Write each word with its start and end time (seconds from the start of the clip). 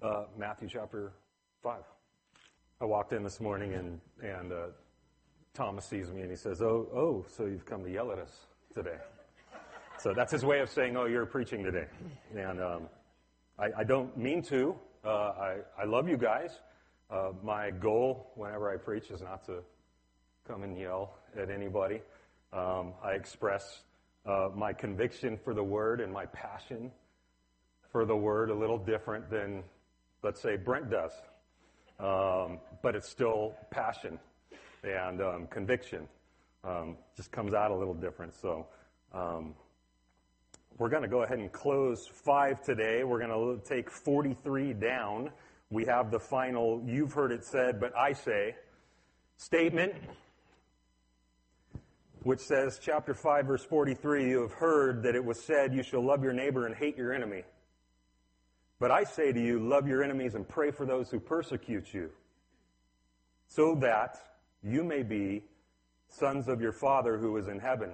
Uh, 0.00 0.24
Matthew 0.38 0.68
chapter 0.68 1.12
5. 1.64 1.80
I 2.80 2.84
walked 2.84 3.12
in 3.12 3.24
this 3.24 3.40
morning 3.40 3.74
and, 3.74 4.00
and 4.22 4.52
uh, 4.52 4.66
Thomas 5.54 5.86
sees 5.86 6.12
me 6.12 6.20
and 6.20 6.30
he 6.30 6.36
says, 6.36 6.62
oh, 6.62 6.86
oh, 6.94 7.26
so 7.28 7.46
you've 7.46 7.66
come 7.66 7.82
to 7.82 7.90
yell 7.90 8.12
at 8.12 8.18
us 8.20 8.46
today. 8.72 8.98
So 9.98 10.14
that's 10.14 10.30
his 10.30 10.44
way 10.44 10.60
of 10.60 10.70
saying, 10.70 10.96
oh, 10.96 11.06
you're 11.06 11.26
preaching 11.26 11.64
today. 11.64 11.86
And 12.32 12.62
um, 12.62 12.82
I, 13.58 13.70
I, 13.78 13.84
don't 13.84 14.16
mean 14.16 14.40
to. 14.42 14.76
Uh, 15.04 15.08
I, 15.08 15.56
I 15.76 15.84
love 15.84 16.08
you 16.08 16.16
guys. 16.16 16.52
Uh, 17.10 17.32
my 17.42 17.72
goal 17.72 18.30
whenever 18.36 18.72
I 18.72 18.76
preach 18.76 19.10
is 19.10 19.20
not 19.20 19.44
to 19.46 19.64
come 20.46 20.62
and 20.62 20.78
yell 20.78 21.14
at 21.36 21.50
anybody. 21.50 22.02
Um, 22.52 22.92
I 23.02 23.14
express 23.14 23.80
uh, 24.24 24.50
my 24.54 24.72
conviction 24.72 25.36
for 25.42 25.54
the 25.54 25.64
word 25.64 26.00
and 26.00 26.12
my 26.12 26.26
passion 26.26 26.92
for 27.90 28.04
the 28.04 28.16
word 28.16 28.50
a 28.50 28.54
little 28.54 28.78
different 28.78 29.28
than, 29.28 29.64
let's 30.22 30.40
say, 30.40 30.56
Brent 30.56 30.90
does. 30.90 31.12
Um, 32.00 32.58
but 32.82 32.94
it's 32.94 33.08
still 33.08 33.54
passion 33.70 34.18
and 34.84 35.20
um, 35.20 35.46
conviction. 35.48 36.06
Um, 36.64 36.96
just 37.16 37.32
comes 37.32 37.54
out 37.54 37.70
a 37.70 37.74
little 37.74 37.94
different. 37.94 38.34
So 38.34 38.66
um, 39.12 39.54
we're 40.78 40.88
going 40.88 41.02
to 41.02 41.08
go 41.08 41.22
ahead 41.22 41.38
and 41.38 41.50
close 41.50 42.06
five 42.06 42.62
today. 42.62 43.02
We're 43.04 43.18
going 43.18 43.30
to 43.30 43.68
take 43.68 43.90
43 43.90 44.74
down. 44.74 45.30
We 45.70 45.84
have 45.86 46.10
the 46.10 46.20
final, 46.20 46.82
you've 46.86 47.12
heard 47.12 47.32
it 47.32 47.44
said, 47.44 47.80
but 47.80 47.96
I 47.96 48.12
say, 48.12 48.54
statement, 49.36 49.92
which 52.22 52.40
says, 52.40 52.78
chapter 52.80 53.12
5, 53.14 53.46
verse 53.46 53.64
43, 53.64 54.28
you 54.28 54.42
have 54.42 54.52
heard 54.52 55.02
that 55.02 55.14
it 55.14 55.24
was 55.24 55.40
said, 55.40 55.74
you 55.74 55.82
shall 55.82 56.04
love 56.04 56.22
your 56.22 56.32
neighbor 56.32 56.66
and 56.66 56.74
hate 56.74 56.96
your 56.96 57.12
enemy. 57.12 57.42
But 58.80 58.90
I 58.90 59.04
say 59.04 59.32
to 59.32 59.40
you, 59.40 59.58
love 59.58 59.88
your 59.88 60.04
enemies 60.04 60.34
and 60.34 60.48
pray 60.48 60.70
for 60.70 60.86
those 60.86 61.10
who 61.10 61.18
persecute 61.18 61.92
you, 61.92 62.10
so 63.48 63.74
that 63.76 64.18
you 64.62 64.84
may 64.84 65.02
be 65.02 65.42
sons 66.08 66.48
of 66.48 66.60
your 66.60 66.72
Father 66.72 67.18
who 67.18 67.36
is 67.36 67.48
in 67.48 67.58
heaven. 67.58 67.92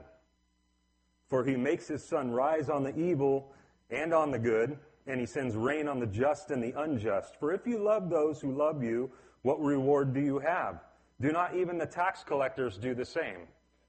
For 1.28 1.44
he 1.44 1.56
makes 1.56 1.89
his 1.89 2.05
sun 2.05 2.31
rise 2.31 2.69
on 2.69 2.83
the 2.83 2.97
evil 2.97 3.53
and 3.91 4.12
on 4.12 4.31
the 4.31 4.39
good, 4.39 4.78
and 5.06 5.20
he 5.20 5.27
sends 5.27 5.56
rain 5.56 5.89
on 5.89 6.00
the 6.00 6.06
just 6.06 6.50
and 6.50 6.62
the 6.62 6.78
unjust. 6.81 7.37
For 7.41 7.53
if 7.53 7.66
you 7.66 7.78
love 7.78 8.11
those 8.11 8.41
who 8.41 8.53
love 8.53 8.83
you, 8.83 9.11
what 9.42 9.61
reward 9.61 10.14
do 10.14 10.20
you 10.20 10.39
have? 10.39 10.81
Do 11.20 11.33
not 11.33 11.55
even 11.56 11.78
the 11.78 11.87
tax 11.87 12.22
collectors 12.25 12.77
do 12.77 12.94
the 12.94 13.05
same? 13.05 13.47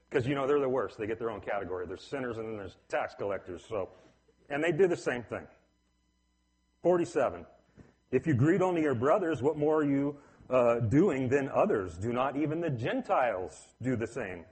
Because, 0.08 0.26
you 0.26 0.34
know, 0.34 0.46
they're 0.46 0.60
the 0.60 0.68
worst. 0.68 0.98
They 0.98 1.06
get 1.06 1.18
their 1.18 1.30
own 1.30 1.40
category. 1.40 1.86
There's 1.86 2.04
sinners 2.04 2.38
and 2.38 2.48
then 2.48 2.56
there's 2.56 2.76
tax 2.88 3.14
collectors. 3.14 3.64
So, 3.68 3.88
and 4.48 4.62
they 4.62 4.72
do 4.72 4.86
the 4.86 4.96
same 4.96 5.22
thing. 5.22 5.46
47. 6.86 7.44
If 8.12 8.28
you 8.28 8.34
greet 8.34 8.62
only 8.62 8.82
your 8.82 8.94
brothers, 8.94 9.42
what 9.42 9.58
more 9.58 9.78
are 9.78 9.84
you 9.84 10.18
uh, 10.48 10.78
doing 10.78 11.28
than 11.28 11.48
others? 11.48 11.98
Do 11.98 12.12
not 12.12 12.36
even 12.36 12.60
the 12.60 12.70
Gentiles 12.70 13.60
do 13.82 13.96
the 13.96 14.06
same? 14.06 14.44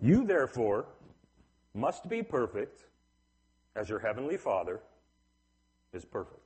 You, 0.00 0.24
therefore, 0.24 0.86
must 1.74 2.08
be 2.08 2.22
perfect 2.22 2.84
as 3.74 3.88
your 3.88 3.98
heavenly 3.98 4.36
Father 4.36 4.78
is 5.92 6.04
perfect. 6.04 6.38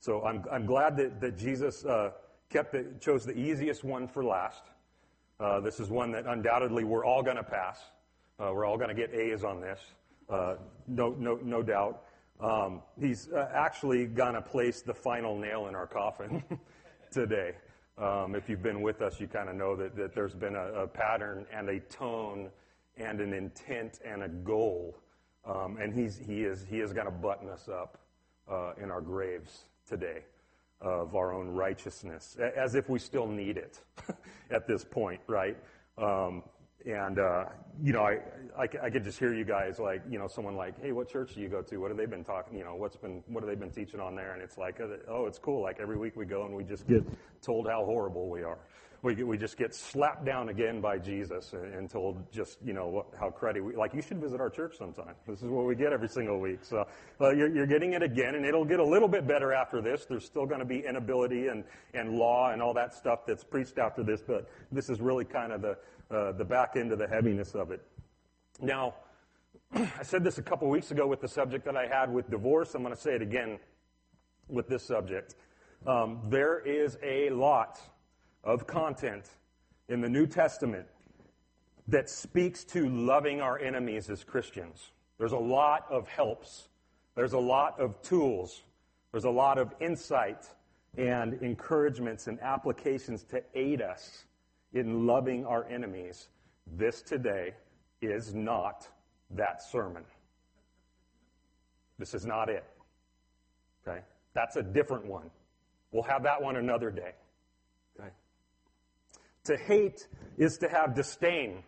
So 0.00 0.24
I'm, 0.24 0.42
I'm 0.50 0.64
glad 0.64 0.96
that, 0.96 1.20
that 1.20 1.36
Jesus 1.36 1.84
uh, 1.84 2.12
kept 2.48 2.72
the, 2.72 2.86
chose 2.98 3.26
the 3.26 3.38
easiest 3.38 3.84
one 3.84 4.08
for 4.08 4.24
last. 4.24 4.62
Uh, 5.38 5.60
this 5.60 5.80
is 5.80 5.90
one 5.90 6.12
that 6.12 6.24
undoubtedly 6.24 6.84
we're 6.84 7.04
all 7.04 7.22
going 7.22 7.36
to 7.36 7.42
pass. 7.42 7.78
Uh, 8.40 8.52
we're 8.54 8.64
all 8.64 8.78
going 8.78 8.88
to 8.88 8.94
get 8.94 9.12
A's 9.12 9.44
on 9.44 9.60
this, 9.60 9.80
uh, 10.30 10.54
no, 10.88 11.14
no, 11.18 11.38
no 11.42 11.62
doubt. 11.62 12.04
Um, 12.40 12.82
he's 13.00 13.28
uh, 13.30 13.48
actually 13.54 14.06
going 14.06 14.34
to 14.34 14.42
place 14.42 14.82
the 14.82 14.94
final 14.94 15.38
nail 15.38 15.66
in 15.68 15.74
our 15.74 15.86
coffin 15.86 16.42
today. 17.10 17.52
Um, 17.96 18.34
if 18.34 18.48
you've 18.48 18.62
been 18.62 18.82
with 18.82 19.02
us, 19.02 19.20
you 19.20 19.28
kind 19.28 19.48
of 19.48 19.54
know 19.54 19.76
that, 19.76 19.96
that 19.96 20.14
there's 20.14 20.34
been 20.34 20.56
a, 20.56 20.82
a, 20.82 20.86
pattern 20.86 21.46
and 21.52 21.68
a 21.68 21.78
tone 21.78 22.50
and 22.96 23.20
an 23.20 23.32
intent 23.32 24.00
and 24.04 24.24
a 24.24 24.28
goal. 24.28 24.98
Um, 25.46 25.76
and 25.80 25.94
he's, 25.94 26.18
he 26.18 26.42
is, 26.42 26.66
he 26.68 26.80
is 26.80 26.92
going 26.92 27.06
to 27.06 27.12
button 27.12 27.48
us 27.48 27.68
up 27.68 27.98
uh, 28.50 28.72
in 28.82 28.90
our 28.90 29.00
graves 29.00 29.66
today 29.88 30.24
of 30.80 31.14
our 31.14 31.32
own 31.32 31.48
righteousness, 31.48 32.36
as 32.56 32.74
if 32.74 32.88
we 32.88 32.98
still 32.98 33.26
need 33.26 33.56
it 33.56 33.80
at 34.50 34.66
this 34.66 34.84
point, 34.84 35.20
right? 35.28 35.56
Um, 35.96 36.42
and, 36.86 37.18
uh, 37.18 37.44
you 37.82 37.92
know, 37.92 38.02
I, 38.02 38.18
I, 38.58 38.68
I, 38.84 38.90
could 38.90 39.04
just 39.04 39.18
hear 39.18 39.34
you 39.34 39.44
guys 39.44 39.78
like, 39.78 40.02
you 40.08 40.18
know, 40.18 40.26
someone 40.26 40.54
like, 40.54 40.80
hey, 40.82 40.92
what 40.92 41.08
church 41.08 41.34
do 41.34 41.40
you 41.40 41.48
go 41.48 41.62
to? 41.62 41.78
What 41.78 41.90
have 41.90 41.96
they 41.96 42.06
been 42.06 42.24
talking, 42.24 42.58
you 42.58 42.64
know, 42.64 42.74
what's 42.74 42.96
been, 42.96 43.22
what 43.26 43.42
have 43.42 43.48
they 43.48 43.56
been 43.56 43.70
teaching 43.70 44.00
on 44.00 44.14
there? 44.14 44.34
And 44.34 44.42
it's 44.42 44.58
like, 44.58 44.80
uh, 44.80 44.96
oh, 45.08 45.26
it's 45.26 45.38
cool. 45.38 45.62
Like 45.62 45.78
every 45.80 45.96
week 45.96 46.14
we 46.14 46.26
go 46.26 46.44
and 46.44 46.54
we 46.54 46.62
just 46.62 46.86
get 46.86 47.02
told 47.42 47.66
how 47.66 47.84
horrible 47.84 48.28
we 48.28 48.42
are. 48.42 48.58
We, 49.02 49.22
we 49.22 49.36
just 49.36 49.58
get 49.58 49.74
slapped 49.74 50.24
down 50.24 50.48
again 50.48 50.80
by 50.80 50.96
Jesus 50.96 51.52
and, 51.52 51.74
and 51.74 51.90
told 51.90 52.30
just, 52.32 52.56
you 52.64 52.72
know, 52.72 52.88
what, 52.88 53.06
how 53.20 53.28
cruddy 53.28 53.62
we, 53.62 53.76
like 53.76 53.92
you 53.92 54.00
should 54.00 54.18
visit 54.18 54.40
our 54.40 54.48
church 54.48 54.78
sometime. 54.78 55.14
This 55.26 55.42
is 55.42 55.48
what 55.50 55.66
we 55.66 55.74
get 55.74 55.92
every 55.92 56.08
single 56.08 56.40
week. 56.40 56.60
So, 56.62 56.86
uh, 57.20 57.30
you're, 57.32 57.54
you're 57.54 57.66
getting 57.66 57.92
it 57.92 58.02
again 58.02 58.34
and 58.34 58.46
it'll 58.46 58.64
get 58.64 58.80
a 58.80 58.86
little 58.86 59.08
bit 59.08 59.26
better 59.26 59.52
after 59.52 59.82
this. 59.82 60.06
There's 60.06 60.24
still 60.24 60.46
going 60.46 60.60
to 60.60 60.66
be 60.66 60.86
inability 60.86 61.48
and, 61.48 61.64
and 61.92 62.14
law 62.14 62.52
and 62.52 62.62
all 62.62 62.72
that 62.74 62.94
stuff 62.94 63.26
that's 63.26 63.44
preached 63.44 63.76
after 63.78 64.02
this, 64.02 64.22
but 64.26 64.48
this 64.72 64.88
is 64.88 65.02
really 65.02 65.26
kind 65.26 65.52
of 65.52 65.60
the, 65.60 65.76
uh, 66.10 66.32
the 66.32 66.44
back 66.44 66.76
end 66.76 66.92
of 66.92 66.98
the 66.98 67.08
heaviness 67.08 67.54
of 67.54 67.70
it. 67.70 67.82
Now, 68.60 68.94
I 69.74 70.02
said 70.02 70.24
this 70.24 70.38
a 70.38 70.42
couple 70.42 70.68
weeks 70.68 70.90
ago 70.90 71.06
with 71.06 71.20
the 71.20 71.28
subject 71.28 71.64
that 71.64 71.76
I 71.76 71.86
had 71.86 72.12
with 72.12 72.30
divorce. 72.30 72.74
I'm 72.74 72.82
going 72.82 72.94
to 72.94 73.00
say 73.00 73.14
it 73.14 73.22
again 73.22 73.58
with 74.48 74.68
this 74.68 74.82
subject. 74.82 75.36
Um, 75.86 76.20
there 76.28 76.60
is 76.60 76.98
a 77.02 77.30
lot 77.30 77.80
of 78.42 78.66
content 78.66 79.30
in 79.88 80.00
the 80.00 80.08
New 80.08 80.26
Testament 80.26 80.86
that 81.88 82.08
speaks 82.08 82.64
to 82.64 82.88
loving 82.88 83.40
our 83.40 83.58
enemies 83.58 84.08
as 84.08 84.24
Christians. 84.24 84.92
There's 85.18 85.32
a 85.32 85.38
lot 85.38 85.86
of 85.90 86.08
helps. 86.08 86.68
There's 87.14 87.34
a 87.34 87.38
lot 87.38 87.78
of 87.78 88.00
tools. 88.02 88.62
There's 89.12 89.24
a 89.24 89.30
lot 89.30 89.58
of 89.58 89.74
insight 89.80 90.48
and 90.96 91.34
encouragements 91.42 92.26
and 92.26 92.40
applications 92.40 93.24
to 93.24 93.42
aid 93.54 93.82
us 93.82 94.24
in 94.74 95.06
loving 95.06 95.46
our 95.46 95.64
enemies. 95.70 96.28
This 96.76 97.00
today 97.00 97.54
is 98.02 98.34
not 98.34 98.88
that 99.30 99.62
sermon. 99.62 100.04
This 101.98 102.12
is 102.12 102.26
not 102.26 102.50
it. 102.50 102.64
Okay? 103.86 104.00
That's 104.34 104.56
a 104.56 104.62
different 104.62 105.06
one. 105.06 105.30
We'll 105.92 106.02
have 106.02 106.24
that 106.24 106.42
one 106.42 106.56
another 106.56 106.90
day. 106.90 107.12
Okay? 107.98 108.10
To 109.44 109.56
hate 109.56 110.08
is 110.36 110.58
to 110.58 110.68
have 110.68 110.94
disdain 110.94 111.62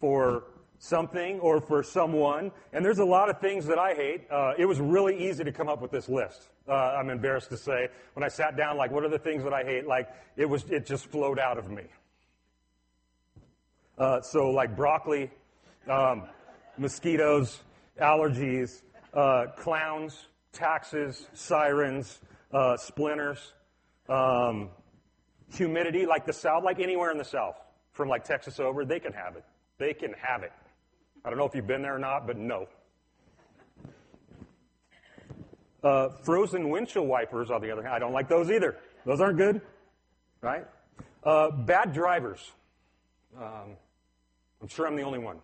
for 0.00 0.44
something 0.78 1.40
or 1.40 1.60
for 1.60 1.82
someone. 1.82 2.52
And 2.72 2.84
there's 2.84 2.98
a 2.98 3.04
lot 3.04 3.30
of 3.30 3.40
things 3.40 3.66
that 3.66 3.78
I 3.78 3.94
hate. 3.94 4.30
Uh, 4.30 4.52
it 4.58 4.66
was 4.66 4.80
really 4.80 5.28
easy 5.28 5.42
to 5.42 5.52
come 5.52 5.68
up 5.68 5.82
with 5.82 5.90
this 5.90 6.08
list. 6.08 6.48
Uh, 6.68 6.72
I'm 6.72 7.10
embarrassed 7.10 7.50
to 7.50 7.56
say. 7.56 7.88
When 8.14 8.24
I 8.24 8.28
sat 8.28 8.56
down, 8.56 8.76
like, 8.76 8.92
what 8.92 9.04
are 9.04 9.08
the 9.08 9.18
things 9.18 9.42
that 9.42 9.52
I 9.52 9.64
hate? 9.64 9.86
Like, 9.86 10.08
it 10.36 10.46
was, 10.46 10.64
it 10.70 10.86
just 10.86 11.06
flowed 11.06 11.38
out 11.38 11.58
of 11.58 11.68
me. 11.68 11.84
Uh, 13.98 14.20
so, 14.20 14.50
like 14.50 14.74
broccoli, 14.74 15.30
um, 15.88 16.24
mosquitoes, 16.78 17.62
allergies, 18.00 18.82
uh, 19.14 19.46
clowns, 19.56 20.26
taxes, 20.52 21.26
sirens, 21.34 22.20
uh, 22.52 22.76
splinters, 22.76 23.52
um, 24.08 24.70
humidity, 25.54 26.06
like 26.06 26.26
the 26.26 26.32
South, 26.32 26.64
like 26.64 26.80
anywhere 26.80 27.10
in 27.10 27.18
the 27.18 27.24
South, 27.24 27.56
from 27.92 28.08
like 28.08 28.24
Texas 28.24 28.58
over, 28.60 28.84
they 28.84 29.00
can 29.00 29.12
have 29.12 29.36
it. 29.36 29.44
They 29.78 29.94
can 29.94 30.14
have 30.14 30.42
it. 30.42 30.52
I 31.24 31.28
don't 31.28 31.38
know 31.38 31.44
if 31.44 31.54
you've 31.54 31.66
been 31.66 31.82
there 31.82 31.94
or 31.94 31.98
not, 31.98 32.26
but 32.26 32.36
no. 32.36 32.66
Uh, 35.82 36.08
frozen 36.22 36.70
windshield 36.70 37.08
wipers, 37.08 37.50
on 37.50 37.60
the 37.60 37.70
other 37.70 37.82
hand, 37.82 37.94
I 37.94 37.98
don't 37.98 38.12
like 38.12 38.28
those 38.28 38.50
either. 38.50 38.76
Those 39.04 39.20
aren't 39.20 39.36
good, 39.36 39.60
right? 40.40 40.64
Uh, 41.24 41.50
bad 41.50 41.92
drivers. 41.92 42.52
Um, 43.36 43.76
I'm 44.60 44.68
sure 44.68 44.86
I'm 44.86 44.96
the 44.96 45.02
only 45.02 45.18
one. 45.18 45.38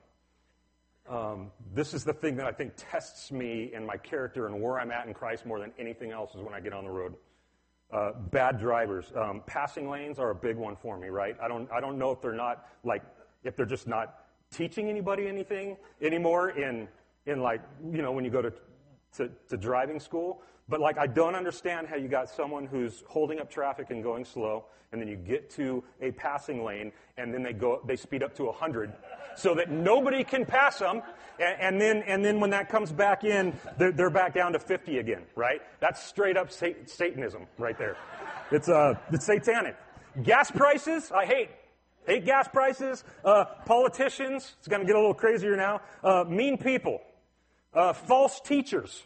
Um, 1.08 1.50
this 1.74 1.94
is 1.94 2.04
the 2.04 2.12
thing 2.12 2.36
that 2.36 2.46
I 2.46 2.52
think 2.52 2.74
tests 2.76 3.32
me 3.32 3.72
and 3.74 3.86
my 3.86 3.96
character 3.96 4.46
and 4.46 4.60
where 4.60 4.78
I'm 4.78 4.90
at 4.90 5.06
in 5.06 5.14
Christ 5.14 5.46
more 5.46 5.58
than 5.58 5.72
anything 5.78 6.12
else 6.12 6.34
is 6.34 6.42
when 6.42 6.52
I 6.52 6.60
get 6.60 6.72
on 6.72 6.84
the 6.84 6.90
road. 6.90 7.14
Uh, 7.90 8.12
bad 8.30 8.58
drivers. 8.58 9.10
Um, 9.16 9.42
passing 9.46 9.88
lanes 9.88 10.18
are 10.18 10.30
a 10.30 10.34
big 10.34 10.56
one 10.56 10.76
for 10.76 10.98
me, 10.98 11.08
right? 11.08 11.34
I 11.42 11.48
don't, 11.48 11.70
I 11.72 11.80
don't 11.80 11.98
know 11.98 12.10
if 12.10 12.20
they're 12.20 12.32
not 12.32 12.66
like, 12.84 13.02
if 13.42 13.56
they're 13.56 13.64
just 13.64 13.88
not 13.88 14.26
teaching 14.52 14.90
anybody 14.90 15.26
anything 15.26 15.76
anymore 16.02 16.50
in, 16.50 16.86
in 17.24 17.40
like, 17.40 17.62
you 17.90 18.02
know, 18.02 18.12
when 18.12 18.26
you 18.26 18.30
go 18.30 18.42
to 18.42 18.52
to, 19.16 19.30
to 19.48 19.56
driving 19.56 20.00
school. 20.00 20.42
But 20.68 20.80
like, 20.80 20.98
I 20.98 21.06
don't 21.06 21.34
understand 21.34 21.88
how 21.88 21.96
you 21.96 22.08
got 22.08 22.28
someone 22.28 22.66
who's 22.66 23.02
holding 23.08 23.40
up 23.40 23.50
traffic 23.50 23.90
and 23.90 24.02
going 24.02 24.24
slow, 24.24 24.64
and 24.92 25.00
then 25.00 25.08
you 25.08 25.16
get 25.16 25.50
to 25.50 25.82
a 26.00 26.10
passing 26.12 26.62
lane, 26.64 26.92
and 27.16 27.32
then 27.32 27.42
they 27.42 27.52
go, 27.52 27.80
they 27.86 27.96
speed 27.96 28.22
up 28.22 28.34
to 28.36 28.44
100, 28.44 28.92
so 29.34 29.54
that 29.54 29.70
nobody 29.70 30.24
can 30.24 30.44
pass 30.44 30.78
them, 30.78 31.02
and, 31.38 31.60
and 31.60 31.80
then, 31.80 32.02
and 32.06 32.24
then 32.24 32.38
when 32.38 32.50
that 32.50 32.68
comes 32.68 32.92
back 32.92 33.24
in, 33.24 33.58
they're, 33.78 33.92
they're, 33.92 34.10
back 34.10 34.34
down 34.34 34.52
to 34.52 34.58
50 34.58 34.98
again, 34.98 35.22
right? 35.36 35.60
That's 35.80 36.02
straight 36.02 36.36
up 36.36 36.50
Satanism 36.50 37.46
right 37.58 37.78
there. 37.78 37.96
It's, 38.50 38.68
uh, 38.68 38.94
it's 39.10 39.26
satanic. 39.26 39.76
Gas 40.22 40.50
prices, 40.50 41.12
I 41.12 41.24
hate. 41.24 41.50
Hate 42.06 42.24
gas 42.24 42.48
prices. 42.48 43.04
Uh, 43.24 43.44
politicians, 43.66 44.54
it's 44.58 44.68
going 44.68 44.80
to 44.80 44.86
get 44.86 44.96
a 44.96 44.98
little 44.98 45.14
crazier 45.14 45.56
now. 45.56 45.80
Uh, 46.02 46.24
mean 46.26 46.56
people. 46.56 47.00
Uh, 47.74 47.92
false 47.92 48.40
teachers 48.40 49.02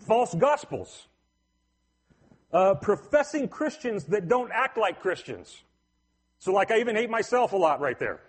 false 0.00 0.34
gospels, 0.34 1.06
uh, 2.52 2.74
professing 2.74 3.48
Christians 3.48 4.04
that 4.06 4.28
don't 4.28 4.50
act 4.52 4.76
like 4.76 5.00
Christians. 5.00 5.62
So, 6.38 6.52
like, 6.52 6.70
I 6.70 6.80
even 6.80 6.96
hate 6.96 7.10
myself 7.10 7.52
a 7.52 7.56
lot 7.56 7.80
right 7.80 7.98
there. 7.98 8.20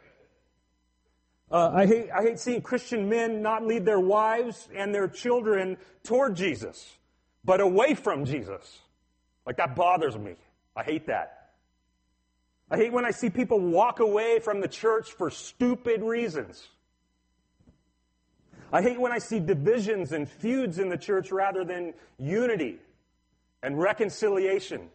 Uh, 1.50 1.72
I, 1.74 1.86
hate, 1.86 2.10
I 2.12 2.22
hate 2.22 2.40
seeing 2.40 2.62
Christian 2.62 3.10
men 3.10 3.42
not 3.42 3.66
lead 3.66 3.86
their 3.86 4.00
wives 4.00 4.70
and 4.76 4.94
their 4.94 5.08
children 5.08 5.78
toward 6.04 6.36
Jesus, 6.36 6.98
but 7.44 7.60
away 7.60 7.94
from 7.94 8.26
Jesus. 8.26 8.80
Like, 9.46 9.58
that 9.58 9.76
bothers 9.76 10.18
me. 10.18 10.36
I 10.76 10.84
hate 10.84 11.08
that. 11.08 11.50
I 12.70 12.78
hate 12.78 12.94
when 12.94 13.06
I 13.06 13.12
see 13.12 13.30
people 13.30 13.60
walk 13.60 14.00
away 14.00 14.40
from 14.40 14.62
the 14.62 14.68
church 14.68 15.12
for 15.12 15.30
stupid 15.30 16.02
reasons. 16.02 16.68
I 18.72 18.82
hate 18.82 19.00
when 19.00 19.12
I 19.12 19.18
see 19.18 19.40
divisions 19.40 20.12
and 20.14 20.30
feuds 20.30 20.80
in 20.80 20.90
the 20.90 20.98
church 20.98 21.32
rather 21.32 21.66
than 21.66 21.94
unity 22.18 22.80
and 23.62 23.78
reconciliation. 23.78 24.90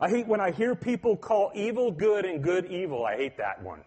I 0.00 0.08
hate 0.08 0.26
when 0.26 0.40
I 0.40 0.50
hear 0.52 0.74
people 0.74 1.16
call 1.16 1.50
evil 1.54 1.90
good 1.90 2.24
and 2.24 2.42
good 2.42 2.66
evil. 2.66 3.04
I 3.04 3.16
hate 3.16 3.36
that 3.38 3.62
one. 3.62 3.80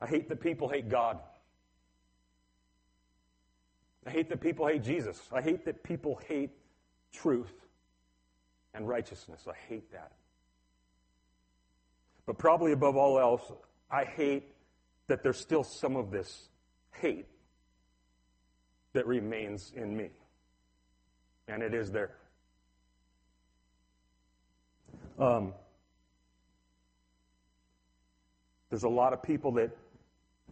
I 0.00 0.06
hate 0.06 0.28
that 0.28 0.40
people 0.40 0.68
hate 0.68 0.88
God. 0.88 1.18
I 4.06 4.10
hate 4.10 4.28
that 4.30 4.40
people 4.40 4.66
hate 4.66 4.82
Jesus. 4.82 5.20
I 5.32 5.42
hate 5.42 5.64
that 5.66 5.82
people 5.82 6.20
hate 6.26 6.50
truth 7.12 7.52
and 8.72 8.88
righteousness. 8.88 9.46
I 9.46 9.54
hate 9.68 9.92
that. 9.92 10.12
But 12.24 12.38
probably 12.38 12.72
above 12.72 12.96
all 12.96 13.18
else, 13.18 13.52
I 13.90 14.04
hate 14.04 14.44
that 15.08 15.22
there's 15.22 15.38
still 15.38 15.64
some 15.64 15.96
of 15.96 16.10
this 16.10 16.48
hate 16.92 17.26
that 18.92 19.06
remains 19.06 19.72
in 19.74 19.96
me. 19.96 20.10
And 21.48 21.62
it 21.62 21.74
is 21.74 21.90
there. 21.90 22.12
Um, 25.18 25.54
there's 28.70 28.84
a 28.84 28.88
lot 28.88 29.12
of 29.12 29.22
people 29.22 29.52
that 29.52 29.70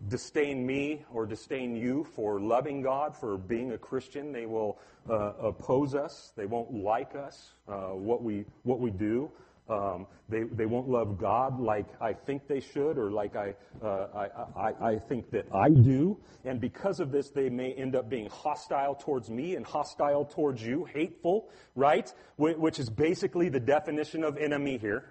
disdain 0.09 0.67
me 0.67 1.05
or 1.13 1.27
disdain 1.27 1.77
you 1.77 2.05
for 2.15 2.41
loving 2.41 2.83
God, 2.83 3.17
for 3.17 3.39
being 3.39 3.73
a 3.73 3.79
Christian. 3.79 4.33
They 4.33 4.47
will 4.47 4.79
uh, 5.09 5.33
oppose 5.41 5.95
us. 5.95 6.33
They 6.37 6.47
won't 6.47 6.73
like 6.73 7.15
us, 7.15 7.53
uh, 7.69 7.89
what, 7.89 8.23
we, 8.23 8.45
what 8.63 8.81
we 8.81 8.91
do. 8.91 9.31
Um, 9.69 10.07
they, 10.29 10.45
they 10.45 10.67
won't 10.67 10.89
love 10.89 11.19
God 11.19 11.59
like 11.59 11.87
I 12.01 12.13
think 12.13 12.47
they 12.47 12.61
should 12.61 12.99
or 12.99 13.11
like 13.11 13.35
I, 13.35 13.55
uh, 13.83 14.07
I, 14.15 14.61
I, 14.61 14.91
I, 14.91 14.99
think 14.99 15.31
that 15.33 15.47
I 15.53 15.71
do. 15.71 16.19
And 16.45 16.61
because 16.61 17.01
of 17.01 17.11
this, 17.11 17.31
they 17.31 17.49
may 17.49 17.73
end 17.73 17.97
up 17.97 18.09
being 18.09 18.29
hostile 18.29 18.95
towards 18.95 19.29
me 19.29 19.57
and 19.57 19.67
hostile 19.67 20.25
towards 20.25 20.63
you, 20.63 20.85
hateful, 20.85 21.49
right? 21.75 22.13
Which 22.37 22.79
is 22.79 22.89
basically 22.89 23.49
the 23.49 23.59
definition 23.59 24.23
of 24.23 24.37
enemy 24.37 24.79
here. 24.79 25.05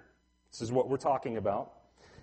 This 0.51 0.61
is 0.61 0.71
what 0.71 0.87
we're 0.87 0.97
talking 0.97 1.35
about. 1.35 1.73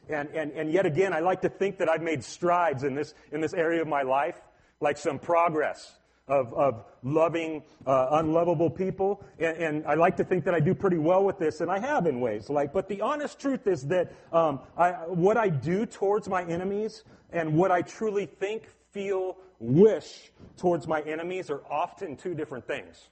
And, 0.08 0.30
and, 0.30 0.52
and 0.52 0.72
yet 0.72 0.86
again, 0.86 1.12
I 1.12 1.20
like 1.20 1.42
to 1.42 1.50
think 1.50 1.78
that 1.78 1.88
I've 1.90 2.02
made 2.02 2.24
strides 2.24 2.82
in 2.82 2.94
this, 2.94 3.12
in 3.30 3.42
this 3.42 3.52
area 3.52 3.82
of 3.82 3.88
my 3.88 4.02
life, 4.02 4.40
like 4.80 4.96
some 4.96 5.18
progress 5.18 5.98
of, 6.28 6.52
of 6.54 6.84
loving 7.02 7.62
uh, 7.86 8.08
unlovable 8.12 8.70
people. 8.70 9.24
And, 9.38 9.56
and, 9.56 9.86
I 9.86 9.94
like 9.94 10.16
to 10.18 10.24
think 10.24 10.44
that 10.44 10.54
I 10.54 10.60
do 10.60 10.74
pretty 10.74 10.98
well 10.98 11.24
with 11.24 11.38
this, 11.38 11.60
and 11.60 11.70
I 11.70 11.78
have 11.80 12.06
in 12.06 12.20
ways. 12.20 12.48
Like, 12.48 12.72
but 12.72 12.88
the 12.88 13.00
honest 13.00 13.40
truth 13.40 13.66
is 13.66 13.86
that 13.88 14.12
um, 14.32 14.60
I, 14.76 14.92
what 15.08 15.36
I 15.36 15.48
do 15.48 15.84
towards 15.84 16.28
my 16.28 16.44
enemies 16.44 17.02
and 17.32 17.54
what 17.54 17.70
I 17.70 17.82
truly 17.82 18.26
think, 18.26 18.68
feel, 18.92 19.36
wish 19.58 20.30
towards 20.56 20.86
my 20.86 21.00
enemies 21.02 21.50
are 21.50 21.62
often 21.70 22.16
two 22.16 22.34
different 22.34 22.66
things. 22.66 23.08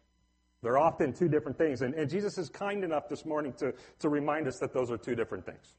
They're 0.62 0.78
often 0.78 1.12
two 1.12 1.28
different 1.28 1.56
things. 1.56 1.82
And, 1.82 1.94
and 1.94 2.08
Jesus 2.08 2.36
is 2.38 2.48
kind 2.48 2.84
enough 2.84 3.08
this 3.08 3.24
morning 3.24 3.54
to, 3.54 3.72
to 4.00 4.08
remind 4.08 4.46
us 4.46 4.58
that 4.58 4.74
those 4.74 4.90
are 4.90 4.98
two 4.98 5.14
different 5.14 5.46
things. 5.46 5.74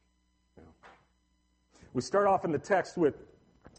We 1.93 2.01
start 2.01 2.27
off 2.27 2.45
in 2.45 2.51
the 2.51 2.59
text 2.59 2.97
with 2.97 3.15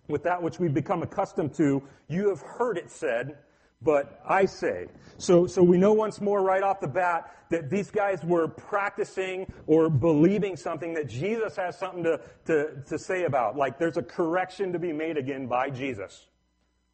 with 0.08 0.24
that 0.24 0.42
which 0.42 0.58
we've 0.58 0.74
become 0.74 1.02
accustomed 1.02 1.54
to. 1.54 1.82
You 2.08 2.28
have 2.28 2.40
heard 2.40 2.78
it 2.78 2.90
said, 2.90 3.38
but 3.80 4.20
I 4.28 4.46
say. 4.46 4.86
So, 5.18 5.46
so 5.46 5.62
we 5.62 5.78
know 5.78 5.92
once 5.92 6.20
more 6.20 6.42
right 6.42 6.62
off 6.62 6.80
the 6.80 6.88
bat 6.88 7.34
that 7.50 7.70
these 7.70 7.90
guys 7.90 8.22
were 8.24 8.48
practicing 8.48 9.52
or 9.66 9.90
believing 9.90 10.56
something 10.56 10.94
that 10.94 11.08
Jesus 11.08 11.56
has 11.56 11.78
something 11.78 12.04
to, 12.04 12.20
to, 12.46 12.82
to 12.86 12.98
say 12.98 13.24
about. 13.24 13.56
Like 13.56 13.78
there's 13.78 13.96
a 13.96 14.02
correction 14.02 14.72
to 14.72 14.78
be 14.78 14.92
made 14.92 15.16
again 15.16 15.46
by 15.46 15.70
Jesus 15.70 16.26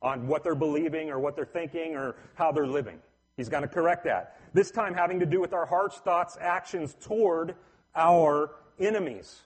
on 0.02 0.26
what 0.26 0.44
they're 0.44 0.54
believing 0.54 1.10
or 1.10 1.18
what 1.18 1.36
they're 1.36 1.44
thinking 1.44 1.94
or 1.94 2.16
how 2.34 2.52
they're 2.52 2.66
living. 2.66 2.98
He's 3.36 3.48
going 3.48 3.62
to 3.62 3.68
correct 3.68 4.04
that. 4.04 4.36
This 4.52 4.70
time 4.70 4.94
having 4.94 5.20
to 5.20 5.26
do 5.26 5.40
with 5.40 5.52
our 5.52 5.66
hearts, 5.66 5.96
thoughts, 5.98 6.36
actions 6.40 6.96
toward 7.00 7.54
our 7.94 8.50
enemies. 8.80 9.42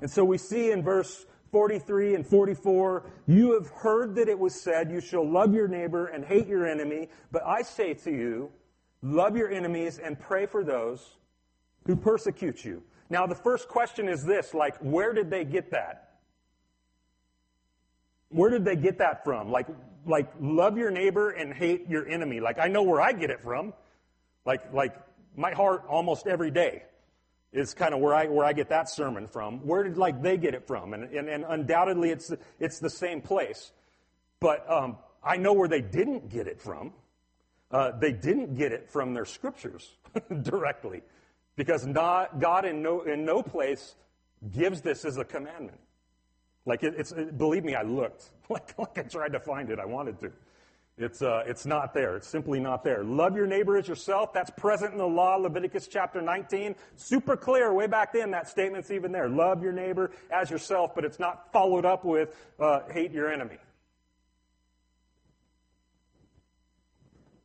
And 0.00 0.10
so 0.10 0.24
we 0.24 0.38
see 0.38 0.70
in 0.70 0.82
verse 0.82 1.24
43 1.52 2.14
and 2.14 2.26
44, 2.26 3.04
you 3.26 3.52
have 3.52 3.68
heard 3.68 4.14
that 4.14 4.28
it 4.28 4.38
was 4.38 4.58
said, 4.58 4.90
you 4.90 5.02
shall 5.02 5.28
love 5.28 5.54
your 5.54 5.68
neighbor 5.68 6.06
and 6.06 6.24
hate 6.24 6.46
your 6.48 6.66
enemy. 6.66 7.10
But 7.30 7.46
I 7.46 7.60
say 7.60 7.92
to 7.92 8.10
you, 8.10 8.50
love 9.02 9.36
your 9.36 9.50
enemies 9.50 10.00
and 10.02 10.18
pray 10.18 10.46
for 10.46 10.64
those 10.64 11.16
who 11.86 11.94
persecute 11.94 12.64
you. 12.64 12.82
Now, 13.10 13.26
the 13.26 13.34
first 13.34 13.68
question 13.68 14.08
is 14.08 14.24
this, 14.24 14.54
like, 14.54 14.78
where 14.78 15.12
did 15.12 15.30
they 15.30 15.44
get 15.44 15.70
that? 15.72 16.14
Where 18.30 18.48
did 18.48 18.64
they 18.64 18.76
get 18.76 18.96
that 18.98 19.22
from? 19.22 19.50
Like, 19.50 19.66
like, 20.06 20.32
love 20.40 20.78
your 20.78 20.90
neighbor 20.90 21.30
and 21.30 21.52
hate 21.52 21.86
your 21.86 22.08
enemy. 22.08 22.40
Like, 22.40 22.58
I 22.58 22.68
know 22.68 22.82
where 22.82 23.02
I 23.02 23.12
get 23.12 23.28
it 23.28 23.42
from. 23.42 23.74
Like, 24.46 24.72
like, 24.72 24.96
my 25.36 25.52
heart 25.52 25.84
almost 25.86 26.26
every 26.26 26.50
day 26.50 26.84
is 27.52 27.74
kind 27.74 27.92
of 27.92 28.00
where 28.00 28.14
I, 28.14 28.26
where 28.26 28.46
I 28.46 28.52
get 28.52 28.70
that 28.70 28.88
sermon 28.88 29.26
from. 29.26 29.66
Where 29.66 29.82
did 29.82 29.98
like 29.98 30.22
they 30.22 30.36
get 30.36 30.54
it 30.54 30.66
from? 30.66 30.94
And, 30.94 31.04
and, 31.12 31.28
and 31.28 31.44
undoubtedly 31.48 32.10
it's, 32.10 32.32
it's 32.58 32.78
the 32.78 32.90
same 32.90 33.20
place. 33.20 33.72
But 34.40 34.68
um, 34.70 34.96
I 35.22 35.36
know 35.36 35.52
where 35.52 35.68
they 35.68 35.82
didn't 35.82 36.30
get 36.30 36.46
it 36.46 36.60
from. 36.60 36.92
Uh, 37.70 37.92
they 37.98 38.12
didn't 38.12 38.56
get 38.56 38.72
it 38.72 38.90
from 38.90 39.14
their 39.14 39.24
scriptures 39.24 39.90
directly. 40.42 41.02
Because 41.56 41.86
not, 41.86 42.40
God 42.40 42.64
in 42.64 42.82
no, 42.82 43.02
in 43.02 43.24
no 43.24 43.42
place 43.42 43.94
gives 44.50 44.80
this 44.80 45.04
as 45.04 45.18
a 45.18 45.24
commandment. 45.24 45.78
Like 46.64 46.82
it, 46.82 46.94
it's, 46.96 47.12
it, 47.12 47.36
believe 47.36 47.64
me, 47.64 47.74
I 47.74 47.82
looked. 47.82 48.30
Like, 48.50 48.78
like 48.78 48.98
I 48.98 49.02
tried 49.04 49.32
to 49.32 49.40
find 49.40 49.70
it. 49.70 49.78
I 49.78 49.86
wanted 49.86 50.20
to. 50.20 50.30
It's, 50.98 51.22
uh, 51.22 51.42
it's 51.46 51.64
not 51.64 51.94
there. 51.94 52.16
It's 52.16 52.28
simply 52.28 52.60
not 52.60 52.84
there. 52.84 53.02
Love 53.02 53.34
your 53.34 53.46
neighbor 53.46 53.78
as 53.78 53.88
yourself. 53.88 54.34
That's 54.34 54.50
present 54.50 54.92
in 54.92 54.98
the 54.98 55.06
law, 55.06 55.36
Leviticus 55.36 55.88
chapter 55.88 56.20
19. 56.20 56.74
Super 56.96 57.34
clear 57.34 57.72
way 57.72 57.86
back 57.86 58.12
then. 58.12 58.30
That 58.30 58.46
statement's 58.46 58.90
even 58.90 59.10
there. 59.10 59.28
Love 59.28 59.62
your 59.62 59.72
neighbor 59.72 60.10
as 60.30 60.50
yourself, 60.50 60.94
but 60.94 61.04
it's 61.04 61.18
not 61.18 61.50
followed 61.50 61.86
up 61.86 62.04
with 62.04 62.36
uh, 62.60 62.80
hate 62.90 63.10
your 63.10 63.32
enemy. 63.32 63.56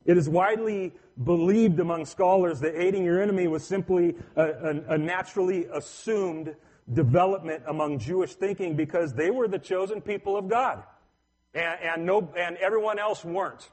It 0.04 0.18
is 0.18 0.28
widely 0.28 0.94
believed 1.22 1.80
among 1.80 2.04
scholars 2.04 2.60
that 2.60 2.74
hating 2.74 3.04
your 3.04 3.20
enemy 3.20 3.46
was 3.48 3.64
simply 3.64 4.14
a, 4.36 4.42
a, 4.42 4.94
a 4.94 4.98
naturally 4.98 5.66
assumed 5.72 6.54
development 6.92 7.62
among 7.66 7.98
Jewish 7.98 8.34
thinking 8.34 8.76
because 8.76 9.14
they 9.14 9.30
were 9.30 9.48
the 9.48 9.58
chosen 9.58 10.00
people 10.00 10.36
of 10.36 10.48
God 10.48 10.82
and, 11.54 11.80
and, 11.82 12.06
no, 12.06 12.32
and 12.36 12.56
everyone 12.58 12.98
else 12.98 13.24
weren't. 13.24 13.68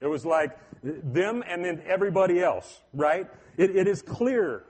It 0.00 0.06
was 0.06 0.26
like 0.26 0.56
them 0.82 1.42
and 1.46 1.64
then 1.64 1.82
everybody 1.86 2.40
else, 2.40 2.82
right? 2.92 3.26
It, 3.56 3.74
it 3.74 3.86
is 3.86 4.02
clear 4.02 4.64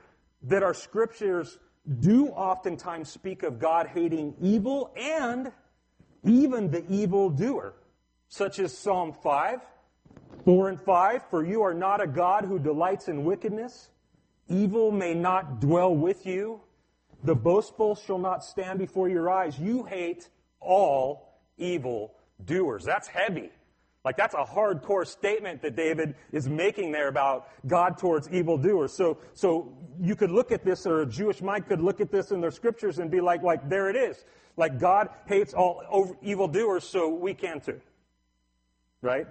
that 0.44 0.62
our 0.62 0.74
scriptures 0.74 1.58
do 2.00 2.28
oftentimes 2.28 3.10
speak 3.10 3.42
of 3.42 3.58
God 3.58 3.88
hating 3.88 4.34
evil 4.40 4.92
and 4.96 5.52
even 6.24 6.70
the 6.70 6.84
evil 6.88 7.30
doer, 7.30 7.74
such 8.28 8.58
as 8.58 8.76
Psalm 8.76 9.12
5, 9.12 9.60
4 10.44 10.68
and 10.68 10.80
5. 10.80 11.22
For 11.30 11.44
you 11.44 11.62
are 11.62 11.74
not 11.74 12.00
a 12.00 12.06
God 12.06 12.44
who 12.44 12.58
delights 12.58 13.08
in 13.08 13.24
wickedness. 13.24 13.90
Evil 14.48 14.92
may 14.92 15.14
not 15.14 15.60
dwell 15.60 15.94
with 15.94 16.26
you. 16.26 16.60
The 17.24 17.34
boastful 17.34 17.94
shall 17.96 18.18
not 18.18 18.44
stand 18.44 18.78
before 18.78 19.08
your 19.08 19.30
eyes. 19.30 19.58
You 19.58 19.84
hate 19.84 20.28
all 20.60 21.25
evil 21.58 22.14
doers. 22.44 22.84
That's 22.84 23.08
heavy. 23.08 23.50
Like 24.04 24.16
that's 24.16 24.34
a 24.34 24.44
hardcore 24.44 25.04
statement 25.04 25.62
that 25.62 25.74
David 25.74 26.14
is 26.30 26.48
making 26.48 26.92
there 26.92 27.08
about 27.08 27.48
God 27.66 27.98
towards 27.98 28.30
evildoers. 28.30 28.92
So, 28.92 29.18
so 29.34 29.76
you 30.00 30.14
could 30.14 30.30
look 30.30 30.52
at 30.52 30.64
this, 30.64 30.86
or 30.86 31.00
a 31.00 31.06
Jewish 31.06 31.42
mind 31.42 31.66
could 31.66 31.80
look 31.80 32.00
at 32.00 32.12
this 32.12 32.30
in 32.30 32.40
their 32.40 32.52
scriptures 32.52 33.00
and 33.00 33.10
be 33.10 33.20
like, 33.20 33.42
like 33.42 33.68
there 33.68 33.90
it 33.90 33.96
is. 33.96 34.24
Like 34.56 34.78
God 34.78 35.08
hates 35.26 35.54
all 35.54 36.16
evildoers, 36.22 36.84
so 36.84 37.08
we 37.08 37.34
can 37.34 37.60
too. 37.60 37.80
Right? 39.02 39.26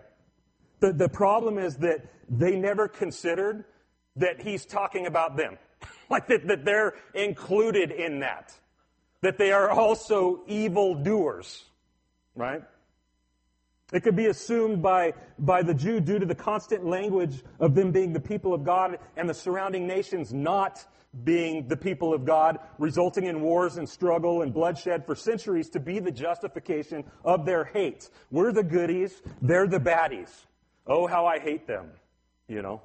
The, 0.82 0.92
the 0.92 1.10
problem 1.10 1.58
is 1.58 1.78
that 1.78 2.06
they 2.30 2.58
never 2.58 2.90
considered 2.90 3.64
that 4.18 4.42
he's 4.42 4.66
talking 4.66 5.08
about 5.08 5.38
them. 5.38 5.58
like 6.10 6.28
that, 6.28 6.48
that 6.48 6.66
they're 6.66 6.96
included 7.14 7.92
in 7.92 8.20
that. 8.20 8.54
That 9.22 9.38
they 9.38 9.54
are 9.54 9.70
also 9.70 10.42
evildoers. 10.48 11.64
Right? 12.36 12.62
It 13.94 14.02
could 14.02 14.16
be 14.16 14.26
assumed 14.26 14.82
by, 14.82 15.14
by 15.38 15.62
the 15.62 15.74
Jew 15.74 16.00
due 16.00 16.20
to 16.20 16.26
the 16.26 16.36
constant 16.36 16.86
language 16.86 17.44
of 17.60 17.76
them 17.76 17.92
being 17.92 18.14
the 18.14 18.20
people 18.20 18.54
of 18.54 18.64
God 18.64 18.98
and 19.16 19.30
the 19.30 19.34
surrounding 19.34 19.86
nations 19.86 20.34
not 20.34 20.84
being 21.24 21.68
the 21.68 21.78
people 21.78 22.14
of 22.14 22.26
God, 22.26 22.60
resulting 22.78 23.26
in 23.26 23.42
wars 23.42 23.78
and 23.78 23.88
struggle 23.88 24.42
and 24.42 24.54
bloodshed 24.54 25.06
for 25.06 25.16
centuries 25.16 25.70
to 25.70 25.80
be 25.80 26.00
the 26.00 26.12
justification 26.12 27.06
of 27.24 27.46
their 27.46 27.64
hate. 27.64 28.10
We're 28.32 28.52
the 28.52 28.64
goodies, 28.64 29.22
they're 29.42 29.68
the 29.68 29.80
baddies. 29.80 30.30
Oh, 30.86 31.08
how 31.08 31.26
I 31.26 31.40
hate 31.40 31.68
them, 31.68 31.92
you 32.48 32.62
know. 32.62 32.82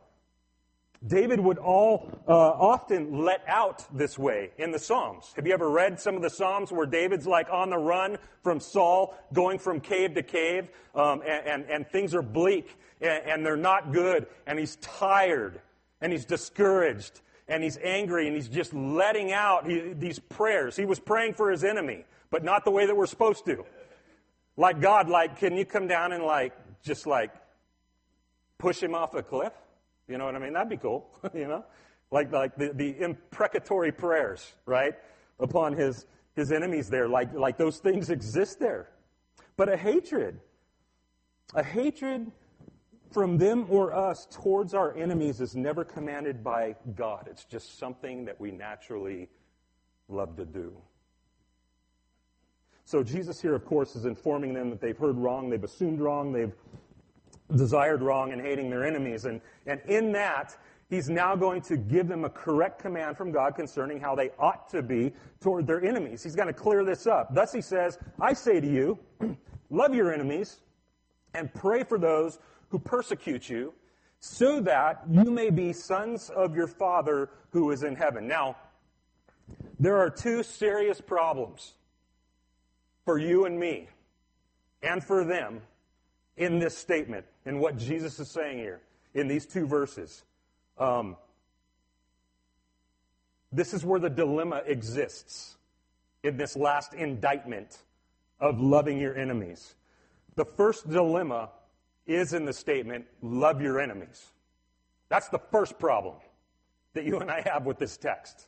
David 1.07 1.40
would 1.40 1.57
all 1.57 2.11
uh, 2.28 2.33
often 2.33 3.25
let 3.25 3.42
out 3.49 3.87
this 3.97 4.19
way 4.19 4.50
in 4.59 4.71
the 4.71 4.78
Psalms. 4.78 5.33
Have 5.35 5.47
you 5.47 5.54
ever 5.54 5.71
read 5.71 5.99
some 5.99 6.14
of 6.14 6.21
the 6.21 6.28
Psalms 6.28 6.71
where 6.71 6.85
David's 6.85 7.26
like 7.26 7.49
on 7.50 7.71
the 7.71 7.78
run 7.78 8.19
from 8.42 8.61
Saul, 8.61 9.16
going 9.33 9.59
from 9.59 9.80
cave 9.80 10.14
to 10.14 10.23
cave, 10.23 10.69
um, 10.95 11.23
and, 11.23 11.47
and, 11.47 11.64
and, 11.71 11.88
things 11.88 12.14
are 12.14 12.21
bleak 12.21 12.76
and, 13.00 13.23
and 13.25 13.47
they're 13.47 13.57
not 13.57 13.92
good, 13.92 14.26
and 14.47 14.59
he's 14.59 14.76
tired 14.76 15.62
and 16.02 16.12
he's 16.12 16.26
discouraged 16.26 17.23
and 17.49 17.64
he's 17.64 17.78
angry 17.83 18.26
and 18.26 18.37
he's 18.37 18.49
just 18.49 18.75
letting 18.75 19.33
out 19.33 19.66
these 19.66 20.19
prayers. 20.19 20.76
He 20.76 20.85
was 20.85 21.00
praying 21.00 21.33
for 21.33 21.50
his 21.50 21.64
enemy, 21.64 22.04
but 22.30 22.45
not 22.45 22.66
the 22.66 22.71
way 22.71 22.85
that 22.85 22.95
we're 22.95 23.07
supposed 23.07 23.47
to. 23.47 23.64
Like 24.59 24.83
God, 24.83 25.09
like, 25.09 25.38
can 25.38 25.57
you 25.57 25.64
come 25.64 25.88
down 25.88 26.12
and 26.12 26.25
like, 26.25 26.52
just 26.83 27.07
like 27.07 27.33
push 28.59 28.83
him 28.83 28.95
off 28.95 29.14
a 29.14 29.23
cliff? 29.23 29.54
You 30.11 30.19
know 30.19 30.25
what 30.25 30.35
I 30.35 30.40
mean? 30.40 30.52
That'd 30.52 30.69
be 30.69 30.76
cool, 30.76 31.09
you 31.35 31.47
know? 31.47 31.64
Like, 32.11 32.33
like 32.33 32.57
the, 32.57 32.73
the 32.75 33.00
imprecatory 33.00 33.93
prayers, 33.93 34.52
right? 34.67 34.95
Upon 35.38 35.75
his, 35.75 36.07
his 36.35 36.50
enemies 36.50 36.90
there. 36.90 37.09
Like, 37.09 37.33
like 37.33 37.57
those 37.57 37.79
things 37.79 38.11
exist 38.11 38.59
there. 38.59 38.88
But 39.57 39.69
a 39.69 39.76
hatred, 39.76 40.40
a 41.55 41.62
hatred 41.62 42.33
from 43.12 43.38
them 43.38 43.67
or 43.69 43.95
us 43.95 44.26
towards 44.31 44.75
our 44.75 44.97
enemies 44.97 45.40
is 45.40 45.55
never 45.55 45.85
commanded 45.85 46.43
by 46.43 46.75
God. 46.97 47.29
It's 47.31 47.45
just 47.45 47.79
something 47.79 48.25
that 48.25 48.40
we 48.40 48.50
naturally 48.50 49.29
love 50.09 50.37
to 50.37 50.45
do. 50.45 50.73
So 52.85 53.05
Jesus 53.05 53.40
here, 53.40 53.55
of 53.55 53.64
course, 53.64 53.95
is 53.95 54.05
informing 54.05 54.55
them 54.55 54.71
that 54.71 54.81
they've 54.81 54.99
heard 54.99 55.17
wrong, 55.17 55.49
they've 55.49 55.62
assumed 55.62 56.00
wrong, 56.00 56.33
they've 56.33 56.52
desired 57.57 58.02
wrong 58.02 58.33
and 58.33 58.40
hating 58.40 58.71
their 58.71 58.85
enemies. 58.85 59.25
And, 59.25 59.40
and 59.66 59.80
in 59.87 60.12
that, 60.12 60.57
he's 60.88 61.09
now 61.09 61.37
going 61.37 61.62
to 61.62 61.76
give 61.76 62.09
them 62.09 62.25
a 62.25 62.30
correct 62.30 62.80
command 62.80 63.16
from 63.16 63.33
God 63.33 63.54
concerning 63.54 64.00
how 64.00 64.14
they 64.14 64.30
ought 64.38 64.69
to 64.71 64.83
be 64.83 65.12
toward 65.40 65.66
their 65.66 65.85
enemies. 65.85 66.23
He's 66.23 66.37
going 66.37 66.49
to 66.49 66.54
clear 66.54 66.85
this 66.85 67.07
up. 67.07 67.35
Thus 67.35 67.52
he 67.52 67.61
says, 67.61 67.99
I 68.21 68.33
say 68.33 68.61
to 68.61 68.66
you, 68.66 68.99
love 69.71 69.95
your 69.95 70.12
enemies 70.12 70.61
and 71.35 71.52
pray 71.54 71.85
for 71.85 71.99
those 71.99 72.38
who 72.69 72.78
persecute 72.78 73.49
you, 73.49 73.73
so 74.21 74.61
that 74.61 75.02
you 75.11 75.25
may 75.25 75.50
be 75.50 75.73
sons 75.73 76.30
of 76.30 76.54
your 76.54 76.66
Father 76.66 77.30
who 77.50 77.71
is 77.71 77.83
in 77.83 77.97
heaven. 77.97 78.28
Now, 78.28 78.57
there 79.78 79.97
are 79.97 80.11
two 80.11 80.42
serious 80.42 81.00
problems 81.00 81.73
for 83.04 83.19
you 83.19 83.45
and 83.47 83.59
me 83.59 83.88
and 84.83 85.02
for 85.02 85.25
them 85.25 85.62
in 86.37 86.59
this 86.59 86.76
statement, 86.76 87.25
in 87.47 87.59
what 87.59 87.76
Jesus 87.76 88.18
is 88.20 88.30
saying 88.30 88.59
here, 88.59 88.80
in 89.14 89.28
these 89.28 89.47
two 89.47 89.66
verses. 89.66 90.25
Um, 90.78 91.16
this 93.52 93.75
is 93.75 93.85
where 93.85 94.00
the 94.00 94.11
dilemma 94.11 94.62
exists 94.66 95.56
in 96.23 96.37
this 96.37 96.56
last 96.56 96.94
indictment 96.94 97.78
of 98.38 98.61
loving 98.61 98.99
your 98.99 99.16
enemies. 99.16 99.75
The 100.37 100.44
first 100.44 100.88
dilemma 100.88 101.50
is 102.06 102.32
in 102.32 102.44
the 102.44 102.52
statement, 102.52 103.06
love 103.23 103.61
your 103.61 103.80
enemies. 103.80 104.25
That's 105.09 105.28
the 105.28 105.40
first 105.50 105.78
problem 105.78 106.16
that 106.94 107.04
you 107.04 107.18
and 107.18 107.30
I 107.30 107.40
have 107.42 107.66
with 107.66 107.78
this 107.78 107.97
text. 107.97 108.47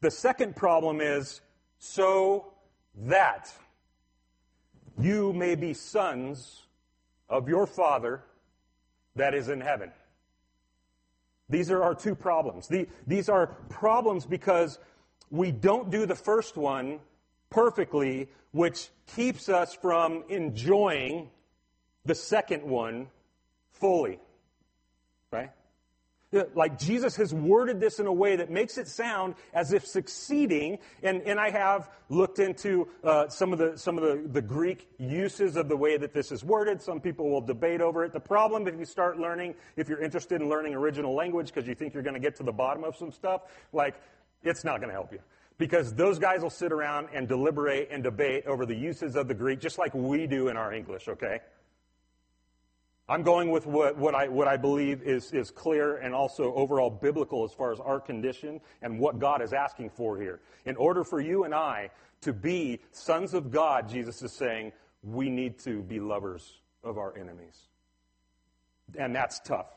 The 0.00 0.10
second 0.10 0.56
problem 0.56 1.00
is, 1.00 1.40
so 1.78 2.52
that 2.96 3.52
you 4.98 5.32
may 5.32 5.54
be 5.54 5.74
sons 5.74 6.65
of 7.28 7.48
your 7.48 7.66
Father 7.66 8.22
that 9.16 9.34
is 9.34 9.48
in 9.48 9.60
heaven. 9.60 9.90
These 11.48 11.70
are 11.70 11.82
our 11.82 11.94
two 11.94 12.14
problems. 12.14 12.68
These 13.06 13.28
are 13.28 13.46
problems 13.68 14.26
because 14.26 14.78
we 15.30 15.52
don't 15.52 15.90
do 15.90 16.06
the 16.06 16.14
first 16.14 16.56
one 16.56 17.00
perfectly, 17.50 18.28
which 18.52 18.88
keeps 19.14 19.48
us 19.48 19.74
from 19.74 20.24
enjoying 20.28 21.30
the 22.04 22.14
second 22.14 22.62
one 22.62 23.08
fully. 23.70 24.18
Right? 25.30 25.50
Like 26.32 26.78
Jesus 26.78 27.14
has 27.16 27.32
worded 27.32 27.78
this 27.80 28.00
in 28.00 28.06
a 28.06 28.12
way 28.12 28.36
that 28.36 28.50
makes 28.50 28.78
it 28.78 28.88
sound 28.88 29.36
as 29.54 29.72
if 29.72 29.86
succeeding, 29.86 30.78
and, 31.02 31.22
and 31.22 31.38
I 31.38 31.50
have 31.50 31.88
looked 32.08 32.40
into 32.40 32.88
uh, 33.04 33.28
some 33.28 33.52
of, 33.52 33.58
the, 33.60 33.78
some 33.78 33.96
of 33.96 34.02
the, 34.02 34.28
the 34.28 34.42
Greek 34.42 34.88
uses 34.98 35.56
of 35.56 35.68
the 35.68 35.76
way 35.76 35.96
that 35.96 36.12
this 36.12 36.32
is 36.32 36.42
worded. 36.42 36.82
Some 36.82 37.00
people 37.00 37.30
will 37.30 37.40
debate 37.40 37.80
over 37.80 38.04
it. 38.04 38.12
The 38.12 38.20
problem, 38.20 38.66
if 38.66 38.76
you 38.76 38.84
start 38.84 39.18
learning, 39.18 39.54
if 39.76 39.88
you're 39.88 40.02
interested 40.02 40.42
in 40.42 40.48
learning 40.48 40.74
original 40.74 41.14
language 41.14 41.46
because 41.46 41.68
you 41.68 41.76
think 41.76 41.94
you're 41.94 42.02
going 42.02 42.14
to 42.14 42.20
get 42.20 42.34
to 42.36 42.42
the 42.42 42.52
bottom 42.52 42.82
of 42.82 42.96
some 42.96 43.12
stuff, 43.12 43.42
like, 43.72 43.94
it's 44.42 44.64
not 44.64 44.80
going 44.80 44.88
to 44.88 44.94
help 44.94 45.12
you. 45.12 45.20
Because 45.58 45.94
those 45.94 46.18
guys 46.18 46.42
will 46.42 46.50
sit 46.50 46.72
around 46.72 47.08
and 47.14 47.28
deliberate 47.28 47.88
and 47.90 48.02
debate 48.02 48.46
over 48.46 48.66
the 48.66 48.74
uses 48.74 49.16
of 49.16 49.28
the 49.28 49.34
Greek 49.34 49.60
just 49.60 49.78
like 49.78 49.94
we 49.94 50.26
do 50.26 50.48
in 50.48 50.56
our 50.56 50.72
English, 50.72 51.08
okay? 51.08 51.38
I'm 53.08 53.22
going 53.22 53.50
with 53.50 53.66
what, 53.66 53.96
what, 53.96 54.16
I, 54.16 54.26
what 54.26 54.48
I 54.48 54.56
believe 54.56 55.02
is, 55.02 55.32
is 55.32 55.50
clear 55.52 55.98
and 55.98 56.12
also 56.12 56.52
overall 56.54 56.90
biblical 56.90 57.44
as 57.44 57.52
far 57.52 57.72
as 57.72 57.78
our 57.78 58.00
condition 58.00 58.60
and 58.82 58.98
what 58.98 59.20
God 59.20 59.42
is 59.42 59.52
asking 59.52 59.90
for 59.90 60.18
here. 60.18 60.40
In 60.64 60.74
order 60.76 61.04
for 61.04 61.20
you 61.20 61.44
and 61.44 61.54
I 61.54 61.90
to 62.22 62.32
be 62.32 62.80
sons 62.90 63.32
of 63.32 63.52
God, 63.52 63.88
Jesus 63.88 64.22
is 64.22 64.32
saying, 64.32 64.72
we 65.04 65.30
need 65.30 65.58
to 65.60 65.82
be 65.82 66.00
lovers 66.00 66.60
of 66.82 66.98
our 66.98 67.16
enemies. 67.16 67.68
And 68.98 69.14
that's 69.14 69.38
tough. 69.40 69.68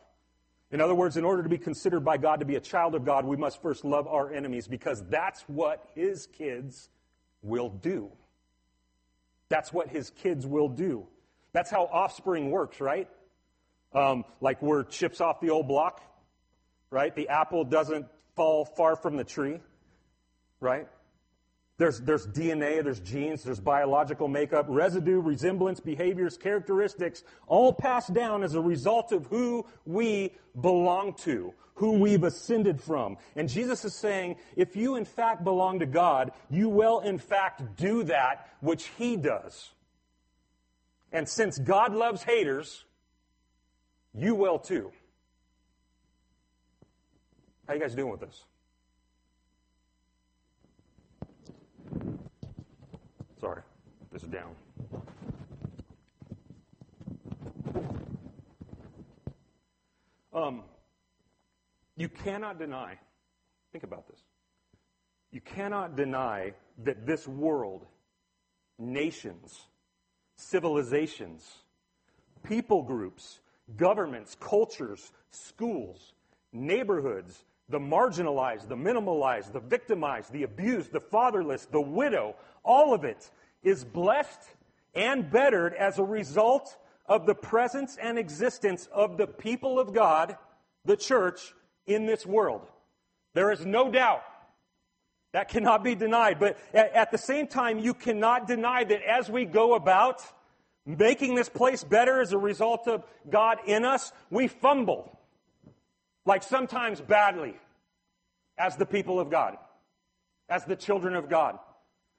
In 0.71 0.81
other 0.81 0.95
words, 0.95 1.15
in 1.17 1.23
order 1.23 1.43
to 1.43 1.49
be 1.49 1.57
considered 1.57 2.01
by 2.01 2.17
God 2.17 2.39
to 2.39 2.45
be 2.45 2.55
a 2.55 2.59
child 2.59 2.95
of 2.95 3.05
God, 3.05 3.25
we 3.25 3.37
must 3.37 3.61
first 3.61 3.85
love 3.85 4.07
our 4.07 4.31
enemies 4.31 4.67
because 4.67 5.03
that's 5.07 5.41
what 5.41 5.87
his 5.93 6.25
kids 6.27 6.89
will 7.43 7.69
do. 7.69 8.09
That's 9.49 9.71
what 9.71 9.87
his 9.87 10.09
kids 10.11 10.47
will 10.47 10.69
do. 10.69 11.07
That's 11.53 11.71
how 11.71 11.85
offspring 11.91 12.51
works, 12.51 12.79
right? 12.81 13.07
Um, 13.93 14.23
like 14.41 14.61
we're 14.61 14.83
chips 14.83 15.21
off 15.21 15.39
the 15.39 15.49
old 15.49 15.67
block, 15.67 16.01
right? 16.91 17.15
The 17.15 17.29
apple 17.29 17.63
doesn't 17.63 18.05
fall 18.35 18.65
far 18.65 18.95
from 18.95 19.17
the 19.17 19.23
tree, 19.23 19.59
right? 20.59 20.87
There's, 21.79 22.01
there's 22.01 22.27
DNA, 22.27 22.83
there's 22.83 22.99
genes, 22.99 23.41
there's 23.41 23.61
biological 23.61 24.27
makeup, 24.27 24.65
residue, 24.67 25.21
resemblance, 25.21 25.79
behaviors, 25.79 26.37
characteristics, 26.37 27.23
all 27.47 27.71
passed 27.71 28.13
down 28.13 28.43
as 28.43 28.53
a 28.53 28.59
result 28.59 29.13
of 29.13 29.27
who 29.27 29.65
we 29.85 30.33
belong 30.59 31.13
to, 31.23 31.53
who 31.75 31.93
we've 31.93 32.25
ascended 32.25 32.81
from. 32.81 33.17
And 33.37 33.47
Jesus 33.47 33.85
is 33.85 33.95
saying, 33.95 34.35
if 34.57 34.75
you 34.75 34.97
in 34.97 35.05
fact 35.05 35.45
belong 35.45 35.79
to 35.79 35.85
God, 35.85 36.33
you 36.49 36.67
will 36.67 36.99
in 36.99 37.17
fact 37.17 37.77
do 37.77 38.03
that 38.03 38.49
which 38.59 38.87
He 38.97 39.15
does. 39.15 39.69
And 41.13 41.29
since 41.29 41.57
God 41.57 41.95
loves 41.95 42.23
haters, 42.23 42.83
you 44.13 44.35
will 44.35 44.59
too. 44.59 44.91
How 47.67 47.73
you 47.73 47.79
guys 47.79 47.93
doing 47.93 48.11
with 48.11 48.21
this? 48.21 48.43
Sorry, 53.39 53.61
this 54.11 54.23
is 54.23 54.29
down. 54.29 54.55
Um, 60.33 60.63
you 61.95 62.09
cannot 62.09 62.57
deny, 62.57 62.97
think 63.71 63.83
about 63.83 64.07
this. 64.07 64.19
You 65.31 65.41
cannot 65.41 65.95
deny 65.95 66.53
that 66.83 67.05
this 67.05 67.27
world, 67.27 67.85
nations, 68.77 69.67
civilizations, 70.35 71.47
people 72.43 72.83
groups, 72.83 73.39
governments, 73.77 74.35
cultures, 74.39 75.11
schools, 75.31 76.13
neighborhoods, 76.51 77.43
the 77.69 77.79
marginalized, 77.79 78.67
the 78.67 78.75
minimalized, 78.75 79.53
the 79.53 79.59
victimized, 79.59 80.31
the 80.31 80.43
abused, 80.43 80.91
the 80.91 80.99
fatherless, 80.99 81.65
the 81.65 81.81
widow, 81.81 82.35
all 82.63 82.93
of 82.93 83.03
it 83.03 83.29
is 83.63 83.83
blessed 83.83 84.41
and 84.95 85.29
bettered 85.29 85.73
as 85.75 85.99
a 85.99 86.03
result 86.03 86.77
of 87.05 87.25
the 87.25 87.35
presence 87.35 87.97
and 88.01 88.17
existence 88.17 88.87
of 88.91 89.17
the 89.17 89.27
people 89.27 89.79
of 89.79 89.93
God, 89.93 90.37
the 90.85 90.97
church, 90.97 91.53
in 91.85 92.05
this 92.05 92.25
world. 92.25 92.67
There 93.33 93.51
is 93.51 93.65
no 93.65 93.91
doubt. 93.91 94.23
That 95.31 95.49
cannot 95.49 95.83
be 95.83 95.95
denied. 95.95 96.39
But 96.39 96.57
at, 96.73 97.11
the 97.11 97.17
same 97.17 97.47
time, 97.47 97.79
you 97.79 97.93
cannot 97.93 98.47
deny 98.47 98.83
that 98.83 99.03
as 99.03 99.29
we 99.29 99.45
go 99.45 99.75
about 99.75 100.23
making 100.97 101.35
this 101.35 101.49
place 101.49 101.83
better 101.83 102.19
as 102.19 102.33
a 102.33 102.37
result 102.37 102.87
of 102.87 103.03
God 103.29 103.59
in 103.65 103.85
us, 103.85 104.11
we 104.29 104.47
fumble. 104.47 105.17
Like 106.25 106.43
sometimes 106.43 106.99
badly 107.01 107.55
as 108.57 108.75
the 108.75 108.85
people 108.85 109.19
of 109.19 109.29
God, 109.29 109.57
as 110.49 110.65
the 110.65 110.75
children 110.75 111.15
of 111.15 111.29
God. 111.29 111.59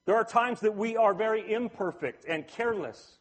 There 0.07 0.17
are 0.17 0.25
times 0.25 0.61
that 0.61 0.77
we 0.77 0.97
are 0.97 1.15
very 1.15 1.53
imperfect 1.53 2.25
and 2.27 2.47
careless. 2.47 3.19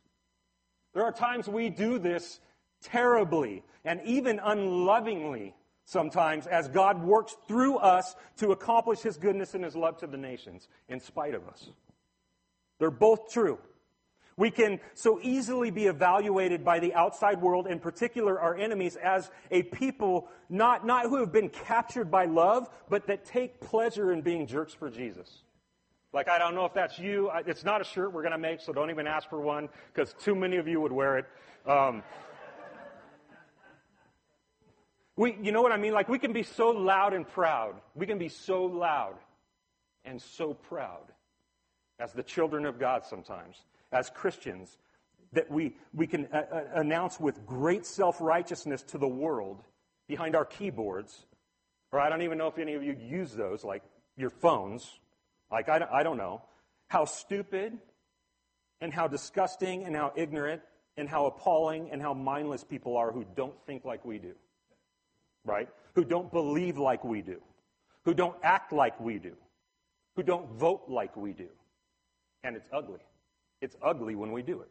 There 0.93 1.03
are 1.03 1.11
times 1.11 1.47
we 1.47 1.69
do 1.69 1.99
this 1.99 2.39
terribly 2.81 3.63
and 3.83 4.01
even 4.05 4.39
unlovingly 4.43 5.55
sometimes 5.85 6.47
as 6.47 6.67
God 6.67 7.03
works 7.03 7.35
through 7.47 7.77
us 7.77 8.15
to 8.37 8.51
accomplish 8.51 8.99
his 8.99 9.17
goodness 9.17 9.55
and 9.55 9.63
his 9.63 9.75
love 9.75 9.97
to 9.97 10.07
the 10.07 10.17
nations 10.17 10.67
in 10.87 10.99
spite 10.99 11.33
of 11.33 11.47
us. 11.47 11.69
They're 12.79 12.91
both 12.91 13.31
true. 13.31 13.59
We 14.39 14.51
can 14.51 14.79
so 14.93 15.19
easily 15.21 15.69
be 15.69 15.87
evaluated 15.87 16.63
by 16.63 16.79
the 16.79 16.93
outside 16.93 17.41
world, 17.41 17.67
in 17.67 17.77
particular 17.77 18.39
our 18.39 18.55
enemies, 18.55 18.95
as 18.95 19.29
a 19.51 19.63
people 19.63 20.29
not, 20.47 20.85
not 20.85 21.07
who 21.07 21.17
have 21.17 21.33
been 21.33 21.49
captured 21.49 22.09
by 22.09 22.23
love, 22.23 22.69
but 22.87 23.07
that 23.07 23.25
take 23.25 23.59
pleasure 23.59 24.13
in 24.13 24.21
being 24.21 24.47
jerks 24.47 24.73
for 24.73 24.89
Jesus. 24.89 25.43
Like, 26.13 26.29
I 26.29 26.39
don't 26.39 26.55
know 26.55 26.63
if 26.63 26.73
that's 26.73 26.97
you. 26.97 27.29
It's 27.45 27.65
not 27.65 27.81
a 27.81 27.83
shirt 27.83 28.13
we're 28.13 28.21
going 28.21 28.31
to 28.31 28.37
make, 28.37 28.61
so 28.61 28.71
don't 28.71 28.89
even 28.89 29.07
ask 29.07 29.29
for 29.29 29.41
one, 29.41 29.67
because 29.93 30.15
too 30.23 30.35
many 30.35 30.55
of 30.55 30.69
you 30.69 30.79
would 30.79 30.93
wear 30.93 31.17
it. 31.17 31.25
Um, 31.65 32.01
we, 35.17 35.35
you 35.41 35.51
know 35.51 35.61
what 35.61 35.73
I 35.73 35.77
mean? 35.77 35.91
Like, 35.91 36.07
we 36.07 36.17
can 36.17 36.31
be 36.31 36.43
so 36.43 36.69
loud 36.69 37.13
and 37.13 37.27
proud. 37.27 37.75
We 37.93 38.05
can 38.05 38.17
be 38.17 38.29
so 38.29 38.63
loud 38.63 39.15
and 40.05 40.21
so 40.21 40.53
proud 40.53 41.11
as 41.99 42.13
the 42.13 42.23
children 42.23 42.65
of 42.65 42.79
God 42.79 43.03
sometimes 43.03 43.57
as 43.91 44.09
Christians 44.09 44.77
that 45.33 45.49
we, 45.51 45.75
we 45.93 46.07
can 46.07 46.27
uh, 46.33 46.43
uh, 46.51 46.63
announce 46.75 47.19
with 47.19 47.45
great 47.45 47.85
self 47.85 48.19
righteousness 48.19 48.81
to 48.83 48.97
the 48.97 49.07
world 49.07 49.61
behind 50.07 50.35
our 50.35 50.45
keyboards. 50.45 51.25
Or 51.91 51.99
I 51.99 52.09
don't 52.09 52.21
even 52.21 52.37
know 52.37 52.47
if 52.47 52.57
any 52.57 52.73
of 52.73 52.83
you 52.83 52.95
use 52.99 53.33
those, 53.33 53.63
like 53.63 53.83
your 54.15 54.29
phones. 54.29 54.99
Like, 55.51 55.69
I 55.69 55.79
don't, 55.79 55.91
I 55.91 56.03
don't 56.03 56.17
know. 56.17 56.41
How 56.87 57.05
stupid 57.05 57.77
and 58.81 58.93
how 58.93 59.07
disgusting 59.07 59.85
and 59.85 59.95
how 59.95 60.13
ignorant 60.15 60.61
and 60.97 61.09
how 61.09 61.25
appalling 61.25 61.89
and 61.91 62.01
how 62.01 62.13
mindless 62.13 62.63
people 62.63 62.97
are 62.97 63.11
who 63.11 63.25
don't 63.35 63.55
think 63.65 63.85
like 63.85 64.05
we 64.05 64.19
do. 64.19 64.33
Right? 65.45 65.69
Who 65.95 66.03
don't 66.03 66.31
believe 66.31 66.77
like 66.77 67.03
we 67.03 67.21
do. 67.21 67.41
Who 68.05 68.13
don't 68.13 68.35
act 68.43 68.71
like 68.71 68.99
we 68.99 69.19
do. 69.19 69.35
Who 70.15 70.23
don't 70.23 70.51
vote 70.53 70.83
like 70.87 71.15
we 71.15 71.33
do. 71.33 71.47
And 72.43 72.55
it's 72.55 72.67
ugly. 72.71 72.99
It's 73.61 73.75
ugly 73.81 74.15
when 74.15 74.31
we 74.31 74.41
do 74.41 74.61
it. 74.61 74.69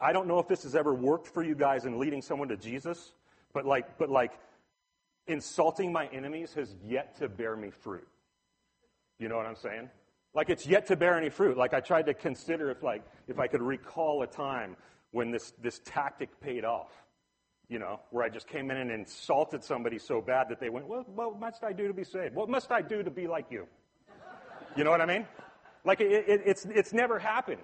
I 0.00 0.12
don't 0.12 0.28
know 0.28 0.38
if 0.38 0.46
this 0.46 0.64
has 0.64 0.76
ever 0.76 0.94
worked 0.94 1.28
for 1.28 1.42
you 1.42 1.54
guys 1.54 1.86
in 1.86 1.98
leading 1.98 2.20
someone 2.20 2.48
to 2.48 2.56
Jesus, 2.56 3.14
but 3.52 3.64
like, 3.64 3.96
but 3.98 4.10
like, 4.10 4.32
insulting 5.26 5.92
my 5.92 6.06
enemies 6.08 6.52
has 6.54 6.74
yet 6.84 7.16
to 7.18 7.28
bear 7.28 7.56
me 7.56 7.70
fruit. 7.70 8.06
You 9.18 9.28
know 9.28 9.36
what 9.36 9.46
I'm 9.46 9.56
saying? 9.56 9.88
Like 10.34 10.50
it's 10.50 10.66
yet 10.66 10.86
to 10.86 10.96
bear 10.96 11.16
any 11.16 11.30
fruit. 11.30 11.56
Like 11.56 11.74
I 11.74 11.80
tried 11.80 12.06
to 12.06 12.14
consider 12.14 12.70
if 12.70 12.82
like 12.82 13.02
if 13.28 13.38
I 13.38 13.46
could 13.46 13.62
recall 13.62 14.22
a 14.22 14.26
time 14.26 14.76
when 15.12 15.30
this 15.30 15.52
this 15.62 15.80
tactic 15.84 16.40
paid 16.40 16.64
off. 16.64 16.90
You 17.68 17.78
know, 17.78 18.00
where 18.10 18.24
I 18.24 18.28
just 18.28 18.48
came 18.48 18.68
in 18.72 18.78
and 18.78 18.90
insulted 18.90 19.62
somebody 19.62 20.00
so 20.00 20.20
bad 20.20 20.48
that 20.48 20.58
they 20.58 20.70
went, 20.70 20.88
well, 20.88 21.04
what 21.14 21.38
must 21.38 21.62
I 21.62 21.72
do 21.72 21.86
to 21.86 21.94
be 21.94 22.02
saved? 22.02 22.34
What 22.34 22.48
must 22.48 22.72
I 22.72 22.82
do 22.82 23.04
to 23.04 23.10
be 23.12 23.28
like 23.28 23.46
you? 23.48 23.68
You 24.76 24.82
know 24.82 24.90
what 24.90 25.00
I 25.00 25.06
mean? 25.06 25.24
Like 25.84 26.00
it, 26.00 26.10
it, 26.28 26.42
it's, 26.44 26.64
it's 26.66 26.92
never 26.92 27.18
happened. 27.18 27.62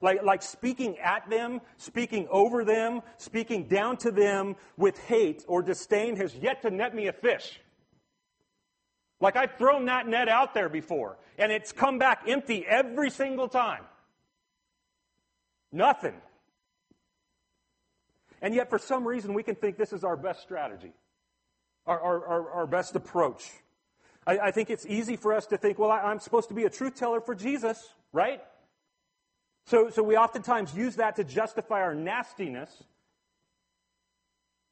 Like, 0.00 0.22
like 0.22 0.42
speaking 0.42 0.98
at 0.98 1.28
them, 1.28 1.60
speaking 1.76 2.28
over 2.30 2.64
them, 2.64 3.02
speaking 3.16 3.66
down 3.66 3.96
to 3.98 4.10
them 4.10 4.56
with 4.76 4.98
hate 4.98 5.44
or 5.48 5.62
disdain 5.62 6.16
has 6.16 6.34
yet 6.34 6.62
to 6.62 6.70
net 6.70 6.94
me 6.94 7.08
a 7.08 7.12
fish. 7.12 7.60
Like 9.20 9.36
I've 9.36 9.56
thrown 9.56 9.86
that 9.86 10.06
net 10.06 10.28
out 10.28 10.54
there 10.54 10.68
before, 10.68 11.18
and 11.36 11.50
it's 11.50 11.72
come 11.72 11.98
back 11.98 12.22
empty 12.28 12.64
every 12.66 13.10
single 13.10 13.48
time. 13.48 13.82
Nothing. 15.72 16.14
And 18.40 18.54
yet, 18.54 18.70
for 18.70 18.78
some 18.78 19.06
reason, 19.06 19.34
we 19.34 19.42
can 19.42 19.56
think 19.56 19.76
this 19.76 19.92
is 19.92 20.04
our 20.04 20.16
best 20.16 20.42
strategy, 20.42 20.92
our, 21.86 22.00
our, 22.00 22.26
our, 22.26 22.50
our 22.52 22.66
best 22.68 22.94
approach. 22.94 23.50
I, 24.28 24.38
I 24.38 24.50
think 24.50 24.68
it's 24.68 24.84
easy 24.84 25.16
for 25.16 25.32
us 25.32 25.46
to 25.46 25.56
think, 25.56 25.78
well, 25.78 25.90
I, 25.90 26.00
I'm 26.00 26.20
supposed 26.20 26.48
to 26.50 26.54
be 26.54 26.64
a 26.64 26.70
truth 26.70 26.96
teller 26.96 27.20
for 27.20 27.34
Jesus, 27.34 27.94
right? 28.12 28.42
So, 29.66 29.88
so 29.88 30.02
we 30.02 30.16
oftentimes 30.16 30.74
use 30.74 30.96
that 30.96 31.16
to 31.16 31.24
justify 31.24 31.80
our 31.80 31.94
nastiness 31.94 32.70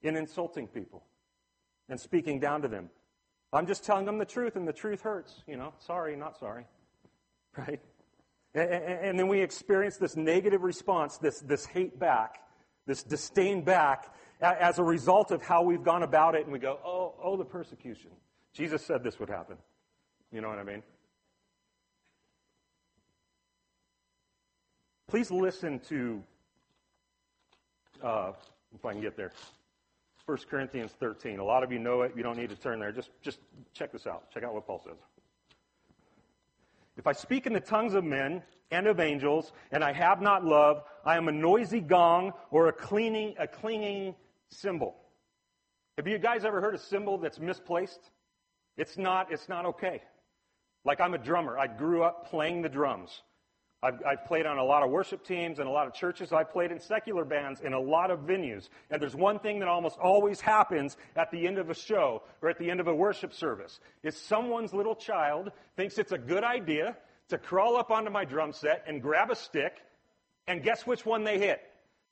in 0.03 0.15
insulting 0.17 0.67
people 0.69 1.03
and 1.89 1.99
speaking 1.99 2.39
down 2.39 2.63
to 2.63 2.69
them. 2.69 2.91
I'm 3.53 3.67
just 3.67 3.85
telling 3.85 4.05
them 4.05 4.19
the 4.19 4.27
truth, 4.27 4.57
and 4.57 4.69
the 4.69 4.73
truth 4.73 5.01
hurts. 5.01 5.43
You 5.47 5.57
know, 5.57 5.73
sorry, 5.79 6.15
not 6.17 6.39
sorry. 6.39 6.67
Right? 7.57 7.81
And, 8.55 8.71
and 8.71 9.19
then 9.19 9.29
we 9.29 9.41
experience 9.41 9.97
this 9.97 10.15
negative 10.15 10.63
response, 10.63 11.17
this, 11.17 11.41
this 11.41 11.65
hate 11.65 11.99
back, 11.99 12.43
this 12.87 13.03
disdain 13.03 13.63
back, 13.63 14.15
as 14.43 14.79
a 14.79 14.85
result 14.85 15.31
of 15.31 15.41
how 15.41 15.63
we've 15.63 15.83
gone 15.83 16.03
about 16.03 16.35
it, 16.35 16.43
and 16.43 16.53
we 16.53 16.59
go, 16.59 16.79
oh, 16.85 17.15
oh, 17.23 17.39
the 17.39 17.47
persecution. 17.47 18.11
Jesus 18.57 18.83
said 18.83 19.05
this 19.05 19.21
would 19.21 19.29
happen. 19.29 19.59
You 20.33 20.41
know 20.41 20.49
what 20.49 20.59
I 20.59 20.65
mean? 20.65 20.83
Please 25.09 25.31
listen 25.31 25.79
to, 25.89 26.23
uh, 28.03 28.33
if 28.75 28.85
I 28.85 28.93
can 28.93 29.03
get 29.03 29.15
there, 29.17 29.31
1 30.25 30.39
Corinthians 30.51 30.93
13. 30.99 31.39
A 31.39 31.45
lot 31.45 31.63
of 31.63 31.71
you 31.71 31.79
know 31.79 32.01
it. 32.01 32.13
You 32.17 32.23
don't 32.23 32.39
need 32.39 32.49
to 32.49 32.57
turn 32.57 32.81
there. 32.81 32.93
Just, 32.93 33.11
just 33.21 33.39
check 33.75 33.93
this 33.93 34.07
out. 34.07 34.31
Check 34.33 34.43
out 34.43 34.55
what 34.55 34.67
Paul 34.67 34.81
says. 34.85 34.97
If 36.97 37.07
I 37.07 37.13
speak 37.13 37.47
in 37.47 37.53
the 37.53 37.61
tongues 37.61 37.93
of 37.93 38.05
men 38.05 38.43
and 38.71 38.87
of 38.87 39.01
angels, 39.01 39.53
and 39.71 39.85
I 39.85 39.93
have 39.93 40.23
not 40.23 40.45
love, 40.45 40.83
I 41.05 41.19
am 41.19 41.29
a 41.29 41.33
noisy 41.33 41.81
gong 41.81 42.33
or 42.51 42.69
a 42.69 42.73
cleaning, 42.73 43.35
a 43.39 43.47
clinging 43.47 44.15
cymbal. 44.49 44.97
Have 45.99 46.09
you 46.09 46.19
guys 46.19 46.47
ever 46.47 46.63
heard 46.63 46.75
a 46.75 46.79
cymbal 46.79 47.19
that's 47.19 47.39
misplaced? 47.39 48.11
It's 48.77 48.99
not, 48.99 49.33
it's 49.33 49.49
not 49.49 49.67
okay. 49.67 50.03
Like 50.85 51.01
I'm 51.01 51.15
a 51.15 51.19
drummer. 51.19 51.59
I 51.59 51.67
grew 51.67 52.03
up 52.03 52.31
playing 52.31 52.63
the 52.63 52.69
drums. 52.69 53.23
I've, 53.83 54.01
I've, 54.07 54.25
played 54.25 54.47
on 54.47 54.59
a 54.59 54.65
lot 54.65 54.83
of 54.83 54.91
worship 54.91 55.25
teams 55.25 55.59
and 55.59 55.69
a 55.69 55.71
lot 55.71 55.87
of 55.87 55.93
churches. 55.93 56.33
I've 56.33 56.51
played 56.51 56.73
in 56.73 56.81
secular 56.81 57.25
bands 57.25 57.61
in 57.61 57.73
a 57.73 57.79
lot 57.79 58.11
of 58.11 58.21
venues. 58.21 58.69
And 58.91 59.01
there's 59.01 59.15
one 59.15 59.39
thing 59.39 59.59
that 59.59 59.69
almost 59.69 59.99
always 59.99 60.41
happens 60.41 60.97
at 61.15 61.31
the 61.31 61.47
end 61.47 61.59
of 61.59 61.69
a 61.69 61.75
show 61.75 62.23
or 62.41 62.49
at 62.49 62.59
the 62.59 62.71
end 62.71 62.81
of 62.81 62.89
a 62.89 62.95
worship 62.95 63.35
service 63.35 63.79
is 64.03 64.17
someone's 64.17 64.73
little 64.73 64.97
child 64.97 65.53
thinks 65.77 65.99
it's 65.99 66.13
a 66.13 66.19
good 66.19 66.43
idea 66.43 66.97
to 67.29 67.39
crawl 67.39 67.77
up 67.77 67.91
onto 67.91 68.11
my 68.11 68.25
drum 68.25 68.53
set 68.53 68.85
and 68.87 69.03
grab 69.03 69.31
a 69.31 69.37
stick 69.37 69.77
and 70.49 70.63
guess 70.63 70.87
which 70.87 71.05
one 71.05 71.25
they 71.25 71.39
hit? 71.39 71.61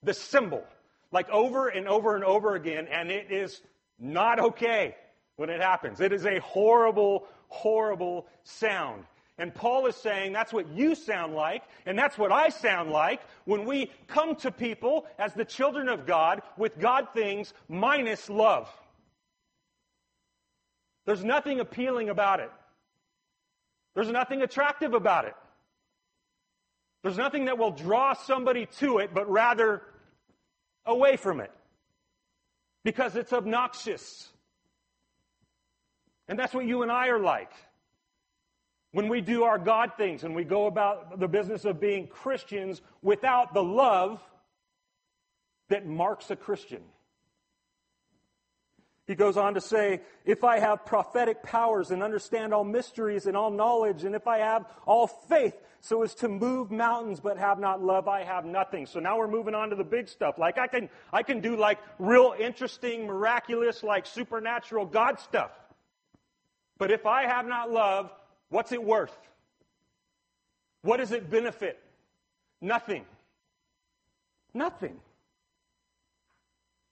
The 0.03 0.14
cymbal. 0.14 0.64
Like 1.12 1.31
over 1.31 1.68
and 1.68 1.88
over 1.88 2.14
and 2.14 2.24
over 2.24 2.57
again, 2.57 2.88
and 2.90 3.11
it 3.11 3.31
is 3.31 3.61
not 3.98 4.38
okay 4.40 4.96
when 5.37 5.51
it 5.51 5.61
happens. 5.61 6.01
It 6.01 6.12
is 6.12 6.27
a 6.27 6.40
horrible, 6.40 7.27
horrible 7.49 8.27
sound. 8.42 9.05
And 9.37 9.53
Paul 9.53 9.87
is 9.87 9.97
saying 9.97 10.33
that's 10.33 10.53
what 10.53 10.68
you 10.68 10.94
sound 10.94 11.35
like, 11.35 11.64
and 11.87 11.99
that's 11.99 12.16
what 12.16 12.31
I 12.31 12.51
sound 12.51 12.90
like 12.90 13.20
when 13.47 13.64
we 13.64 13.90
come 14.07 14.37
to 14.37 14.53
people 14.53 15.07
as 15.18 15.35
the 15.35 15.44
children 15.44 15.88
of 15.88 16.07
God 16.07 16.42
with 16.57 16.79
God 16.79 17.09
things 17.12 17.53
minus 17.68 18.31
love. 18.31 18.68
There's 21.05 21.25
nothing 21.25 21.59
appealing 21.61 22.11
about 22.11 22.40
it. 22.40 22.51
There's 23.94 24.11
nothing 24.11 24.42
attractive 24.42 24.94
about 24.94 25.25
it. 25.25 25.35
There's 27.03 27.18
nothing 27.18 27.47
that 27.47 27.59
will 27.59 27.73
draw 27.73 28.14
somebody 28.14 28.66
to 28.79 28.99
it, 28.99 29.11
but 29.12 29.31
rather 29.31 29.83
away 30.87 31.16
from 31.16 31.40
it. 31.40 31.51
Because 32.85 33.16
it's 33.16 33.33
obnoxious. 33.33 34.29
And 36.29 36.39
that's 36.39 36.55
what 36.55 36.65
you 36.65 36.83
and 36.83 36.91
I 36.91 37.09
are 37.09 37.19
like. 37.19 37.53
when 38.95 39.09
we 39.09 39.21
do 39.21 39.43
our 39.43 39.59
God 39.59 39.91
things 39.97 40.23
and 40.23 40.37
we 40.37 40.45
go 40.45 40.67
about 40.67 41.19
the 41.19 41.27
business 41.27 41.65
of 41.65 41.81
being 41.81 42.07
Christians 42.07 42.81
without 43.03 43.53
the 43.53 43.63
love 43.63 44.23
that 45.69 45.85
marks 45.85 46.31
a 46.31 46.37
Christian. 46.37 46.81
He 49.09 49.17
goes 49.17 49.37
on 49.37 49.55
to 49.55 49.61
say, 49.61 50.01
if 50.25 50.45
I 50.45 50.61
have 50.61 50.87
prophetic 50.87 51.43
powers 51.43 51.91
and 51.91 52.05
understand 52.05 52.55
all 52.55 52.63
mysteries 52.63 53.27
and 53.27 53.37
all 53.37 53.51
knowledge, 53.51 54.05
and 54.05 54.15
if 54.15 54.29
I 54.29 54.39
have 54.39 54.65
all 54.87 55.09
faith 55.09 55.61
so 55.81 56.05
as 56.05 56.15
to 56.17 56.29
move 56.29 56.71
mountains 56.71 57.19
but 57.19 57.37
have 57.37 57.59
not 57.59 57.83
love, 57.83 58.07
I 58.07 58.23
have 58.23 58.45
nothing. 58.45 58.87
So 58.87 59.01
now 59.01 59.19
we're 59.19 59.27
moving 59.27 59.57
on 59.57 59.71
to 59.71 59.77
the 59.77 59.83
big 59.83 60.09
stuff. 60.09 60.39
Like 60.39 60.57
I 60.57 60.69
can, 60.69 60.89
I 61.13 61.25
can 61.25 61.41
do 61.41 61.57
like 61.57 61.81
real 61.99 62.33
interesting, 62.39 63.09
miraculous, 63.09 63.83
like 63.83 64.07
supernatural 64.07 64.87
God 64.87 65.19
stuff. 65.19 65.51
But 66.79 66.91
if 66.91 67.07
I 67.07 67.27
have 67.27 67.47
not 67.47 67.71
love, 67.71 68.11
What's 68.55 68.71
it 68.71 68.85
worth? 68.85 69.17
What 70.83 70.99
does 70.99 71.11
it 71.11 71.29
benefit? 71.29 71.83
Nothing. 72.61 73.05
Nothing. 74.55 74.97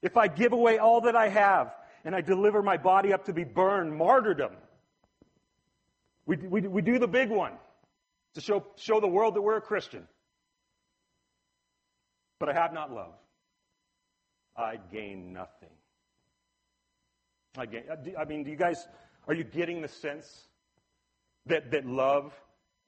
If 0.02 0.16
I 0.16 0.26
give 0.26 0.52
away 0.52 0.78
all 0.78 1.02
that 1.02 1.14
I 1.14 1.28
have 1.28 1.72
and 2.04 2.16
I 2.16 2.20
deliver 2.20 2.64
my 2.64 2.78
body 2.78 3.12
up 3.12 3.26
to 3.26 3.32
be 3.32 3.44
burned, 3.44 3.96
martyrdom, 3.96 4.54
we, 6.26 6.36
we, 6.36 6.62
we 6.62 6.82
do 6.82 6.98
the 6.98 7.06
big 7.06 7.30
one 7.30 7.52
to 8.34 8.40
show, 8.40 8.66
show 8.74 8.98
the 8.98 9.06
world 9.06 9.36
that 9.36 9.42
we're 9.42 9.58
a 9.58 9.60
Christian. 9.60 10.08
But 12.40 12.48
I 12.48 12.54
have 12.54 12.72
not 12.72 12.92
love. 12.92 13.14
I 14.56 14.80
gain 14.92 15.32
nothing. 15.32 15.68
I 17.56 17.66
gain, 17.66 17.84
I 18.18 18.24
mean, 18.24 18.42
do 18.42 18.50
you 18.50 18.56
guys, 18.56 18.88
are 19.26 19.34
you 19.34 19.44
getting 19.44 19.82
the 19.82 19.88
sense 19.88 20.48
that, 21.46 21.70
that 21.70 21.86
love 21.86 22.32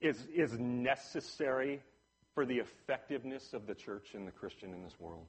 is, 0.00 0.26
is 0.34 0.58
necessary 0.58 1.80
for 2.34 2.44
the 2.44 2.58
effectiveness 2.58 3.52
of 3.52 3.66
the 3.66 3.74
church 3.74 4.14
and 4.14 4.26
the 4.26 4.32
Christian 4.32 4.72
in 4.72 4.82
this 4.82 4.98
world. 4.98 5.26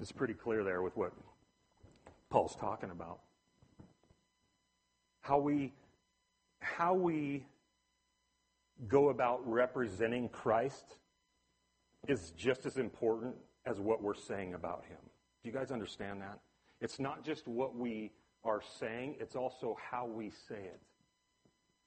It's 0.00 0.12
pretty 0.12 0.34
clear 0.34 0.64
there 0.64 0.82
with 0.82 0.96
what 0.96 1.12
Paul's 2.30 2.56
talking 2.56 2.90
about. 2.90 3.20
How 5.20 5.38
we, 5.38 5.72
how 6.60 6.94
we 6.94 7.46
go 8.86 9.08
about 9.08 9.40
representing 9.48 10.28
Christ 10.28 10.96
is 12.06 12.32
just 12.36 12.64
as 12.64 12.76
important 12.76 13.34
as 13.66 13.80
what 13.80 14.02
we're 14.02 14.14
saying 14.14 14.54
about 14.54 14.84
him. 14.88 14.98
Do 15.42 15.48
you 15.48 15.54
guys 15.54 15.70
understand 15.70 16.20
that? 16.22 16.38
It's 16.80 17.00
not 17.00 17.24
just 17.24 17.48
what 17.48 17.76
we 17.76 18.12
are 18.44 18.60
saying, 18.78 19.16
it's 19.20 19.36
also 19.36 19.76
how 19.90 20.06
we 20.06 20.30
say 20.30 20.56
it. 20.56 20.80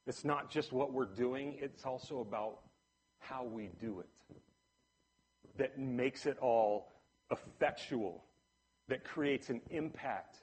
It's 0.07 0.25
not 0.25 0.49
just 0.49 0.71
what 0.73 0.91
we're 0.93 1.05
doing, 1.05 1.57
it's 1.59 1.85
also 1.85 2.19
about 2.19 2.59
how 3.19 3.43
we 3.43 3.69
do 3.79 3.99
it 3.99 4.07
that 5.57 5.77
makes 5.77 6.25
it 6.25 6.37
all 6.39 6.91
effectual, 7.29 8.23
that 8.87 9.03
creates 9.03 9.49
an 9.49 9.61
impact, 9.69 10.37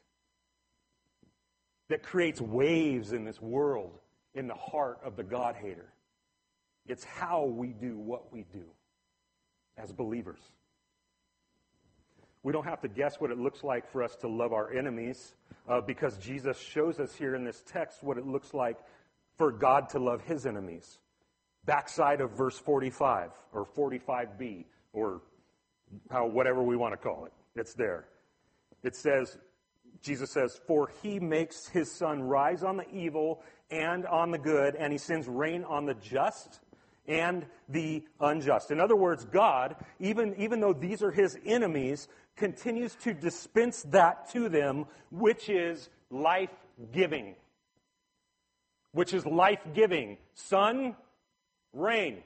that 1.88 2.02
creates 2.02 2.40
waves 2.40 3.12
in 3.12 3.24
this 3.24 3.40
world 3.40 3.98
in 4.34 4.46
the 4.46 4.54
heart 4.54 5.00
of 5.04 5.16
the 5.16 5.22
God 5.22 5.56
hater. 5.56 5.92
It's 6.86 7.04
how 7.04 7.44
we 7.44 7.68
do 7.68 7.98
what 7.98 8.32
we 8.32 8.44
do 8.52 8.64
as 9.76 9.92
believers. 9.92 10.40
We 12.48 12.52
don't 12.52 12.64
have 12.64 12.80
to 12.80 12.88
guess 12.88 13.20
what 13.20 13.30
it 13.30 13.36
looks 13.36 13.62
like 13.62 13.92
for 13.92 14.02
us 14.02 14.16
to 14.22 14.26
love 14.26 14.54
our 14.54 14.72
enemies 14.72 15.34
uh, 15.68 15.82
because 15.82 16.16
Jesus 16.16 16.58
shows 16.58 16.98
us 16.98 17.14
here 17.14 17.34
in 17.34 17.44
this 17.44 17.62
text 17.70 18.02
what 18.02 18.16
it 18.16 18.26
looks 18.26 18.54
like 18.54 18.78
for 19.36 19.52
God 19.52 19.90
to 19.90 19.98
love 19.98 20.22
his 20.22 20.46
enemies. 20.46 20.96
Backside 21.66 22.22
of 22.22 22.30
verse 22.30 22.58
45 22.58 23.32
or 23.52 23.66
45b 23.66 24.64
or 24.94 25.20
how 26.10 26.26
whatever 26.26 26.62
we 26.62 26.74
want 26.74 26.94
to 26.94 26.96
call 26.96 27.26
it. 27.26 27.34
It's 27.54 27.74
there. 27.74 28.06
It 28.82 28.96
says 28.96 29.36
Jesus 30.00 30.30
says, 30.30 30.58
"For 30.66 30.90
he 31.02 31.20
makes 31.20 31.68
his 31.68 31.92
sun 31.92 32.22
rise 32.22 32.62
on 32.62 32.78
the 32.78 32.88
evil 32.88 33.42
and 33.70 34.06
on 34.06 34.30
the 34.30 34.38
good, 34.38 34.74
and 34.74 34.90
he 34.90 34.98
sends 34.98 35.28
rain 35.28 35.64
on 35.64 35.84
the 35.84 35.92
just 35.92 36.60
and 37.08 37.46
the 37.68 38.04
unjust." 38.20 38.70
In 38.70 38.78
other 38.78 38.96
words, 38.96 39.24
God, 39.24 39.74
even 39.98 40.34
even 40.36 40.60
though 40.60 40.72
these 40.74 41.02
are 41.02 41.10
his 41.10 41.36
enemies, 41.44 42.06
continues 42.36 42.94
to 42.96 43.12
dispense 43.14 43.82
that 43.88 44.30
to 44.30 44.48
them, 44.48 44.86
which 45.10 45.48
is 45.48 45.88
life-giving 46.10 47.34
which 48.92 49.12
is 49.14 49.24
life 49.26 49.60
giving. 49.74 50.18
Sun, 50.34 50.96
rain. 51.72 52.22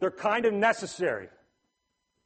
They're 0.00 0.10
kind 0.10 0.44
of 0.44 0.52
necessary, 0.52 1.28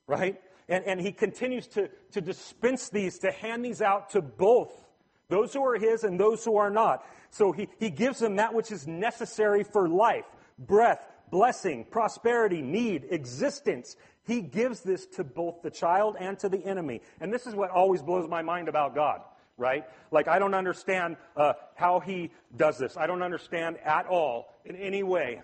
right? 0.06 0.40
And, 0.68 0.84
and 0.84 1.00
he 1.00 1.12
continues 1.12 1.66
to, 1.68 1.88
to 2.12 2.20
dispense 2.20 2.88
these, 2.88 3.18
to 3.20 3.30
hand 3.30 3.64
these 3.64 3.82
out 3.82 4.10
to 4.10 4.22
both 4.22 4.84
those 5.28 5.52
who 5.52 5.64
are 5.64 5.78
his 5.78 6.02
and 6.02 6.18
those 6.18 6.44
who 6.44 6.56
are 6.56 6.70
not. 6.70 7.04
So 7.30 7.52
he, 7.52 7.68
he 7.78 7.90
gives 7.90 8.18
them 8.18 8.36
that 8.36 8.52
which 8.52 8.72
is 8.72 8.88
necessary 8.88 9.62
for 9.62 9.88
life 9.88 10.24
breath, 10.58 11.06
blessing, 11.30 11.84
prosperity, 11.84 12.62
need, 12.62 13.06
existence. 13.10 13.96
He 14.26 14.40
gives 14.40 14.80
this 14.80 15.06
to 15.16 15.24
both 15.24 15.62
the 15.62 15.70
child 15.70 16.16
and 16.18 16.38
to 16.40 16.48
the 16.48 16.64
enemy. 16.64 17.00
And 17.20 17.32
this 17.32 17.46
is 17.46 17.54
what 17.54 17.70
always 17.70 18.02
blows 18.02 18.28
my 18.28 18.42
mind 18.42 18.68
about 18.68 18.94
God 18.94 19.22
right? 19.60 19.84
Like, 20.10 20.26
I 20.26 20.38
don't 20.38 20.54
understand 20.54 21.18
uh, 21.36 21.52
how 21.74 22.00
he 22.00 22.30
does 22.56 22.78
this. 22.78 22.96
I 22.96 23.06
don't 23.06 23.22
understand 23.22 23.76
at 23.84 24.06
all, 24.06 24.54
in 24.64 24.74
any 24.74 25.02
way, 25.02 25.42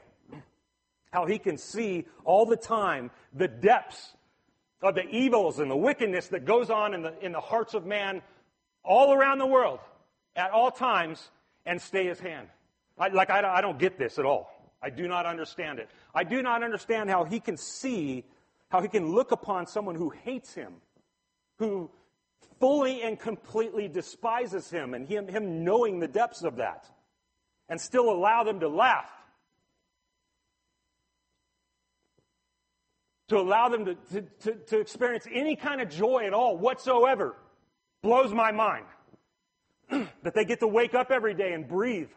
how 1.12 1.26
he 1.26 1.38
can 1.38 1.58
see 1.58 2.06
all 2.24 2.46
the 2.46 2.56
time 2.56 3.10
the 3.32 3.46
depths 3.46 4.14
of 4.82 4.94
the 4.94 5.06
evils 5.08 5.58
and 5.58 5.70
the 5.70 5.76
wickedness 5.76 6.28
that 6.28 6.44
goes 6.44 6.70
on 6.70 6.94
in 6.94 7.02
the, 7.02 7.14
in 7.24 7.32
the 7.32 7.40
hearts 7.40 7.74
of 7.74 7.86
man 7.86 8.22
all 8.82 9.12
around 9.12 9.38
the 9.38 9.46
world 9.46 9.80
at 10.34 10.50
all 10.50 10.70
times 10.70 11.30
and 11.64 11.80
stay 11.80 12.06
his 12.06 12.18
hand. 12.18 12.48
I, 12.98 13.08
like, 13.08 13.30
I, 13.30 13.56
I 13.56 13.60
don't 13.60 13.78
get 13.78 13.98
this 13.98 14.18
at 14.18 14.24
all. 14.24 14.50
I 14.82 14.90
do 14.90 15.08
not 15.08 15.26
understand 15.26 15.78
it. 15.78 15.88
I 16.14 16.24
do 16.24 16.42
not 16.42 16.62
understand 16.62 17.10
how 17.10 17.24
he 17.24 17.40
can 17.40 17.56
see, 17.56 18.24
how 18.68 18.80
he 18.80 18.88
can 18.88 19.12
look 19.12 19.32
upon 19.32 19.66
someone 19.66 19.94
who 19.94 20.10
hates 20.10 20.54
him, 20.54 20.74
who 21.58 21.90
fully 22.60 23.02
and 23.02 23.18
completely 23.18 23.88
despises 23.88 24.70
him 24.70 24.94
and 24.94 25.06
him, 25.06 25.28
him 25.28 25.64
knowing 25.64 26.00
the 26.00 26.08
depths 26.08 26.42
of 26.42 26.56
that 26.56 26.88
and 27.68 27.80
still 27.80 28.10
allow 28.10 28.44
them 28.44 28.60
to 28.60 28.68
laugh. 28.68 29.10
To 33.28 33.38
allow 33.38 33.68
them 33.68 33.84
to, 33.86 33.94
to, 33.94 34.22
to, 34.22 34.54
to 34.54 34.78
experience 34.78 35.26
any 35.32 35.56
kind 35.56 35.80
of 35.80 35.90
joy 35.90 36.26
at 36.26 36.32
all 36.32 36.56
whatsoever 36.56 37.36
blows 38.02 38.32
my 38.32 38.52
mind. 38.52 38.86
that 40.22 40.34
they 40.34 40.44
get 40.44 40.60
to 40.60 40.68
wake 40.68 40.94
up 40.94 41.10
every 41.10 41.34
day 41.34 41.52
and 41.52 41.66
breathe. 41.66 42.10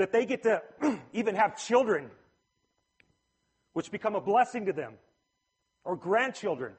That 0.00 0.12
they 0.12 0.26
get 0.26 0.42
to 0.42 0.62
even 1.12 1.36
have 1.36 1.56
children, 1.56 2.10
which 3.72 3.90
become 3.90 4.14
a 4.14 4.20
blessing 4.20 4.66
to 4.66 4.72
them, 4.72 4.94
or 5.84 5.96
grandchildren 5.96 6.74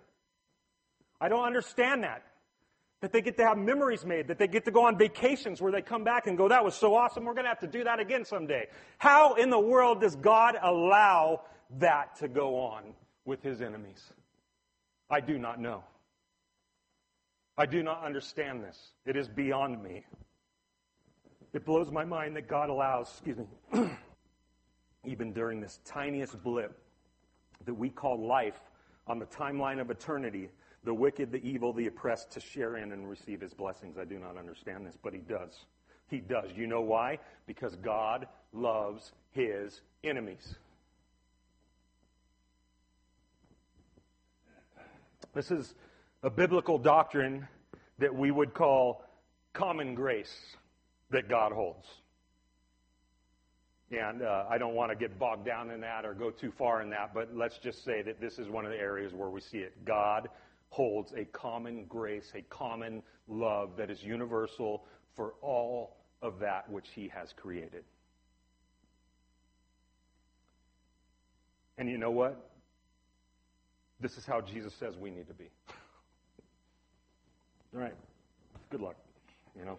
I 1.21 1.29
don't 1.29 1.45
understand 1.45 2.03
that. 2.03 2.23
That 3.01 3.13
they 3.13 3.21
get 3.21 3.37
to 3.37 3.45
have 3.45 3.57
memories 3.57 4.05
made, 4.05 4.27
that 4.27 4.37
they 4.37 4.47
get 4.47 4.65
to 4.65 4.71
go 4.71 4.85
on 4.85 4.97
vacations 4.97 5.61
where 5.61 5.71
they 5.71 5.81
come 5.81 6.03
back 6.03 6.27
and 6.27 6.37
go, 6.37 6.49
that 6.49 6.63
was 6.63 6.75
so 6.75 6.95
awesome, 6.95 7.25
we're 7.25 7.33
going 7.33 7.45
to 7.45 7.49
have 7.49 7.59
to 7.59 7.67
do 7.67 7.83
that 7.83 7.99
again 7.99 8.25
someday. 8.25 8.67
How 8.97 9.35
in 9.35 9.49
the 9.49 9.59
world 9.59 10.01
does 10.01 10.15
God 10.15 10.55
allow 10.61 11.41
that 11.79 12.15
to 12.17 12.27
go 12.27 12.59
on 12.59 12.93
with 13.25 13.41
his 13.41 13.61
enemies? 13.61 14.11
I 15.09 15.19
do 15.19 15.39
not 15.39 15.59
know. 15.59 15.83
I 17.57 17.65
do 17.65 17.81
not 17.81 18.03
understand 18.03 18.63
this. 18.63 18.93
It 19.05 19.15
is 19.15 19.27
beyond 19.27 19.81
me. 19.81 20.05
It 21.53 21.65
blows 21.65 21.91
my 21.91 22.05
mind 22.05 22.35
that 22.37 22.47
God 22.47 22.69
allows, 22.69 23.09
excuse 23.09 23.37
me, 23.37 23.89
even 25.05 25.33
during 25.33 25.59
this 25.59 25.79
tiniest 25.83 26.41
blip 26.43 26.79
that 27.65 27.73
we 27.73 27.89
call 27.89 28.25
life 28.25 28.59
on 29.07 29.19
the 29.19 29.25
timeline 29.25 29.79
of 29.81 29.91
eternity, 29.91 30.49
the 30.83 30.93
wicked, 30.93 31.31
the 31.31 31.43
evil, 31.45 31.73
the 31.73 31.87
oppressed 31.87 32.31
to 32.31 32.39
share 32.39 32.77
in 32.77 32.91
and 32.91 33.09
receive 33.09 33.41
his 33.41 33.53
blessings. 33.53 33.97
I 33.97 34.05
do 34.05 34.17
not 34.17 34.37
understand 34.37 34.85
this, 34.85 34.97
but 35.01 35.13
he 35.13 35.19
does. 35.19 35.65
He 36.09 36.19
does. 36.19 36.51
You 36.55 36.67
know 36.67 36.81
why? 36.81 37.19
Because 37.47 37.75
God 37.75 38.27
loves 38.53 39.11
his 39.31 39.81
enemies. 40.03 40.55
This 45.33 45.51
is 45.51 45.75
a 46.23 46.29
biblical 46.29 46.77
doctrine 46.77 47.47
that 47.99 48.13
we 48.13 48.31
would 48.31 48.53
call 48.53 49.03
common 49.53 49.95
grace 49.95 50.55
that 51.11 51.29
God 51.29 51.51
holds. 51.51 51.85
And 53.91 54.21
uh, 54.21 54.45
I 54.49 54.57
don't 54.57 54.73
want 54.73 54.91
to 54.91 54.95
get 54.95 55.19
bogged 55.19 55.45
down 55.45 55.69
in 55.69 55.81
that 55.81 56.05
or 56.05 56.13
go 56.13 56.31
too 56.31 56.53
far 56.57 56.81
in 56.81 56.89
that, 56.91 57.13
but 57.13 57.35
let's 57.35 57.57
just 57.61 57.83
say 57.83 58.01
that 58.03 58.21
this 58.21 58.37
is 58.37 58.47
one 58.47 58.65
of 58.65 58.71
the 58.71 58.77
areas 58.77 59.11
where 59.13 59.29
we 59.29 59.41
see 59.41 59.57
it. 59.57 59.73
God 59.85 60.29
holds 60.69 61.11
a 61.17 61.25
common 61.25 61.85
grace, 61.89 62.31
a 62.33 62.41
common 62.43 63.03
love 63.27 63.71
that 63.77 63.91
is 63.91 64.01
universal 64.01 64.85
for 65.15 65.33
all 65.41 65.97
of 66.21 66.39
that 66.39 66.69
which 66.69 66.85
he 66.95 67.09
has 67.09 67.33
created. 67.35 67.83
And 71.77 71.89
you 71.89 71.97
know 71.97 72.11
what? 72.11 72.49
This 73.99 74.13
is 74.13 74.23
how 74.25 74.39
Jesus 74.39 74.73
says 74.79 74.93
we 74.99 75.11
need 75.11 75.27
to 75.27 75.33
be. 75.33 75.49
All 77.75 77.81
right. 77.81 77.95
Good 78.69 78.81
luck. 78.81 78.95
You 79.57 79.65
know? 79.65 79.77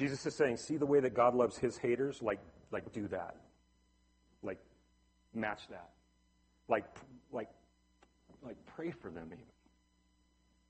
Jesus 0.00 0.24
is 0.24 0.34
saying, 0.34 0.56
see 0.56 0.78
the 0.78 0.86
way 0.86 0.98
that 1.00 1.12
God 1.12 1.34
loves 1.34 1.58
his 1.58 1.76
haters? 1.76 2.22
Like, 2.22 2.38
like 2.70 2.90
do 2.90 3.06
that. 3.08 3.36
Like, 4.42 4.56
match 5.34 5.68
that. 5.68 5.90
Like, 6.68 6.86
like, 7.30 7.50
like 8.42 8.56
pray 8.64 8.92
for 8.92 9.10
them 9.10 9.26
even. 9.26 9.44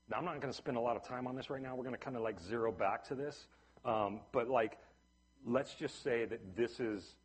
Now, 0.09 0.17
I'm 0.17 0.25
not 0.25 0.41
going 0.41 0.51
to 0.51 0.57
spend 0.57 0.75
a 0.75 0.81
lot 0.81 0.97
of 0.97 1.07
time 1.07 1.27
on 1.27 1.37
this 1.37 1.49
right 1.49 1.61
now. 1.61 1.77
We're 1.77 1.85
going 1.85 1.95
to 1.95 2.01
kind 2.01 2.17
of 2.17 2.23
like 2.23 2.41
zero 2.41 2.73
back 2.73 3.07
to 3.07 3.15
this. 3.15 3.47
Um, 3.85 4.19
but 4.33 4.49
like, 4.49 4.77
let's 5.47 5.75
just 5.75 6.03
say 6.03 6.25
that 6.25 6.57
this 6.57 6.81
is 6.81 7.15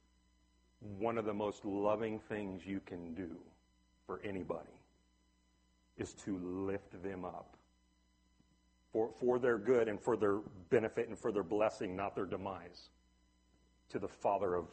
one 1.01 1.19
of 1.19 1.25
the 1.25 1.35
most 1.35 1.65
loving 1.65 2.21
things 2.21 2.65
you 2.65 2.81
can 2.87 3.15
do 3.15 3.31
for 4.07 4.21
anybody 4.23 4.81
is 5.99 6.13
to 6.25 6.39
lift 6.39 7.03
them 7.03 7.25
up 7.25 7.56
for, 8.97 9.11
for 9.21 9.39
their 9.39 9.59
good 9.59 9.89
and 9.89 10.01
for 10.01 10.17
their 10.17 10.39
benefit 10.71 11.07
and 11.07 11.19
for 11.19 11.31
their 11.31 11.43
blessing, 11.43 11.95
not 11.95 12.15
their 12.15 12.25
demise, 12.25 12.89
to 13.91 13.99
the 13.99 14.09
Father 14.09 14.55
of 14.55 14.65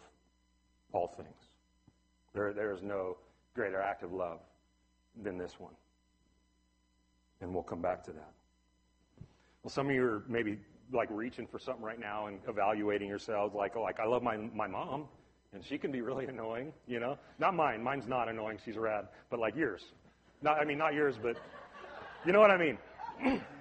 all 0.94 1.08
things. 1.08 1.28
There, 2.34 2.54
there 2.54 2.72
is 2.72 2.82
no 2.82 3.18
greater 3.54 3.82
act 3.82 4.02
of 4.02 4.14
love 4.14 4.40
than 5.22 5.38
this 5.38 5.60
one. 5.60 5.74
And 7.42 7.54
we'll 7.54 7.64
come 7.64 7.82
back 7.82 8.02
to 8.06 8.12
that. 8.12 8.32
Well, 9.62 9.72
some 9.72 9.90
of 9.90 9.94
you 9.94 10.06
are 10.06 10.24
maybe 10.30 10.58
like 10.94 11.10
reaching 11.12 11.46
for 11.46 11.60
something 11.60 11.84
right 11.84 12.00
now 12.00 12.28
and 12.28 12.40
evaluating 12.48 13.10
yourselves 13.10 13.54
like, 13.54 13.76
like 13.76 14.00
I 14.00 14.06
love 14.06 14.24
my, 14.24 14.38
my 14.38 14.68
mom 14.68 15.04
and 15.54 15.66
she 15.66 15.78
can 15.78 15.92
be 15.92 16.00
really 16.00 16.28
annoying, 16.28 16.72
you 16.88 17.02
know. 17.02 17.18
Not 17.40 17.56
mine. 17.56 17.84
Mine's 17.84 18.08
not 18.08 18.30
annoying. 18.30 18.58
She's 18.64 18.78
rad. 18.78 19.10
But 19.30 19.42
like 19.42 19.58
yours. 19.58 19.84
Not, 20.42 20.62
I 20.62 20.64
mean, 20.64 20.78
not 20.78 20.94
yours, 20.94 21.16
but 21.22 21.36
you 22.26 22.32
know 22.32 22.40
what 22.40 22.52
I 22.52 22.58
mean. 22.58 22.78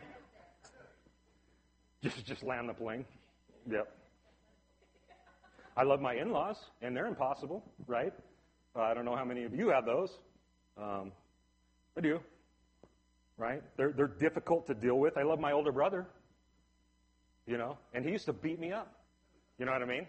just, 2.03 2.25
just 2.25 2.43
land 2.43 2.69
the 2.69 2.75
plane. 2.75 3.05
Yep. 3.71 3.89
I 5.77 5.85
love 5.85 6.01
my 6.01 6.15
in-laws, 6.15 6.59
and 6.83 6.95
they're 6.97 7.07
impossible, 7.07 7.65
right? 7.87 8.13
Uh, 8.77 8.83
I 8.83 8.95
don't 8.95 9.05
know 9.05 9.17
how 9.17 9.25
many 9.25 9.45
of 9.45 9.55
you 9.55 9.71
have 9.71 9.87
those. 9.87 10.19
Um, 10.77 11.13
I 11.97 12.01
do, 12.01 12.21
right? 13.37 13.63
They're 13.77 13.93
they're 13.93 14.07
difficult 14.07 14.67
to 14.67 14.75
deal 14.75 14.99
with. 14.99 15.17
I 15.17 15.23
love 15.23 15.39
my 15.39 15.53
older 15.53 15.73
brother, 15.73 16.07
you 17.47 17.59
know, 17.59 17.79
and 17.95 18.05
he 18.05 18.11
used 18.11 18.27
to 18.27 18.33
beat 18.33 18.59
me 18.59 18.73
up. 18.73 18.95
You 19.59 19.67
know 19.67 19.73
what 19.73 19.83
I 19.83 19.87
mean? 19.87 20.07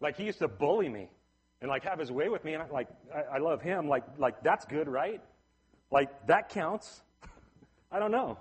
Like 0.00 0.16
he 0.16 0.24
used 0.24 0.38
to 0.40 0.48
bully 0.48 0.88
me 0.88 1.08
and 1.60 1.70
like 1.70 1.84
have 1.84 1.98
his 1.98 2.12
way 2.12 2.28
with 2.28 2.44
me. 2.44 2.54
And 2.54 2.62
I, 2.62 2.66
like, 2.68 2.88
I, 3.14 3.36
I 3.36 3.38
love 3.38 3.62
him. 3.62 3.88
Like, 3.88 4.04
like 4.18 4.42
that's 4.42 4.64
good, 4.66 4.88
right? 4.88 5.20
Like 5.90 6.26
that 6.26 6.50
counts. 6.50 7.02
I 7.92 7.98
don't 7.98 8.10
know. 8.10 8.38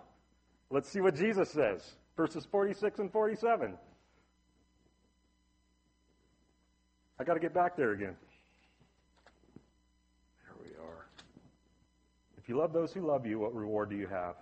Let's 0.70 0.90
see 0.90 1.02
what 1.02 1.16
Jesus 1.16 1.50
says. 1.50 1.82
Verses 2.16 2.46
46 2.46 3.00
and 3.00 3.12
47. 3.12 3.76
I 7.20 7.24
got 7.24 7.34
to 7.34 7.40
get 7.40 7.54
back 7.54 7.76
there 7.76 7.92
again. 7.92 8.16
There 10.46 10.56
we 10.62 10.76
are. 10.76 11.06
If 12.38 12.50
you 12.50 12.58
love 12.58 12.74
those 12.74 12.94
who 12.94 13.02
love 13.02 13.26
you, 13.26 13.40
what 13.40 13.56
reward 13.56 13.90
do 13.90 13.96
you 13.96 14.08
have? 14.08 14.36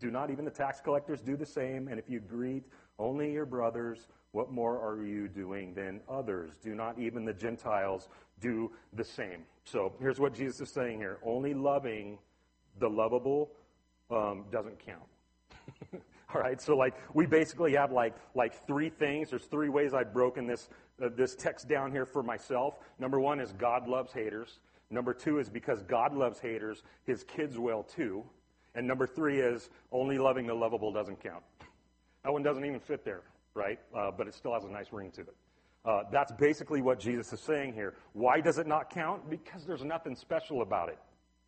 Do 0.00 0.10
not 0.10 0.30
even 0.30 0.44
the 0.44 0.50
tax 0.50 0.80
collectors 0.80 1.20
do 1.20 1.36
the 1.36 1.46
same? 1.46 1.88
And 1.88 1.98
if 1.98 2.08
you 2.08 2.20
greet 2.20 2.64
only 2.98 3.32
your 3.32 3.46
brothers, 3.46 4.08
what 4.32 4.50
more 4.50 4.80
are 4.80 5.04
you 5.04 5.28
doing 5.28 5.74
than 5.74 6.00
others? 6.08 6.52
Do 6.62 6.74
not 6.74 6.98
even 6.98 7.24
the 7.24 7.32
Gentiles 7.32 8.08
do 8.40 8.72
the 8.92 9.04
same? 9.04 9.44
So 9.64 9.92
here's 10.00 10.18
what 10.18 10.34
Jesus 10.34 10.60
is 10.60 10.70
saying 10.70 10.98
here 10.98 11.18
only 11.24 11.54
loving 11.54 12.18
the 12.80 12.88
lovable 12.88 13.50
um, 14.10 14.44
doesn't 14.50 14.78
count. 14.84 15.13
All 16.34 16.40
right, 16.40 16.60
so 16.60 16.76
like 16.76 16.94
we 17.14 17.26
basically 17.26 17.74
have 17.74 17.92
like 17.92 18.14
like 18.34 18.66
three 18.66 18.88
things. 18.90 19.30
There's 19.30 19.44
three 19.44 19.68
ways 19.68 19.94
I've 19.94 20.12
broken 20.12 20.46
this 20.46 20.68
uh, 21.02 21.08
this 21.16 21.34
text 21.34 21.68
down 21.68 21.90
here 21.92 22.06
for 22.06 22.22
myself. 22.22 22.78
Number 22.98 23.20
one 23.20 23.40
is 23.40 23.52
God 23.52 23.88
loves 23.88 24.12
haters. 24.12 24.58
Number 24.90 25.14
two 25.14 25.38
is 25.38 25.48
because 25.48 25.82
God 25.82 26.14
loves 26.14 26.38
haters, 26.38 26.82
His 27.04 27.24
kids 27.24 27.58
will 27.58 27.82
too. 27.84 28.24
And 28.74 28.86
number 28.86 29.06
three 29.06 29.38
is 29.38 29.70
only 29.92 30.18
loving 30.18 30.46
the 30.46 30.54
lovable 30.54 30.92
doesn't 30.92 31.22
count. 31.22 31.44
That 32.24 32.32
one 32.32 32.42
doesn't 32.42 32.64
even 32.64 32.80
fit 32.80 33.04
there 33.04 33.22
right? 33.54 33.78
Uh, 33.96 34.10
but 34.10 34.26
it 34.26 34.34
still 34.34 34.52
has 34.52 34.64
a 34.64 34.68
nice 34.68 34.92
ring 34.92 35.10
to 35.12 35.22
it. 35.22 35.34
Uh, 35.84 36.02
that's 36.10 36.32
basically 36.32 36.82
what 36.82 36.98
Jesus 36.98 37.32
is 37.32 37.40
saying 37.40 37.74
here. 37.74 37.94
Why 38.12 38.40
does 38.40 38.58
it 38.58 38.66
not 38.66 38.90
count? 38.90 39.28
Because 39.28 39.64
there's 39.66 39.84
nothing 39.84 40.16
special 40.16 40.62
about 40.62 40.88
it, 40.88 40.98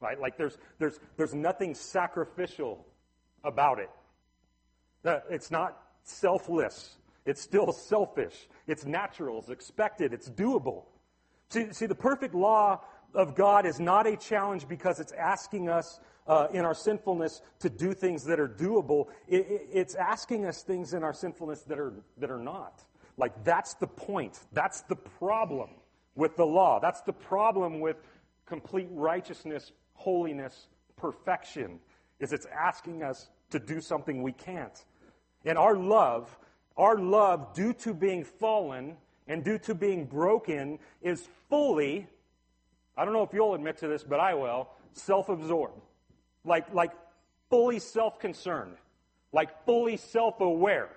right? 0.00 0.20
Like 0.20 0.36
there's 0.36 0.58
there's 0.78 1.00
there's 1.16 1.34
nothing 1.34 1.74
sacrificial 1.74 2.86
about 3.44 3.78
it. 3.78 3.90
It's 5.30 5.50
not 5.50 5.78
selfless. 6.02 6.96
It's 7.24 7.40
still 7.40 7.72
selfish. 7.72 8.48
It's 8.66 8.84
natural. 8.84 9.38
It's 9.38 9.50
expected. 9.50 10.12
It's 10.12 10.30
doable. 10.30 10.84
See, 11.48 11.72
see, 11.72 11.86
the 11.86 11.94
perfect 11.94 12.34
law 12.34 12.80
of 13.14 13.34
God 13.34 13.66
is 13.66 13.80
not 13.80 14.06
a 14.06 14.16
challenge 14.16 14.68
because 14.68 15.00
it's 15.00 15.12
asking 15.12 15.68
us 15.68 16.00
uh, 16.26 16.48
in 16.52 16.64
our 16.64 16.74
sinfulness 16.74 17.40
to 17.60 17.70
do 17.70 17.92
things 17.94 18.24
that 18.24 18.40
are 18.40 18.48
doable. 18.48 19.06
It, 19.28 19.46
it, 19.48 19.68
it's 19.72 19.94
asking 19.94 20.44
us 20.44 20.62
things 20.62 20.92
in 20.92 21.02
our 21.02 21.12
sinfulness 21.12 21.62
that 21.62 21.78
are, 21.78 21.94
that 22.18 22.30
are 22.30 22.38
not. 22.38 22.84
Like, 23.16 23.44
that's 23.44 23.74
the 23.74 23.86
point. 23.86 24.38
That's 24.52 24.82
the 24.82 24.96
problem 24.96 25.70
with 26.14 26.36
the 26.36 26.46
law. 26.46 26.80
That's 26.80 27.00
the 27.02 27.12
problem 27.12 27.80
with 27.80 27.96
complete 28.44 28.88
righteousness, 28.90 29.72
holiness, 29.94 30.68
perfection, 30.96 31.80
is 32.20 32.32
it's 32.32 32.46
asking 32.46 33.02
us 33.02 33.28
to 33.50 33.58
do 33.58 33.80
something 33.80 34.22
we 34.22 34.32
can't. 34.32 34.84
And 35.46 35.56
our 35.56 35.74
love, 35.74 36.36
our 36.76 36.98
love 36.98 37.54
due 37.54 37.72
to 37.72 37.94
being 37.94 38.24
fallen 38.24 38.98
and 39.26 39.42
due 39.42 39.58
to 39.60 39.74
being 39.74 40.04
broken 40.04 40.78
is 41.00 41.26
fully, 41.48 42.06
I 42.96 43.04
don't 43.04 43.14
know 43.14 43.22
if 43.22 43.32
you'll 43.32 43.54
admit 43.54 43.78
to 43.78 43.88
this, 43.88 44.04
but 44.04 44.20
I 44.20 44.34
will, 44.34 44.68
self 44.92 45.30
absorbed 45.30 45.80
like, 46.46 46.72
like 46.72 46.92
fully 47.50 47.78
self 47.78 48.18
concerned, 48.18 48.76
like 49.32 49.64
fully 49.66 49.96
self 49.96 50.40
aware, 50.40 50.90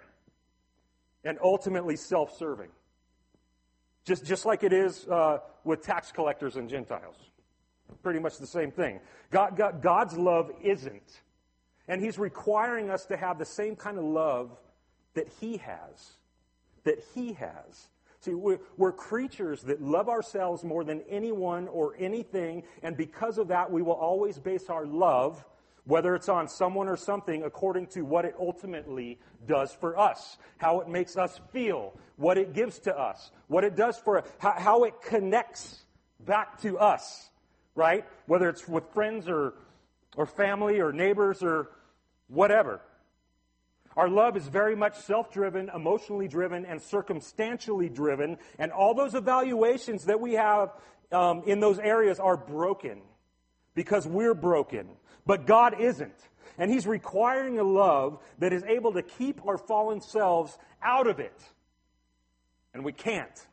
and 1.25 1.37
ultimately 1.43 1.97
self 1.97 2.37
serving. 2.37 2.69
Just, 4.05 4.25
just 4.25 4.45
like 4.45 4.63
it 4.63 4.71
is 4.71 5.05
uh, 5.07 5.39
with 5.63 5.81
tax 5.81 6.11
collectors 6.11 6.55
and 6.55 6.69
Gentiles. 6.69 7.15
Pretty 8.01 8.19
much 8.19 8.37
the 8.37 8.47
same 8.47 8.71
thing. 8.71 8.99
God, 9.31 9.57
God, 9.57 9.81
God's 9.81 10.15
love 10.17 10.51
isn't. 10.61 11.21
And 11.89 12.01
He's 12.01 12.17
requiring 12.17 12.89
us 12.89 13.05
to 13.07 13.17
have 13.17 13.37
the 13.37 13.45
same 13.45 13.75
kind 13.75 13.97
of 13.97 14.05
love 14.05 14.51
that 15.15 15.27
He 15.41 15.57
has. 15.57 16.13
That 16.85 17.03
He 17.13 17.33
has. 17.33 17.89
See, 18.21 18.33
we're, 18.33 18.59
we're, 18.77 18.91
creatures 18.91 19.63
that 19.63 19.81
love 19.81 20.09
ourselves 20.09 20.63
more 20.63 20.83
than 20.83 21.01
anyone 21.09 21.67
or 21.69 21.95
anything, 21.97 22.63
and 22.83 22.95
because 22.97 23.37
of 23.37 23.47
that, 23.47 23.71
we 23.71 23.81
will 23.81 23.93
always 23.93 24.37
base 24.37 24.69
our 24.69 24.85
love, 24.85 25.43
whether 25.85 26.15
it's 26.15 26.27
on 26.27 26.49
someone 26.49 26.89
or 26.89 26.97
something, 26.97 27.43
according 27.43 27.87
to 27.87 28.01
what 28.01 28.25
it 28.25 28.35
ultimately 28.37 29.19
does 29.47 29.73
for 29.73 29.97
us, 29.97 30.37
how 30.57 30.81
it 30.81 30.89
makes 30.89 31.15
us 31.15 31.39
feel, 31.53 31.93
what 32.17 32.37
it 32.37 32.53
gives 32.53 32.79
to 32.79 32.97
us, 32.97 33.31
what 33.47 33.63
it 33.63 33.77
does 33.77 33.97
for 33.97 34.23
how, 34.37 34.53
how 34.57 34.83
it 34.83 35.01
connects 35.01 35.85
back 36.19 36.61
to 36.61 36.77
us, 36.77 37.29
right? 37.73 38.05
Whether 38.25 38.49
it's 38.49 38.67
with 38.67 38.83
friends 38.93 39.29
or, 39.29 39.53
or 40.17 40.25
family 40.25 40.81
or 40.81 40.91
neighbors 40.91 41.41
or 41.41 41.69
whatever. 42.29 42.81
Our 43.97 44.07
love 44.07 44.37
is 44.37 44.47
very 44.47 44.75
much 44.75 44.95
self 44.95 45.31
driven, 45.31 45.69
emotionally 45.75 46.27
driven, 46.27 46.65
and 46.65 46.81
circumstantially 46.81 47.89
driven. 47.89 48.37
And 48.57 48.71
all 48.71 48.93
those 48.93 49.13
evaluations 49.13 50.05
that 50.05 50.21
we 50.21 50.33
have 50.33 50.71
um, 51.11 51.43
in 51.45 51.59
those 51.59 51.79
areas 51.79 52.19
are 52.19 52.37
broken 52.37 53.01
because 53.75 54.07
we're 54.07 54.35
broken. 54.35 54.87
But 55.25 55.45
God 55.45 55.81
isn't. 55.81 56.15
And 56.57 56.71
He's 56.71 56.87
requiring 56.87 57.59
a 57.59 57.63
love 57.63 58.19
that 58.37 58.53
is 58.53 58.63
able 58.63 58.93
to 58.93 59.01
keep 59.01 59.45
our 59.45 59.57
fallen 59.57 60.01
selves 60.01 60.57
out 60.81 61.07
of 61.07 61.19
it. 61.19 61.37
And 62.73 62.85
we 62.85 62.93
can't. 62.93 63.47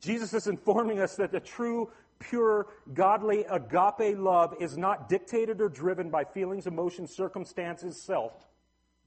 Jesus 0.00 0.34
is 0.34 0.46
informing 0.46 1.00
us 1.00 1.16
that 1.16 1.32
the 1.32 1.40
true 1.40 1.90
pure, 2.18 2.66
godly, 2.92 3.44
agape 3.44 4.18
love 4.18 4.54
is 4.60 4.76
not 4.76 5.08
dictated 5.08 5.60
or 5.60 5.68
driven 5.68 6.10
by 6.10 6.24
feelings, 6.24 6.66
emotions, 6.66 7.14
circumstances, 7.14 8.00
self, 8.00 8.32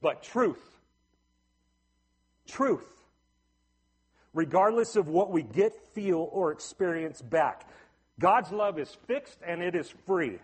but 0.02 0.24
truth. 0.24 0.78
Truth. 2.48 2.88
Regardless 4.34 4.96
of 4.96 5.08
what 5.08 5.32
we 5.32 5.41
get, 5.41 5.74
feel, 5.93 6.30
or 6.32 6.52
experience 6.52 7.22
back. 7.22 7.67
God's 8.20 8.52
love 8.52 8.80
is 8.80 8.96
fixed 9.08 9.39
and 9.46 9.62
it 9.62 9.76
is 9.76 9.93
free. 10.06 10.39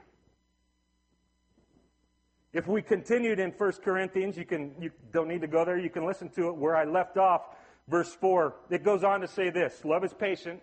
If 2.54 2.68
we 2.68 2.84
continued 2.84 3.40
in 3.40 3.50
1 3.52 3.72
Corinthians, 3.84 4.38
you 4.38 4.46
can 4.46 4.76
you 4.80 4.92
don't 5.12 5.28
need 5.28 5.42
to 5.42 5.48
go 5.48 5.66
there, 5.66 5.78
you 5.78 5.90
can 5.90 6.06
listen 6.06 6.30
to 6.30 6.50
it 6.50 6.56
where 6.56 6.76
I 6.76 6.86
left 6.86 7.18
off, 7.18 7.42
verse 7.88 8.14
4. 8.14 8.54
It 8.70 8.84
goes 8.84 9.04
on 9.04 9.22
to 9.22 9.28
say 9.28 9.50
this 9.50 9.84
love 9.84 10.04
is 10.04 10.14
patient, 10.14 10.62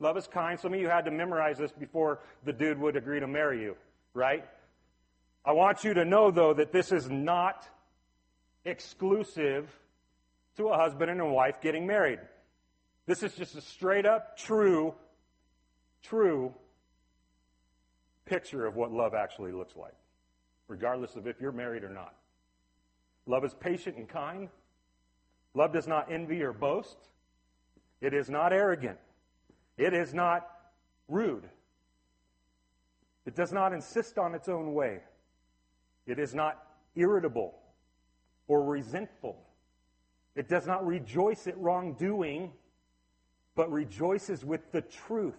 love 0.00 0.16
is 0.16 0.26
kind. 0.26 0.58
Some 0.58 0.74
of 0.74 0.80
you 0.80 0.88
had 0.88 1.04
to 1.04 1.10
memorize 1.10 1.58
this 1.58 1.72
before 1.72 2.20
the 2.44 2.52
dude 2.52 2.78
would 2.78 2.96
agree 2.96 3.20
to 3.20 3.26
marry 3.26 3.62
you, 3.62 3.76
right? 4.12 4.44
I 5.44 5.52
want 5.52 5.84
you 5.84 5.94
to 5.94 6.04
know 6.04 6.30
though 6.30 6.54
that 6.54 6.72
this 6.72 6.92
is 6.92 7.08
not 7.08 7.68
exclusive 8.64 9.68
to 10.56 10.68
a 10.68 10.76
husband 10.76 11.10
and 11.10 11.20
a 11.20 11.26
wife 11.26 11.60
getting 11.60 11.86
married. 11.86 12.20
This 13.06 13.22
is 13.22 13.34
just 13.34 13.54
a 13.54 13.60
straight 13.60 14.06
up 14.06 14.38
true, 14.38 14.94
true 16.02 16.54
picture 18.24 18.64
of 18.66 18.76
what 18.76 18.90
love 18.90 19.14
actually 19.14 19.52
looks 19.52 19.76
like 19.76 19.94
regardless 20.68 21.16
of 21.16 21.26
if 21.26 21.40
you're 21.40 21.52
married 21.52 21.84
or 21.84 21.90
not. 21.90 22.14
Love 23.26 23.44
is 23.44 23.54
patient 23.54 23.96
and 23.96 24.08
kind. 24.08 24.48
Love 25.54 25.72
does 25.72 25.86
not 25.86 26.10
envy 26.10 26.42
or 26.42 26.52
boast. 26.52 26.96
It 28.00 28.12
is 28.12 28.28
not 28.28 28.52
arrogant. 28.52 28.98
It 29.76 29.92
is 29.94 30.14
not 30.14 30.48
rude. 31.08 31.48
It 33.26 33.34
does 33.34 33.52
not 33.52 33.72
insist 33.72 34.18
on 34.18 34.34
its 34.34 34.48
own 34.48 34.74
way. 34.74 35.00
It 36.06 36.18
is 36.18 36.34
not 36.34 36.62
irritable 36.94 37.54
or 38.46 38.62
resentful. 38.62 39.36
It 40.36 40.48
does 40.48 40.66
not 40.66 40.86
rejoice 40.86 41.46
at 41.46 41.58
wrongdoing, 41.58 42.52
but 43.54 43.70
rejoices 43.72 44.44
with 44.44 44.72
the 44.72 44.82
truth. 44.82 45.38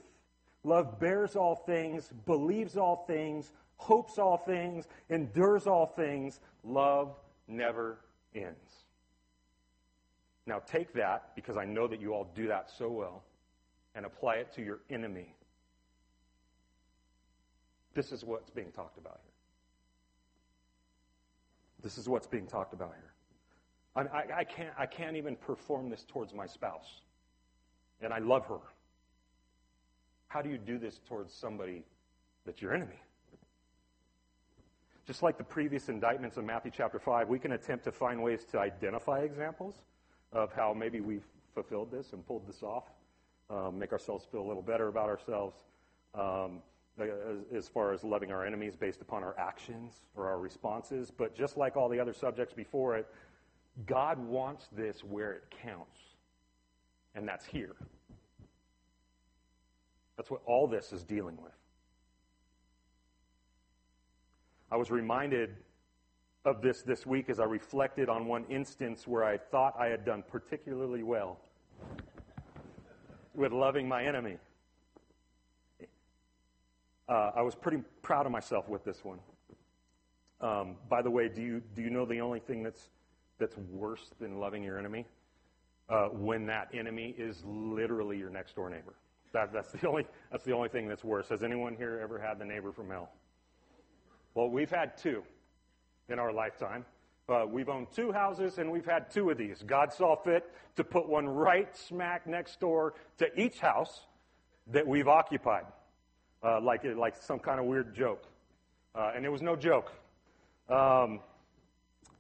Love 0.63 1.00
bears 1.00 1.36
all 1.36 1.56
things, 1.56 2.12
believes 2.26 2.76
all 2.76 3.06
things, 3.08 3.52
hopes 3.78 4.17
all 4.17 4.38
things, 4.38 4.88
endures 5.10 5.67
all 5.67 5.86
things. 5.86 6.39
Love 6.63 7.15
never 7.48 8.00
ends. 8.34 8.86
Now 10.48 10.60
take 10.60 10.93
that, 10.93 11.36
because 11.36 11.58
I 11.58 11.65
know 11.65 11.88
that 11.88 12.00
you 12.02 12.13
all 12.13 12.32
do 12.36 12.48
that 12.48 12.71
so 12.76 12.89
well, 12.89 13.24
and 13.95 14.05
apply 14.05 14.36
it 14.36 14.53
to 14.53 14.62
your 14.62 14.79
enemy. 14.89 15.34
This 17.93 18.12
is 18.12 18.25
what's 18.25 18.49
being 18.49 18.71
talked 18.71 18.97
about 18.97 19.19
here. 19.23 19.31
This 21.81 21.97
is 21.97 22.10
what's 22.10 22.27
being 22.27 22.45
talked 22.45 22.73
about 22.73 22.93
here. 22.93 23.13
I, 23.95 24.17
I, 24.17 24.38
I, 24.39 24.43
can't, 24.43 24.73
I 24.77 24.86
can't 24.86 25.15
even 25.15 25.36
perform 25.36 25.89
this 25.89 26.05
towards 26.08 26.34
my 26.34 26.45
spouse, 26.45 27.01
and 28.01 28.13
I 28.13 28.19
love 28.19 28.45
her. 28.47 28.60
How 30.27 30.41
do 30.41 30.49
you 30.49 30.58
do 30.58 30.77
this 30.77 30.99
towards 31.08 31.34
somebody 31.34 31.84
that's 32.45 32.62
your 32.62 32.73
enemy? 32.73 32.99
Just 35.08 35.21
like 35.21 35.38
the 35.38 35.43
previous 35.43 35.88
indictments 35.88 36.38
in 36.38 36.45
Matthew 36.45 36.71
chapter 36.75 36.99
5, 36.99 37.29
we 37.29 37.39
can 37.39 37.51
attempt 37.53 37.86
to 37.86 37.91
find 37.91 38.21
ways 38.21 38.43
to 38.51 38.60
identify 38.60 39.19
examples 39.19 39.75
of 40.34 40.51
how 40.51 40.73
maybe 40.73 40.99
we've 40.99 41.23
fulfilled 41.53 41.91
this 41.91 42.12
and 42.13 42.25
pulled 42.25 42.47
this 42.47 42.63
off, 42.63 42.86
um, 43.49 43.77
make 43.77 43.91
ourselves 43.91 44.25
feel 44.31 44.41
a 44.41 44.47
little 44.47 44.62
better 44.62 44.88
about 44.88 45.10
ourselves, 45.10 45.55
um, 46.13 46.62
as, 46.99 47.10
as 47.55 47.67
far 47.67 47.93
as 47.93 48.03
loving 48.03 48.31
our 48.31 48.45
enemies 48.45 48.75
based 48.75 49.01
upon 49.01 49.23
our 49.23 49.36
actions 49.38 50.01
or 50.15 50.27
our 50.27 50.39
responses. 50.39 51.12
But 51.12 51.36
just 51.36 51.58
like 51.58 51.75
all 51.75 51.89
the 51.89 51.99
other 51.99 52.13
subjects 52.13 52.53
before 52.53 52.95
it, 52.95 53.08
God 53.86 54.17
wants 54.19 54.67
this 54.71 55.03
where 55.03 55.34
it 55.34 55.43
counts, 55.62 55.99
and 57.13 57.27
that's 57.27 57.45
here. 57.45 57.75
That's 60.17 60.31
what 60.31 60.41
all 60.45 60.67
this 60.67 60.93
is 60.93 61.03
dealing 61.03 61.38
with. 61.41 61.51
I 64.71 64.77
was 64.77 64.89
reminded 64.89 65.58
of 66.45 66.62
this 66.62 66.81
this 66.84 67.05
week 67.05 67.29
as 67.29 67.39
I 67.39 67.43
reflected 67.43 68.08
on 68.08 68.27
one 68.27 68.45
instance 68.49 69.08
where 69.08 69.23
I 69.23 69.38
thought 69.38 69.75
I 69.77 69.88
had 69.88 70.05
done 70.05 70.23
particularly 70.27 71.03
well 71.03 71.39
with 73.36 73.52
loving 73.52 73.88
my 73.88 74.04
enemy. 74.04 74.38
Uh, 77.08 77.32
I 77.36 77.41
was 77.41 77.54
pretty 77.54 77.84
proud 78.02 78.26
of 78.26 78.32
myself 78.32 78.67
with 78.67 78.84
this 78.84 79.04
one. 79.04 79.19
Um, 80.41 80.76
by 80.89 81.02
the 81.02 81.10
way, 81.10 81.30
do 81.30 81.41
you, 81.41 81.62
do 81.76 81.82
you 81.82 81.89
know 81.89 82.06
the 82.06 82.19
only 82.19 82.39
thing 82.39 82.63
that's, 82.63 82.89
that's 83.39 83.58
worse 83.58 84.10
than 84.19 84.39
loving 84.39 84.63
your 84.63 84.80
enemy? 84.80 85.06
Uh, 85.88 86.08
when 86.08 86.48
that 86.48 86.69
enemy 86.74 87.13
is 87.17 87.43
literally 87.45 88.17
your 88.17 88.30
next 88.30 88.56
door 88.56 88.69
neighbor. 88.69 88.95
That, 89.34 89.54
that's, 89.54 89.71
the 89.71 89.88
only, 89.88 90.08
that's 90.32 90.43
the 90.43 90.54
only 90.54 90.69
thing 90.69 90.88
that's 90.88 91.04
worse. 91.04 91.30
Has 91.30 91.43
anyone 91.43 91.76
here 91.76 92.00
ever 92.02 92.17
had 92.17 92.39
the 92.39 92.45
neighbor 92.45 92.71
from 92.71 92.89
hell? 92.89 93.12
Well, 94.34 94.50
we've 94.50 94.71
had 94.71 94.98
two 94.98 95.24
in 96.10 96.19
our 96.19 96.34
lifetime. 96.34 96.86
Uh, 97.28 97.44
we've 97.50 97.70
owned 97.70 97.88
two 97.96 98.12
houses 98.12 98.60
and 98.60 98.72
we've 98.72 98.86
had 98.86 99.10
two 99.10 99.32
of 99.32 99.38
these. 99.38 99.64
God 99.66 99.92
saw 99.92 100.16
fit 100.16 100.52
to 100.76 100.84
put 100.84 101.10
one 101.10 101.28
right 101.28 101.76
smack 101.76 102.28
next 102.28 102.60
door 102.60 102.94
to 103.18 103.40
each 103.40 103.60
house 103.60 104.02
that 104.68 104.86
we've 104.86 105.08
occupied, 105.08 105.66
uh, 106.44 106.62
like, 106.62 106.84
like 106.84 107.16
some 107.16 107.40
kind 107.40 107.60
of 107.60 107.66
weird 107.66 107.96
joke. 107.96 108.24
Uh, 108.94 109.12
and 109.16 109.26
it 109.26 109.30
was 109.30 109.42
no 109.42 109.56
joke. 109.56 109.92
Um, 110.70 111.20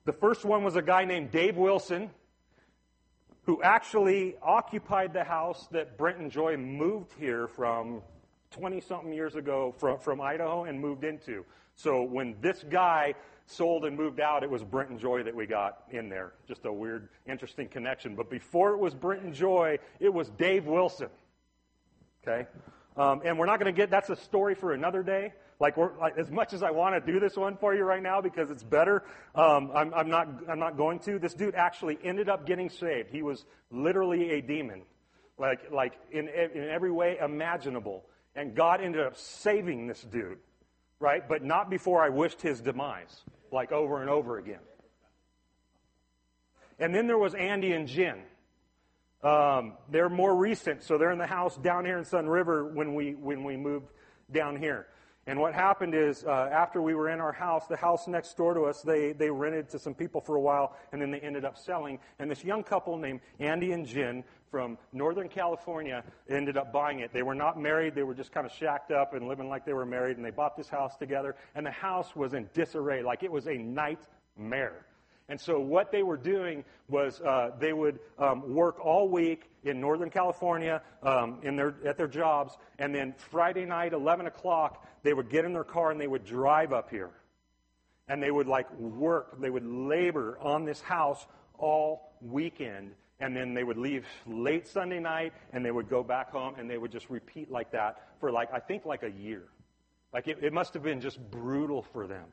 the 0.05 0.13
first 0.13 0.43
one 0.43 0.63
was 0.63 0.75
a 0.75 0.81
guy 0.81 1.05
named 1.05 1.31
Dave 1.31 1.55
Wilson, 1.55 2.09
who 3.43 3.61
actually 3.61 4.35
occupied 4.41 5.13
the 5.13 5.23
house 5.23 5.67
that 5.71 5.99
Brent 5.99 6.17
and 6.17 6.31
Joy 6.31 6.57
moved 6.57 7.13
here 7.19 7.47
from 7.47 8.01
20 8.51 8.81
something 8.81 9.13
years 9.13 9.35
ago 9.35 9.75
from, 9.77 9.99
from 9.99 10.19
Idaho 10.19 10.63
and 10.63 10.79
moved 10.79 11.03
into. 11.03 11.45
So 11.75 12.01
when 12.01 12.35
this 12.41 12.63
guy 12.67 13.13
sold 13.45 13.85
and 13.85 13.95
moved 13.97 14.19
out, 14.19 14.43
it 14.43 14.49
was 14.49 14.63
Brent 14.63 14.89
and 14.89 14.99
Joy 14.99 15.23
that 15.23 15.35
we 15.35 15.45
got 15.45 15.83
in 15.91 16.09
there. 16.09 16.33
Just 16.47 16.65
a 16.65 16.73
weird, 16.73 17.09
interesting 17.27 17.67
connection. 17.67 18.15
But 18.15 18.29
before 18.29 18.71
it 18.71 18.79
was 18.79 18.93
Brent 18.93 19.23
and 19.23 19.33
Joy, 19.33 19.79
it 19.99 20.13
was 20.13 20.29
Dave 20.31 20.65
Wilson. 20.65 21.09
Okay? 22.23 22.47
Um, 22.97 23.21
and 23.23 23.37
we're 23.37 23.45
not 23.45 23.59
going 23.59 23.73
to 23.73 23.77
get, 23.77 23.89
that's 23.89 24.09
a 24.09 24.15
story 24.15 24.55
for 24.55 24.73
another 24.73 25.03
day. 25.03 25.33
Like, 25.59 25.77
like, 25.77 26.17
as 26.17 26.29
much 26.29 26.53
as 26.53 26.63
I 26.63 26.71
want 26.71 26.95
to 26.95 27.11
do 27.13 27.19
this 27.19 27.37
one 27.37 27.55
for 27.55 27.73
you 27.73 27.83
right 27.83 28.03
now 28.03 28.19
because 28.19 28.51
it's 28.51 28.63
better, 28.63 29.03
um, 29.35 29.71
I'm, 29.73 29.93
I'm, 29.93 30.09
not, 30.09 30.27
I'm 30.49 30.59
not 30.59 30.75
going 30.75 30.99
to. 30.99 31.17
This 31.17 31.33
dude 31.33 31.55
actually 31.55 31.97
ended 32.03 32.27
up 32.27 32.45
getting 32.45 32.69
saved. 32.69 33.09
He 33.09 33.21
was 33.21 33.45
literally 33.71 34.31
a 34.31 34.41
demon, 34.41 34.81
like, 35.37 35.71
like 35.71 35.93
in, 36.11 36.27
in 36.27 36.69
every 36.69 36.91
way 36.91 37.17
imaginable. 37.23 38.05
And 38.35 38.53
God 38.53 38.81
ended 38.81 39.05
up 39.05 39.15
saving 39.15 39.87
this 39.87 40.01
dude 40.01 40.39
right? 40.99 41.27
But 41.27 41.43
not 41.43 41.69
before 41.69 42.03
I 42.03 42.09
wished 42.09 42.41
his 42.41 42.61
demise, 42.61 43.23
like 43.51 43.71
over 43.71 44.01
and 44.01 44.09
over 44.09 44.37
again. 44.37 44.59
And 46.79 46.93
then 46.93 47.07
there 47.07 47.17
was 47.17 47.33
Andy 47.33 47.71
and 47.71 47.87
Jen. 47.87 48.21
Um, 49.23 49.73
they're 49.89 50.09
more 50.09 50.35
recent, 50.35 50.83
so 50.83 50.97
they're 50.97 51.11
in 51.11 51.17
the 51.17 51.25
house 51.25 51.57
down 51.57 51.85
here 51.85 51.97
in 51.97 52.03
Sunriver 52.03 52.71
when 52.73 52.93
we 52.93 53.15
when 53.15 53.43
we 53.43 53.57
moved 53.57 53.87
down 54.31 54.57
here. 54.57 54.87
And 55.27 55.39
what 55.39 55.55
happened 55.55 55.95
is, 55.95 56.23
uh, 56.23 56.49
after 56.51 56.83
we 56.83 56.93
were 56.93 57.09
in 57.09 57.19
our 57.19 57.31
house, 57.31 57.65
the 57.65 57.75
house 57.75 58.07
next 58.07 58.37
door 58.37 58.53
to 58.53 58.65
us, 58.65 58.83
they, 58.83 59.11
they 59.11 59.31
rented 59.31 59.67
to 59.69 59.79
some 59.79 59.95
people 59.95 60.21
for 60.21 60.35
a 60.35 60.39
while, 60.39 60.75
and 60.91 61.01
then 61.01 61.09
they 61.09 61.19
ended 61.19 61.43
up 61.43 61.57
selling. 61.57 61.97
And 62.19 62.29
this 62.29 62.43
young 62.43 62.61
couple 62.63 62.95
named 62.97 63.21
Andy 63.39 63.71
and 63.71 63.87
Jen 63.87 64.23
from 64.51 64.77
Northern 64.93 65.27
California 65.27 66.03
ended 66.29 66.57
up 66.57 66.71
buying 66.71 66.99
it. 66.99 67.11
They 67.11 67.23
were 67.23 67.33
not 67.33 67.59
married, 67.59 67.95
they 67.95 68.03
were 68.03 68.13
just 68.13 68.31
kind 68.31 68.45
of 68.45 68.53
shacked 68.53 68.91
up 68.91 69.15
and 69.15 69.27
living 69.27 69.49
like 69.49 69.65
they 69.65 69.73
were 69.73 69.85
married, 69.85 70.17
and 70.17 70.25
they 70.25 70.29
bought 70.29 70.55
this 70.55 70.69
house 70.69 70.95
together. 70.95 71.35
And 71.55 71.65
the 71.65 71.71
house 71.71 72.15
was 72.15 72.35
in 72.35 72.47
disarray, 72.53 73.01
like 73.01 73.23
it 73.23 73.31
was 73.31 73.47
a 73.47 73.57
nightmare. 73.57 74.85
And 75.27 75.41
so 75.41 75.59
what 75.59 75.91
they 75.91 76.03
were 76.03 76.17
doing 76.17 76.63
was 76.87 77.19
uh, 77.21 77.51
they 77.59 77.73
would 77.73 77.99
um, 78.19 78.53
work 78.53 78.79
all 78.79 79.09
week 79.09 79.49
in 79.63 79.81
Northern 79.81 80.11
California 80.11 80.81
um, 81.01 81.39
in 81.41 81.55
their, 81.55 81.73
at 81.83 81.97
their 81.97 82.07
jobs, 82.07 82.57
and 82.77 82.93
then 82.93 83.15
Friday 83.17 83.65
night, 83.65 83.93
11 83.93 84.27
o'clock, 84.27 84.85
they 85.01 85.13
would 85.13 85.29
get 85.29 85.43
in 85.43 85.53
their 85.53 85.63
car 85.63 85.91
and 85.91 85.99
they 85.99 86.07
would 86.07 86.25
drive 86.25 86.71
up 86.71 86.89
here. 86.91 87.09
And 88.07 88.21
they 88.21 88.29
would 88.29 88.47
like 88.47 88.71
work, 88.77 89.41
they 89.41 89.49
would 89.49 89.65
labor 89.65 90.37
on 90.41 90.63
this 90.63 90.79
house 90.79 91.25
all 91.57 92.13
weekend. 92.21 92.91
And 93.19 93.35
then 93.35 93.55
they 93.55 93.63
would 93.63 93.77
leave 93.77 94.05
late 94.27 94.67
Sunday 94.67 94.99
night 94.99 95.33
and 95.53 95.65
they 95.65 95.71
would 95.71 95.89
go 95.89 96.03
back 96.03 96.31
home 96.31 96.55
and 96.59 96.69
they 96.69 96.77
would 96.77 96.91
just 96.91 97.09
repeat 97.09 97.49
like 97.49 97.71
that 97.71 98.09
for 98.19 98.31
like, 98.31 98.53
I 98.53 98.59
think 98.59 98.85
like 98.85 99.01
a 99.01 99.09
year. 99.09 99.43
Like 100.13 100.27
it, 100.27 100.43
it 100.43 100.53
must 100.53 100.73
have 100.75 100.83
been 100.83 101.01
just 101.01 101.19
brutal 101.31 101.81
for 101.81 102.05
them. 102.05 102.25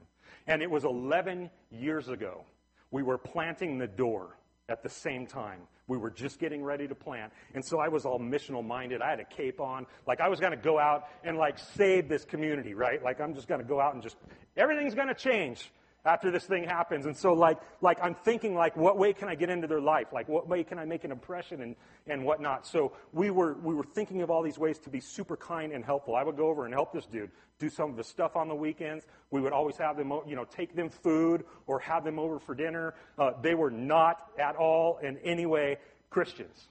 And 0.46 0.60
it 0.60 0.70
was 0.70 0.84
11 0.84 1.48
years 1.70 2.08
ago 2.08 2.44
we 2.92 3.02
were 3.02 3.18
planting 3.18 3.78
the 3.78 3.88
door 3.88 4.36
at 4.68 4.82
the 4.84 4.88
same 4.88 5.26
time. 5.26 5.60
We 5.88 5.98
were 5.98 6.10
just 6.10 6.38
getting 6.38 6.62
ready 6.62 6.86
to 6.86 6.94
plant. 6.94 7.32
And 7.54 7.64
so 7.64 7.80
I 7.80 7.88
was 7.88 8.04
all 8.06 8.20
missional 8.20 8.64
minded. 8.64 9.02
I 9.02 9.10
had 9.10 9.18
a 9.18 9.24
cape 9.24 9.60
on. 9.60 9.86
Like 10.06 10.20
I 10.20 10.28
was 10.28 10.38
going 10.38 10.52
to 10.52 10.62
go 10.62 10.78
out 10.78 11.08
and 11.24 11.36
like 11.36 11.58
save 11.58 12.08
this 12.08 12.24
community, 12.24 12.74
right? 12.74 13.02
Like 13.02 13.20
I'm 13.20 13.34
just 13.34 13.48
going 13.48 13.60
to 13.60 13.66
go 13.66 13.80
out 13.80 13.94
and 13.94 14.02
just, 14.02 14.16
everything's 14.56 14.94
going 14.94 15.08
to 15.08 15.14
change. 15.14 15.72
After 16.04 16.30
this 16.30 16.44
thing 16.44 16.64
happens. 16.64 17.06
And 17.06 17.16
so, 17.16 17.32
like, 17.32 17.58
like 17.80 17.98
I'm 18.02 18.14
thinking, 18.14 18.54
like, 18.54 18.76
what 18.76 18.98
way 18.98 19.12
can 19.12 19.28
I 19.28 19.34
get 19.34 19.50
into 19.50 19.66
their 19.66 19.80
life? 19.80 20.08
Like, 20.12 20.28
what 20.28 20.48
way 20.48 20.64
can 20.64 20.78
I 20.78 20.84
make 20.84 21.04
an 21.04 21.12
impression 21.12 21.62
and, 21.62 21.76
and 22.06 22.24
whatnot? 22.24 22.66
So 22.66 22.92
we 23.12 23.30
were, 23.30 23.54
we 23.54 23.74
were 23.74 23.84
thinking 23.84 24.22
of 24.22 24.30
all 24.30 24.42
these 24.42 24.58
ways 24.58 24.78
to 24.80 24.90
be 24.90 25.00
super 25.00 25.36
kind 25.36 25.72
and 25.72 25.84
helpful. 25.84 26.16
I 26.16 26.22
would 26.22 26.36
go 26.36 26.48
over 26.48 26.64
and 26.64 26.74
help 26.74 26.92
this 26.92 27.06
dude 27.06 27.30
do 27.58 27.68
some 27.68 27.90
of 27.90 27.96
the 27.96 28.04
stuff 28.04 28.34
on 28.34 28.48
the 28.48 28.54
weekends. 28.54 29.06
We 29.30 29.40
would 29.40 29.52
always 29.52 29.76
have 29.76 29.96
them, 29.96 30.12
you 30.26 30.34
know, 30.34 30.44
take 30.44 30.74
them 30.74 30.90
food 30.90 31.44
or 31.66 31.78
have 31.78 32.02
them 32.02 32.18
over 32.18 32.40
for 32.40 32.54
dinner. 32.54 32.94
Uh, 33.18 33.32
they 33.40 33.54
were 33.54 33.70
not 33.70 34.30
at 34.38 34.56
all 34.56 34.98
in 34.98 35.18
any 35.18 35.46
way 35.46 35.78
Christians 36.10 36.68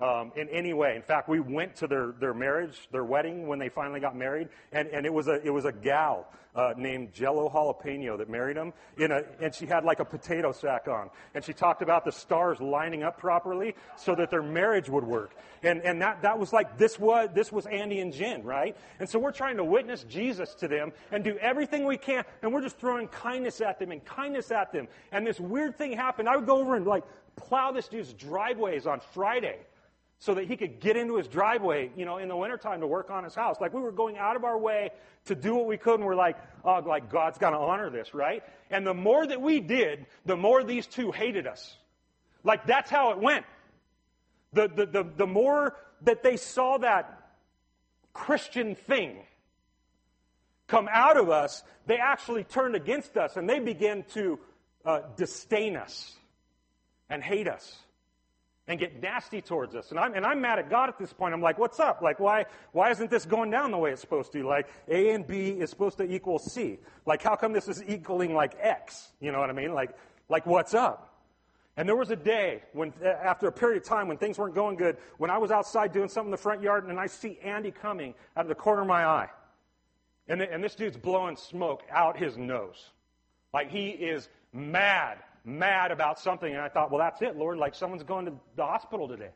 um, 0.00 0.32
in 0.36 0.48
any 0.48 0.72
way. 0.72 0.96
In 0.96 1.02
fact, 1.02 1.28
we 1.28 1.40
went 1.40 1.76
to 1.76 1.86
their, 1.86 2.12
their 2.18 2.34
marriage, 2.34 2.88
their 2.90 3.04
wedding 3.04 3.46
when 3.46 3.58
they 3.58 3.68
finally 3.68 4.00
got 4.00 4.16
married, 4.16 4.48
and, 4.72 4.88
and 4.88 5.04
it 5.04 5.12
was 5.12 5.28
a 5.28 5.44
it 5.44 5.50
was 5.50 5.64
a 5.64 5.72
gal 5.72 6.26
uh, 6.54 6.74
named 6.76 7.12
Jello 7.12 7.48
Jalapeno 7.48 8.18
that 8.18 8.28
married 8.28 8.56
him. 8.56 8.72
In 8.96 9.12
a, 9.12 9.22
and 9.40 9.54
she 9.54 9.66
had 9.66 9.84
like 9.84 10.00
a 10.00 10.04
potato 10.04 10.52
sack 10.52 10.88
on, 10.88 11.10
and 11.34 11.44
she 11.44 11.52
talked 11.52 11.82
about 11.82 12.04
the 12.04 12.12
stars 12.12 12.60
lining 12.60 13.02
up 13.02 13.18
properly 13.18 13.74
so 13.96 14.14
that 14.14 14.30
their 14.30 14.42
marriage 14.42 14.88
would 14.88 15.04
work. 15.04 15.32
And 15.62 15.82
and 15.82 16.00
that 16.00 16.22
that 16.22 16.38
was 16.38 16.52
like 16.52 16.78
this 16.78 16.98
was 16.98 17.28
this 17.34 17.52
was 17.52 17.66
Andy 17.66 18.00
and 18.00 18.12
Jen, 18.12 18.42
right? 18.42 18.76
And 18.98 19.08
so 19.08 19.18
we're 19.18 19.32
trying 19.32 19.58
to 19.58 19.64
witness 19.64 20.04
Jesus 20.04 20.54
to 20.54 20.68
them 20.68 20.92
and 21.12 21.22
do 21.22 21.36
everything 21.38 21.84
we 21.84 21.98
can, 21.98 22.24
and 22.42 22.52
we're 22.52 22.62
just 22.62 22.78
throwing 22.78 23.08
kindness 23.08 23.60
at 23.60 23.78
them 23.78 23.90
and 23.90 24.02
kindness 24.04 24.50
at 24.50 24.72
them. 24.72 24.88
And 25.12 25.26
this 25.26 25.38
weird 25.38 25.76
thing 25.76 25.92
happened. 25.92 26.28
I 26.28 26.36
would 26.36 26.46
go 26.46 26.58
over 26.58 26.76
and 26.76 26.86
like 26.86 27.04
plow 27.36 27.70
this 27.70 27.88
dude's 27.88 28.12
driveways 28.14 28.86
on 28.86 29.00
Friday 29.12 29.58
so 30.20 30.34
that 30.34 30.46
he 30.46 30.56
could 30.56 30.80
get 30.80 30.96
into 30.96 31.16
his 31.16 31.26
driveway, 31.26 31.90
you 31.96 32.04
know, 32.04 32.18
in 32.18 32.28
the 32.28 32.36
wintertime 32.36 32.80
to 32.80 32.86
work 32.86 33.10
on 33.10 33.24
his 33.24 33.34
house. 33.34 33.56
Like 33.58 33.72
we 33.72 33.80
were 33.80 33.90
going 33.90 34.18
out 34.18 34.36
of 34.36 34.44
our 34.44 34.58
way 34.58 34.90
to 35.24 35.34
do 35.34 35.54
what 35.54 35.66
we 35.66 35.78
could, 35.78 35.94
and 35.94 36.04
we're 36.04 36.14
like, 36.14 36.36
oh, 36.62 36.78
like 36.86 37.10
God's 37.10 37.38
got 37.38 37.50
to 37.50 37.56
honor 37.56 37.88
this, 37.88 38.12
right? 38.12 38.42
And 38.70 38.86
the 38.86 38.94
more 38.94 39.26
that 39.26 39.40
we 39.40 39.60
did, 39.60 40.06
the 40.26 40.36
more 40.36 40.62
these 40.62 40.86
two 40.86 41.10
hated 41.10 41.46
us. 41.46 41.74
Like 42.44 42.66
that's 42.66 42.90
how 42.90 43.12
it 43.12 43.18
went. 43.18 43.46
The, 44.52 44.68
the, 44.68 44.86
the, 44.86 45.04
the 45.16 45.26
more 45.26 45.76
that 46.02 46.22
they 46.22 46.36
saw 46.36 46.78
that 46.78 47.32
Christian 48.12 48.74
thing 48.74 49.16
come 50.66 50.88
out 50.92 51.16
of 51.16 51.30
us, 51.30 51.62
they 51.86 51.96
actually 51.96 52.44
turned 52.44 52.74
against 52.74 53.16
us 53.16 53.36
and 53.36 53.48
they 53.48 53.58
began 53.58 54.04
to 54.14 54.38
uh, 54.84 55.00
disdain 55.16 55.76
us 55.76 56.14
and 57.08 57.22
hate 57.22 57.48
us 57.48 57.78
and 58.70 58.78
get 58.78 59.02
nasty 59.02 59.42
towards 59.42 59.74
us. 59.74 59.90
And 59.90 59.98
I'm, 59.98 60.14
and 60.14 60.24
I'm 60.24 60.40
mad 60.40 60.60
at 60.60 60.70
God 60.70 60.88
at 60.88 60.96
this 60.96 61.12
point. 61.12 61.34
I'm 61.34 61.42
like, 61.42 61.58
what's 61.58 61.80
up? 61.80 62.02
Like, 62.02 62.20
why, 62.20 62.46
why 62.70 62.92
isn't 62.92 63.10
this 63.10 63.26
going 63.26 63.50
down 63.50 63.72
the 63.72 63.76
way 63.76 63.90
it's 63.90 64.00
supposed 64.00 64.30
to? 64.30 64.46
Like, 64.46 64.68
A 64.86 65.10
and 65.10 65.26
B 65.26 65.48
is 65.48 65.70
supposed 65.70 65.98
to 65.98 66.04
equal 66.04 66.38
C. 66.38 66.78
Like, 67.04 67.20
how 67.20 67.34
come 67.34 67.52
this 67.52 67.66
is 67.66 67.82
equaling 67.82 68.32
like 68.32 68.54
X? 68.60 69.08
You 69.20 69.32
know 69.32 69.40
what 69.40 69.50
I 69.50 69.54
mean? 69.54 69.74
Like, 69.74 69.90
like 70.28 70.46
what's 70.46 70.72
up? 70.72 71.18
And 71.76 71.88
there 71.88 71.96
was 71.96 72.12
a 72.12 72.16
day 72.16 72.62
when, 72.72 72.92
after 73.02 73.48
a 73.48 73.52
period 73.52 73.82
of 73.82 73.88
time 73.88 74.06
when 74.06 74.18
things 74.18 74.38
weren't 74.38 74.54
going 74.54 74.76
good, 74.76 74.98
when 75.18 75.30
I 75.30 75.38
was 75.38 75.50
outside 75.50 75.92
doing 75.92 76.08
something 76.08 76.28
in 76.28 76.30
the 76.30 76.36
front 76.36 76.62
yard 76.62 76.86
and 76.86 77.00
I 77.00 77.08
see 77.08 77.40
Andy 77.42 77.72
coming 77.72 78.14
out 78.36 78.44
of 78.44 78.48
the 78.48 78.54
corner 78.54 78.82
of 78.82 78.86
my 78.86 79.04
eye. 79.04 79.30
And, 80.28 80.40
the, 80.40 80.52
and 80.52 80.62
this 80.62 80.76
dude's 80.76 80.96
blowing 80.96 81.34
smoke 81.34 81.82
out 81.90 82.16
his 82.16 82.38
nose. 82.38 82.90
Like 83.52 83.68
he 83.72 83.88
is 83.88 84.28
mad 84.52 85.18
mad 85.58 85.90
about 85.90 86.18
something, 86.18 86.52
and 86.52 86.60
I 86.60 86.68
thought, 86.68 86.90
well, 86.90 87.00
that's 87.00 87.20
it, 87.22 87.36
Lord. 87.36 87.58
Like 87.58 87.74
someone's 87.74 88.02
going 88.02 88.26
to 88.26 88.32
the 88.56 88.64
hospital 88.64 89.08
today. 89.08 89.30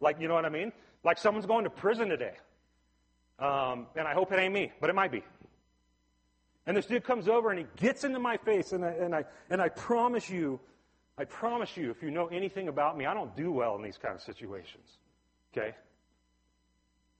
Like, 0.00 0.20
you 0.20 0.28
know 0.28 0.34
what 0.34 0.44
I 0.44 0.50
mean? 0.50 0.72
Like 1.04 1.18
someone's 1.18 1.46
going 1.46 1.64
to 1.64 1.70
prison 1.70 2.08
today. 2.08 2.34
Um, 3.38 3.86
and 3.96 4.06
I 4.06 4.14
hope 4.14 4.32
it 4.32 4.38
ain't 4.38 4.52
me, 4.52 4.72
but 4.80 4.90
it 4.90 4.94
might 4.94 5.12
be. 5.12 5.22
And 6.66 6.76
this 6.76 6.86
dude 6.86 7.04
comes 7.04 7.28
over 7.28 7.50
and 7.50 7.58
he 7.58 7.66
gets 7.76 8.04
into 8.04 8.18
my 8.18 8.36
face, 8.36 8.72
and 8.72 8.84
I, 8.84 8.90
and 8.90 9.14
I, 9.14 9.24
and 9.48 9.60
I 9.60 9.68
promise 9.68 10.28
you, 10.28 10.60
I 11.16 11.24
promise 11.24 11.76
you, 11.76 11.90
if 11.90 12.02
you 12.02 12.10
know 12.10 12.26
anything 12.26 12.68
about 12.68 12.96
me, 12.96 13.06
I 13.06 13.14
don't 13.14 13.34
do 13.36 13.50
well 13.50 13.74
in 13.76 13.82
these 13.82 13.98
kind 13.98 14.14
of 14.14 14.22
situations. 14.22 14.86
Okay? 15.52 15.74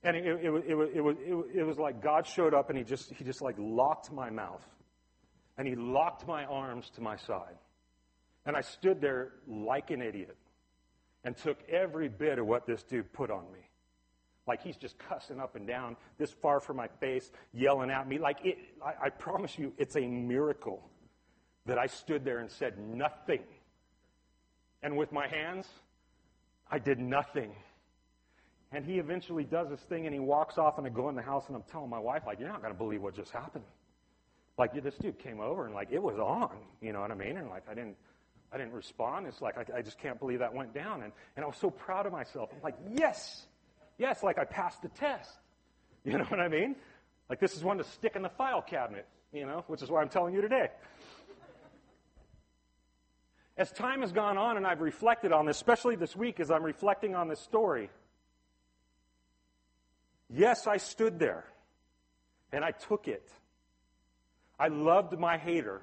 And 0.05 0.17
it, 0.17 0.25
it, 0.25 0.45
it, 0.45 0.53
it, 0.53 0.91
it, 0.95 1.01
was, 1.01 1.17
it, 1.53 1.63
was 1.65 1.79
like 1.79 2.01
God 2.01 2.27
showed 2.27 2.55
up 2.55 2.69
and 2.69 2.79
he 2.79 2.85
just, 2.85 3.13
he 3.15 3.25
just 3.25 3.43
like 3.43 3.57
locked 3.59 4.13
my 4.13 4.31
mouth. 4.31 4.65
And 5.57 5.67
he 5.67 5.75
locked 5.75 6.27
my 6.29 6.45
arms 6.45 6.91
to 6.95 7.01
my 7.01 7.17
side. 7.17 7.57
And 8.49 8.57
I 8.57 8.63
stood 8.63 9.03
there 9.03 9.33
like 9.47 9.91
an 9.91 10.01
idiot 10.01 10.35
and 11.23 11.37
took 11.37 11.59
every 11.69 12.09
bit 12.09 12.39
of 12.39 12.47
what 12.47 12.67
this 12.67 12.83
dude 12.83 13.13
put 13.13 13.31
on 13.31 13.45
me. 13.53 13.61
Like 14.47 14.63
he's 14.63 14.79
just 14.79 14.99
cussing 14.99 15.39
up 15.39 15.55
and 15.55 15.67
down 15.67 15.97
this 16.17 16.31
far 16.31 16.59
from 16.59 16.79
my 16.79 16.89
face, 16.99 17.31
yelling 17.53 17.91
at 17.91 18.09
me. 18.09 18.19
Like, 18.19 18.39
it, 18.45 18.57
I, 18.83 19.07
I 19.07 19.09
promise 19.11 19.59
you, 19.59 19.75
it's 19.77 19.97
a 19.97 20.07
miracle 20.07 20.83
that 21.67 21.79
I 21.79 21.87
stood 21.87 22.25
there 22.25 22.39
and 22.39 22.51
said 22.51 22.79
nothing. 22.79 23.43
And 24.83 24.97
with 24.97 25.13
my 25.13 25.29
hands, 25.29 25.67
I 26.71 26.79
did 26.79 26.99
nothing. 26.99 27.53
And 28.73 28.83
he 28.83 28.99
eventually 28.99 29.45
does 29.45 29.69
this 29.69 29.81
thing 29.81 30.07
and 30.07 30.15
he 30.15 30.21
walks 30.21 30.57
off 30.57 30.79
and 30.79 30.87
I 30.87 30.91
go 30.91 31.11
in 31.11 31.15
the 31.15 31.23
house 31.23 31.45
and 31.49 31.57
I'm 31.57 31.65
telling 31.71 31.91
my 31.91 31.99
wife, 31.99 32.23
like, 32.27 32.41
you're 32.41 32.49
not 32.49 32.63
going 32.63 32.73
to 32.73 32.79
believe 32.79 33.03
what 33.03 33.15
just 33.15 33.31
happened. 33.31 33.65
Like, 34.57 34.73
this 34.83 34.95
dude 34.95 35.19
came 35.19 35.39
over 35.39 35.67
and, 35.67 35.75
like, 35.75 35.89
it 35.91 36.03
was 36.03 36.19
on. 36.19 36.57
You 36.81 36.95
know 36.95 37.03
what 37.03 37.11
I 37.11 37.15
mean? 37.15 37.37
And, 37.37 37.51
like, 37.51 37.65
I 37.71 37.75
didn't, 37.75 37.97
I 38.53 38.57
didn't 38.57 38.73
respond. 38.73 39.27
It's 39.27 39.43
like, 39.43 39.59
I, 39.59 39.79
I, 39.79 39.83
just 39.83 39.99
can't 39.99 40.19
believe 40.19 40.39
that 40.39 40.55
went 40.55 40.73
down. 40.73 41.03
And, 41.03 41.13
and 41.37 41.45
I 41.45 41.49
was 41.49 41.57
so 41.59 41.71
proud 41.71 42.07
of 42.07 42.13
myself. 42.13 42.51
I'm 42.55 42.63
like, 42.63 42.77
yes, 42.91 43.47
yes, 43.99 44.23
like 44.23 44.39
I 44.39 44.45
passed 44.45 44.83
the 44.83 44.89
test. 44.89 45.31
You 46.05 46.17
know 46.17 46.25
what 46.25 46.41
I 46.41 46.49
mean? 46.49 46.77
Like 47.29 47.41
this 47.41 47.55
is 47.55 47.63
one 47.63 47.77
to 47.79 47.85
stick 47.85 48.15
in 48.17 48.23
the 48.23 48.31
file 48.31 48.63
cabinet, 48.63 49.07
you 49.33 49.45
know, 49.45 49.65
which 49.67 49.83
is 49.83 49.91
why 49.91 50.01
I'm 50.01 50.09
telling 50.09 50.33
you 50.33 50.41
today. 50.41 50.69
As 53.59 53.71
time 53.73 54.01
has 54.01 54.13
gone 54.13 54.39
on 54.39 54.57
and 54.57 54.67
I've 54.67 54.81
reflected 54.81 55.33
on 55.33 55.45
this, 55.45 55.57
especially 55.57 55.97
this 55.97 56.15
week 56.15 56.39
as 56.41 56.51
I'm 56.51 56.63
reflecting 56.63 57.17
on 57.17 57.29
this 57.29 57.41
story, 57.41 57.91
yes, 60.31 60.67
I 60.67 60.77
stood 60.77 61.19
there 61.19 61.45
and 62.53 62.65
I 62.65 62.71
took 62.71 63.09
it. 63.09 63.29
I 64.59 64.69
loved 64.69 65.19
my 65.19 65.37
hater 65.37 65.83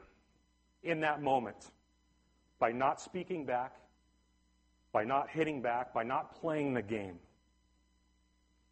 in 0.82 1.02
that 1.02 1.22
moment 1.22 1.58
by 2.60 2.72
not 2.72 3.02
speaking 3.02 3.46
back, 3.46 3.76
by 4.92 5.04
not 5.04 5.30
hitting 5.30 5.62
back, 5.62 5.94
by 5.94 6.04
not 6.04 6.40
playing 6.40 6.74
the 6.74 6.82
game. 6.82 7.20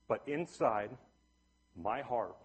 But 0.08 0.22
inside 0.28 0.90
my 1.82 2.02
heart, 2.02 2.36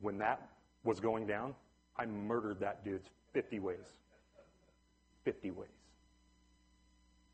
when 0.00 0.18
that 0.18 0.48
was 0.84 1.00
going 1.00 1.26
down, 1.26 1.54
I 1.96 2.06
murdered 2.06 2.60
that 2.60 2.84
dude 2.84 3.02
50 3.32 3.58
ways. 3.60 3.78
50 5.24 5.50
ways. 5.50 5.68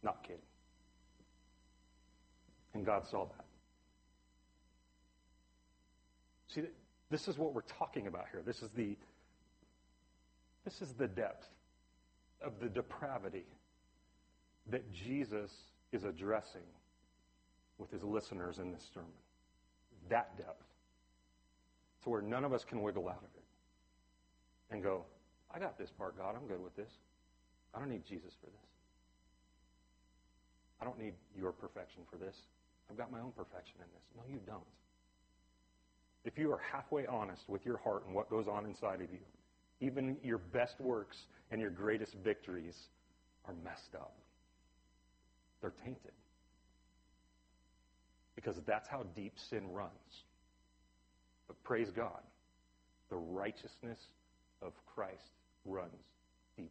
Not 0.02 0.22
kidding. 0.22 0.40
And 2.74 2.86
God 2.86 3.06
saw 3.06 3.26
that. 3.26 3.44
See, 6.48 6.62
this 7.10 7.28
is 7.28 7.38
what 7.38 7.54
we're 7.54 7.62
talking 7.62 8.06
about 8.06 8.26
here. 8.30 8.42
This 8.44 8.62
is 8.62 8.70
the 8.70 8.96
this 10.64 10.80
is 10.80 10.92
the 10.92 11.08
depth 11.08 11.48
of 12.42 12.60
the 12.60 12.68
depravity 12.68 13.46
that 14.70 14.92
Jesus 14.92 15.50
is 15.92 16.04
addressing 16.04 16.62
with 17.78 17.90
his 17.90 18.02
listeners 18.02 18.58
in 18.58 18.72
this 18.72 18.88
sermon. 18.94 19.10
That 20.08 20.36
depth. 20.36 20.64
To 22.04 22.10
where 22.10 22.22
none 22.22 22.44
of 22.44 22.52
us 22.52 22.64
can 22.64 22.82
wiggle 22.82 23.08
out 23.08 23.18
of 23.18 23.30
it 23.36 24.74
and 24.74 24.82
go, 24.82 25.04
I 25.54 25.58
got 25.58 25.78
this 25.78 25.90
part, 25.90 26.16
God. 26.16 26.34
I'm 26.36 26.46
good 26.48 26.62
with 26.62 26.74
this. 26.76 26.90
I 27.74 27.78
don't 27.78 27.90
need 27.90 28.04
Jesus 28.04 28.34
for 28.40 28.46
this. 28.46 28.68
I 30.80 30.84
don't 30.84 30.98
need 30.98 31.14
your 31.38 31.52
perfection 31.52 32.02
for 32.10 32.16
this. 32.16 32.36
I've 32.90 32.96
got 32.96 33.12
my 33.12 33.20
own 33.20 33.32
perfection 33.36 33.76
in 33.78 33.86
this. 33.94 34.02
No, 34.16 34.22
you 34.28 34.40
don't. 34.46 34.62
If 36.24 36.38
you 36.38 36.50
are 36.52 36.60
halfway 36.72 37.06
honest 37.06 37.48
with 37.48 37.64
your 37.64 37.78
heart 37.78 38.04
and 38.06 38.14
what 38.14 38.28
goes 38.28 38.48
on 38.48 38.66
inside 38.66 39.00
of 39.00 39.10
you, 39.12 39.20
even 39.82 40.16
your 40.22 40.38
best 40.38 40.80
works 40.80 41.26
and 41.50 41.60
your 41.60 41.70
greatest 41.70 42.14
victories 42.24 42.88
are 43.46 43.54
messed 43.64 43.94
up. 43.94 44.14
They're 45.60 45.74
tainted. 45.84 46.12
Because 48.36 48.60
that's 48.64 48.88
how 48.88 49.04
deep 49.14 49.34
sin 49.36 49.70
runs. 49.72 50.24
But 51.48 51.62
praise 51.64 51.90
God, 51.90 52.20
the 53.10 53.16
righteousness 53.16 53.98
of 54.62 54.72
Christ 54.86 55.32
runs 55.64 55.90
deeper. 56.56 56.70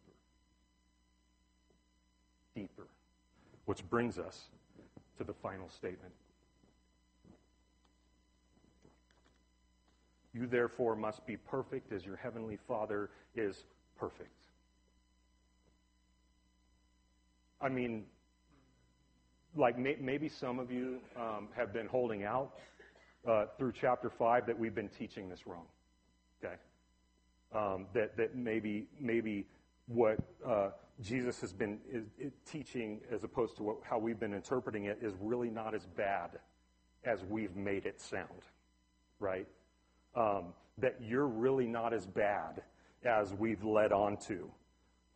Deeper. 2.56 2.86
Which 3.66 3.88
brings 3.88 4.18
us 4.18 4.44
to 5.18 5.24
the 5.24 5.34
final 5.34 5.68
statement. 5.68 6.12
You 10.34 10.46
therefore 10.46 10.96
must 10.96 11.26
be 11.26 11.36
perfect 11.36 11.92
as 11.92 12.04
your 12.04 12.16
heavenly 12.16 12.58
Father 12.66 13.10
is 13.34 13.64
perfect. 13.98 14.30
I 17.60 17.68
mean, 17.68 18.04
like 19.56 19.78
may, 19.78 19.96
maybe 20.00 20.28
some 20.28 20.58
of 20.58 20.70
you 20.70 20.98
um, 21.16 21.48
have 21.54 21.72
been 21.72 21.86
holding 21.86 22.24
out 22.24 22.52
uh, 23.28 23.46
through 23.58 23.72
chapter 23.72 24.10
5 24.10 24.46
that 24.46 24.58
we've 24.58 24.74
been 24.74 24.88
teaching 24.88 25.28
this 25.28 25.46
wrong. 25.46 25.66
Okay? 26.42 26.56
um, 27.54 27.86
that, 27.92 28.16
that 28.16 28.34
maybe, 28.34 28.86
maybe 28.98 29.46
what 29.86 30.18
uh, 30.46 30.70
Jesus 31.00 31.40
has 31.40 31.52
been 31.52 31.78
is, 31.90 32.04
is 32.18 32.32
teaching, 32.50 33.00
as 33.10 33.24
opposed 33.24 33.56
to 33.58 33.62
what, 33.62 33.76
how 33.82 33.98
we've 33.98 34.20
been 34.20 34.34
interpreting 34.34 34.84
it, 34.84 34.98
is 35.02 35.14
really 35.20 35.50
not 35.50 35.74
as 35.74 35.86
bad 35.96 36.30
as 37.04 37.24
we've 37.24 37.56
made 37.56 37.84
it 37.84 38.00
sound, 38.00 38.28
right? 39.18 39.46
Um, 40.14 40.52
that 40.78 40.96
you're 41.00 41.26
really 41.26 41.66
not 41.66 41.92
as 41.92 42.06
bad 42.06 42.62
as 43.04 43.32
we've 43.34 43.64
led 43.64 43.92
on 43.92 44.16
to. 44.16 44.50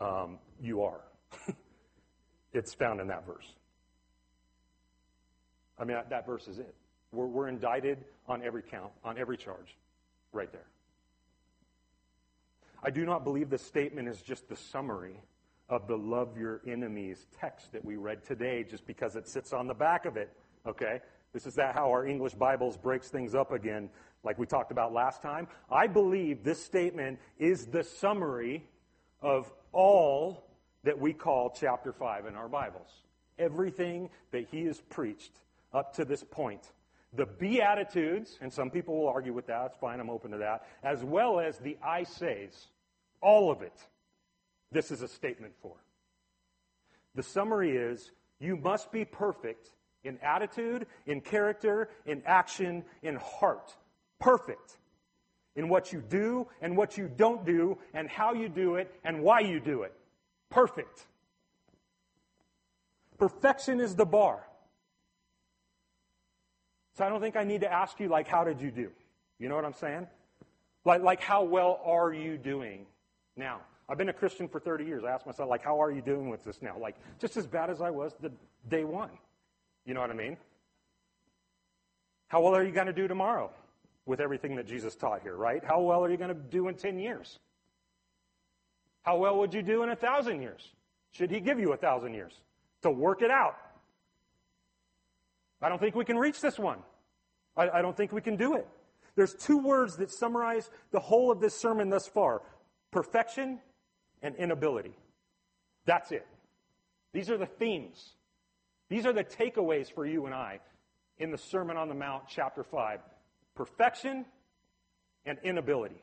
Um, 0.00 0.38
you 0.60 0.82
are. 0.82 1.00
it's 2.52 2.74
found 2.74 3.00
in 3.00 3.08
that 3.08 3.26
verse. 3.26 3.54
I 5.78 5.84
mean, 5.84 5.98
that, 6.08 6.26
verse 6.26 6.48
is 6.48 6.58
it. 6.58 6.74
We're, 7.12 7.26
we're 7.26 7.48
indicted 7.48 8.04
on 8.28 8.42
every 8.42 8.62
count, 8.62 8.92
on 9.04 9.18
every 9.18 9.36
charge, 9.36 9.76
right 10.32 10.50
there. 10.50 10.66
I 12.82 12.90
do 12.90 13.04
not 13.04 13.24
believe 13.24 13.50
this 13.50 13.62
statement 13.62 14.08
is 14.08 14.22
just 14.22 14.48
the 14.48 14.56
summary 14.56 15.20
of 15.68 15.86
the 15.88 15.96
love 15.96 16.38
your 16.38 16.60
enemies 16.66 17.26
text 17.38 17.72
that 17.72 17.84
we 17.84 17.96
read 17.96 18.24
today 18.24 18.64
just 18.68 18.86
because 18.86 19.16
it 19.16 19.28
sits 19.28 19.52
on 19.52 19.66
the 19.66 19.74
back 19.74 20.06
of 20.06 20.16
it. 20.16 20.32
Okay? 20.66 21.00
This 21.32 21.46
is 21.46 21.54
that 21.56 21.74
how 21.74 21.90
our 21.90 22.06
English 22.06 22.34
Bibles 22.34 22.76
breaks 22.76 23.08
things 23.08 23.34
up 23.34 23.52
again, 23.52 23.90
like 24.26 24.38
we 24.38 24.44
talked 24.44 24.72
about 24.72 24.92
last 24.92 25.22
time. 25.22 25.46
I 25.70 25.86
believe 25.86 26.42
this 26.42 26.62
statement 26.62 27.20
is 27.38 27.66
the 27.66 27.84
summary 27.84 28.64
of 29.22 29.50
all 29.72 30.44
that 30.82 30.98
we 30.98 31.12
call 31.12 31.54
chapter 31.58 31.92
5 31.92 32.26
in 32.26 32.34
our 32.34 32.48
Bibles. 32.48 33.02
Everything 33.38 34.10
that 34.32 34.48
he 34.50 34.64
has 34.64 34.80
preached 34.90 35.32
up 35.72 35.94
to 35.94 36.04
this 36.04 36.24
point. 36.24 36.72
The 37.14 37.26
Beatitudes, 37.26 38.36
and 38.40 38.52
some 38.52 38.70
people 38.70 38.98
will 38.98 39.08
argue 39.08 39.32
with 39.32 39.46
that, 39.46 39.66
it's 39.66 39.78
fine, 39.78 40.00
I'm 40.00 40.10
open 40.10 40.32
to 40.32 40.38
that, 40.38 40.66
as 40.82 41.02
well 41.02 41.40
as 41.40 41.58
the 41.58 41.78
I 41.82 42.02
says. 42.02 42.66
All 43.22 43.50
of 43.50 43.62
it. 43.62 43.78
This 44.72 44.90
is 44.90 45.02
a 45.02 45.08
statement 45.08 45.54
for. 45.62 45.76
The 47.14 47.22
summary 47.22 47.76
is 47.76 48.10
you 48.40 48.56
must 48.56 48.92
be 48.92 49.04
perfect 49.04 49.70
in 50.04 50.18
attitude, 50.22 50.86
in 51.06 51.20
character, 51.20 51.88
in 52.04 52.22
action, 52.26 52.84
in 53.02 53.16
heart. 53.16 53.74
Perfect 54.18 54.76
in 55.56 55.68
what 55.68 55.92
you 55.92 56.02
do 56.02 56.46
and 56.60 56.76
what 56.76 56.96
you 56.96 57.10
don't 57.16 57.44
do, 57.44 57.78
and 57.94 58.08
how 58.08 58.34
you 58.34 58.48
do 58.48 58.76
it 58.76 58.94
and 59.04 59.22
why 59.22 59.40
you 59.40 59.58
do 59.58 59.82
it. 59.82 59.92
Perfect. 60.50 61.06
Perfection 63.18 63.80
is 63.80 63.96
the 63.96 64.04
bar. 64.04 64.46
So 66.96 67.04
I 67.04 67.08
don't 67.08 67.20
think 67.20 67.36
I 67.36 67.44
need 67.44 67.62
to 67.62 67.72
ask 67.72 67.98
you, 67.98 68.08
like, 68.08 68.28
how 68.28 68.44
did 68.44 68.60
you 68.60 68.70
do? 68.70 68.90
You 69.38 69.48
know 69.48 69.56
what 69.56 69.64
I'm 69.64 69.74
saying? 69.74 70.06
Like, 70.84 71.02
like 71.02 71.20
how 71.20 71.42
well 71.42 71.80
are 71.84 72.12
you 72.12 72.36
doing 72.36 72.86
now? 73.36 73.60
I've 73.88 73.98
been 73.98 74.08
a 74.08 74.14
Christian 74.14 74.48
for 74.48 74.60
30 74.60 74.84
years. 74.84 75.04
I 75.04 75.10
ask 75.10 75.26
myself, 75.26 75.48
like, 75.48 75.62
how 75.62 75.80
are 75.80 75.90
you 75.90 76.02
doing 76.02 76.28
with 76.28 76.44
this 76.44 76.60
now? 76.60 76.76
Like, 76.78 76.96
just 77.18 77.36
as 77.36 77.46
bad 77.46 77.70
as 77.70 77.80
I 77.80 77.90
was 77.90 78.14
the 78.20 78.32
day 78.68 78.84
one. 78.84 79.10
You 79.84 79.94
know 79.94 80.00
what 80.00 80.10
I 80.10 80.14
mean? 80.14 80.36
How 82.28 82.42
well 82.42 82.56
are 82.56 82.64
you 82.64 82.72
going 82.72 82.88
to 82.88 82.92
do 82.92 83.08
tomorrow 83.08 83.52
with 84.06 84.20
everything 84.20 84.56
that 84.56 84.66
Jesus 84.66 84.94
taught 84.94 85.22
here, 85.22 85.36
right? 85.36 85.62
How 85.64 85.80
well 85.80 86.04
are 86.04 86.10
you 86.10 86.16
going 86.16 86.28
to 86.28 86.34
do 86.34 86.68
in 86.68 86.76
10 86.76 86.98
years? 86.98 87.38
How 89.02 89.16
well 89.18 89.38
would 89.38 89.52
you 89.52 89.62
do 89.62 89.82
in 89.82 89.90
a 89.90 89.96
thousand 89.96 90.40
years? 90.40 90.72
Should 91.12 91.30
he 91.30 91.40
give 91.40 91.58
you 91.58 91.72
a 91.72 91.76
thousand 91.76 92.14
years 92.14 92.32
to 92.82 92.90
work 92.90 93.22
it 93.22 93.30
out? 93.30 93.56
I 95.60 95.68
don't 95.68 95.80
think 95.80 95.94
we 95.94 96.04
can 96.04 96.16
reach 96.16 96.40
this 96.40 96.58
one. 96.58 96.78
I, 97.56 97.68
I 97.68 97.82
don't 97.82 97.96
think 97.96 98.12
we 98.12 98.20
can 98.20 98.36
do 98.36 98.54
it. 98.54 98.66
There's 99.16 99.34
two 99.34 99.58
words 99.58 99.96
that 99.96 100.10
summarize 100.10 100.70
the 100.92 101.00
whole 101.00 101.30
of 101.30 101.40
this 101.40 101.58
sermon 101.58 101.90
thus 101.90 102.06
far 102.06 102.42
perfection 102.92 103.58
and 104.22 104.36
inability. 104.36 104.96
That's 105.84 106.12
it. 106.12 106.26
These 107.12 107.30
are 107.30 107.36
the 107.36 107.46
themes. 107.46 108.14
These 108.88 109.06
are 109.06 109.12
the 109.12 109.24
takeaways 109.24 109.92
for 109.92 110.06
you 110.06 110.26
and 110.26 110.34
I 110.34 110.60
in 111.18 111.30
the 111.30 111.38
Sermon 111.38 111.76
on 111.76 111.88
the 111.88 111.94
Mount, 111.94 112.24
chapter 112.28 112.62
5 112.62 113.00
perfection 113.56 114.24
and 115.24 115.38
inability. 115.42 116.02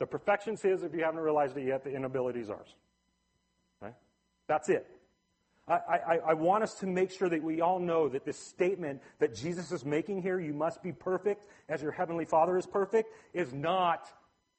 The 0.00 0.06
perfection's 0.06 0.60
his 0.60 0.82
if 0.82 0.92
you 0.94 1.04
haven't 1.04 1.20
realized 1.20 1.56
it 1.56 1.64
yet, 1.64 1.84
the 1.84 1.94
inability 1.94 2.40
is 2.40 2.50
ours. 2.50 2.74
Right? 3.80 3.94
That's 4.48 4.68
it. 4.68 4.86
I, 5.68 5.74
I, 5.74 6.18
I, 6.30 6.34
want 6.34 6.64
us 6.64 6.74
to 6.80 6.86
make 6.86 7.12
sure 7.12 7.28
that 7.28 7.40
we 7.40 7.60
all 7.60 7.78
know 7.78 8.08
that 8.08 8.24
this 8.24 8.36
statement 8.36 9.00
that 9.20 9.32
Jesus 9.32 9.70
is 9.70 9.84
making 9.84 10.22
here, 10.22 10.40
you 10.40 10.52
must 10.52 10.82
be 10.82 10.90
perfect 10.90 11.46
as 11.68 11.80
your 11.80 11.92
heavenly 11.92 12.24
Father 12.24 12.58
is 12.58 12.66
perfect, 12.66 13.10
is 13.32 13.52
not, 13.52 14.08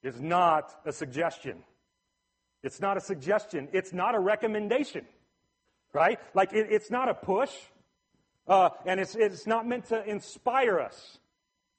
is 0.02 0.22
not 0.22 0.74
a 0.86 0.94
suggestion. 0.94 1.62
It's 2.64 2.80
not 2.80 2.96
a 2.96 3.02
suggestion. 3.02 3.68
It's 3.74 3.92
not 3.92 4.16
a 4.16 4.20
recommendation. 4.20 5.06
Right? 5.92 6.20
Like, 6.34 6.54
it, 6.54 6.68
it's 6.70 6.90
not 6.90 7.10
a 7.10 7.14
push. 7.14 7.52
Uh, 8.48 8.70
and 8.86 9.02
it's, 9.02 9.16
it's 9.16 9.46
not 9.46 9.68
meant 9.68 9.90
to 9.90 10.10
inspire 10.10 10.80
us 10.80 11.20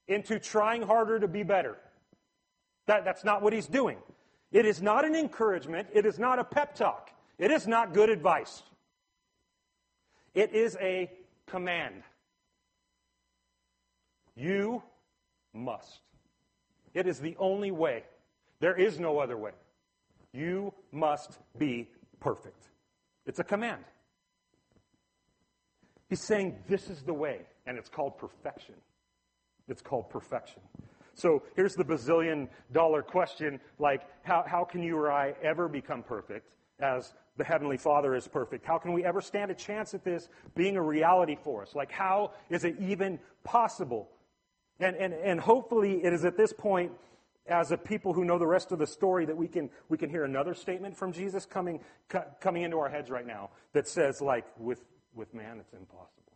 into 0.09 0.39
trying 0.39 0.83
harder 0.83 1.19
to 1.19 1.29
be 1.29 1.43
better. 1.43 1.77
That, 2.87 3.05
that's 3.05 3.25
not 3.25 3.43
what 3.43 3.53
he's 3.53 3.67
doing. 3.67 3.99
It 4.53 4.67
is 4.67 4.83
not 4.83 5.05
an 5.05 5.15
encouragement. 5.15 5.89
It 5.93 6.07
is 6.07 6.19
not 6.19 6.39
a 6.39 6.45
pep 6.45 6.75
talk. 6.75 7.11
It 7.39 7.51
is 7.51 7.67
not 7.67 7.93
good 7.95 8.11
advice. 8.11 8.63
It 10.35 10.53
is 10.53 10.77
a 10.81 11.11
command. 11.47 12.03
You 14.37 14.83
must. 15.53 16.01
It 16.93 17.07
is 17.07 17.19
the 17.19 17.37
only 17.39 17.71
way. 17.71 18.05
There 18.61 18.75
is 18.75 19.01
no 19.01 19.19
other 19.19 19.37
way. 19.37 19.53
You 20.33 20.73
must 20.93 21.39
be 21.59 21.89
perfect. 22.21 22.69
It's 23.27 23.39
a 23.39 23.45
command. 23.45 23.85
He's 26.09 26.21
saying 26.21 26.57
this 26.69 26.91
is 26.91 27.03
the 27.03 27.15
way, 27.15 27.41
and 27.67 27.79
it's 27.79 27.89
called 27.89 28.19
perfection. 28.19 28.75
It's 29.69 29.83
called 29.83 30.11
perfection. 30.11 30.62
So 31.15 31.43
here's 31.55 31.75
the 31.75 31.85
bazillion 31.85 32.49
dollar 32.73 33.03
question 33.03 33.61
like, 33.79 34.03
how, 34.23 34.45
how 34.47 34.65
can 34.65 34.83
you 34.83 34.97
or 34.97 35.11
I 35.11 35.35
ever 35.43 35.69
become 35.69 36.03
perfect 36.03 36.51
as 36.81 37.15
the 37.37 37.45
Heavenly 37.45 37.77
Father 37.77 38.15
is 38.15 38.29
perfect? 38.29 38.67
How 38.67 38.79
can 38.79 38.93
we 38.93 39.05
ever 39.05 39.21
stand 39.21 39.51
a 39.51 39.55
chance 39.55 39.95
at 39.95 40.05
this 40.05 40.29
being 40.55 40.77
a 40.77 40.83
reality 40.83 41.37
for 41.43 41.62
us? 41.62 41.75
Like, 41.75 41.93
how 41.93 42.33
is 42.51 42.65
it 42.65 42.77
even 42.81 43.19
possible? 43.45 44.11
And, 44.81 44.97
and, 44.97 45.15
and 45.15 45.41
hopefully, 45.41 46.05
it 46.05 46.12
is 46.12 46.25
at 46.25 46.37
this 46.37 46.53
point, 46.53 46.93
as 47.47 47.71
a 47.71 47.77
people 47.77 48.12
who 48.12 48.25
know 48.25 48.39
the 48.39 48.47
rest 48.47 48.73
of 48.73 48.79
the 48.79 48.87
story, 48.87 49.27
that 49.27 49.37
we 49.37 49.47
can, 49.47 49.71
we 49.89 49.99
can 49.99 50.09
hear 50.09 50.25
another 50.25 50.55
statement 50.55 50.97
from 50.97 51.12
Jesus 51.12 51.47
coming, 51.47 51.79
coming 52.41 52.62
into 52.62 52.79
our 52.79 52.89
heads 52.89 53.11
right 53.11 53.27
now 53.27 53.51
that 53.73 53.87
says, 53.87 54.21
like, 54.21 54.47
with, 54.59 54.83
with 55.15 55.33
man, 55.35 55.61
it's 55.61 55.73
impossible. 55.75 56.33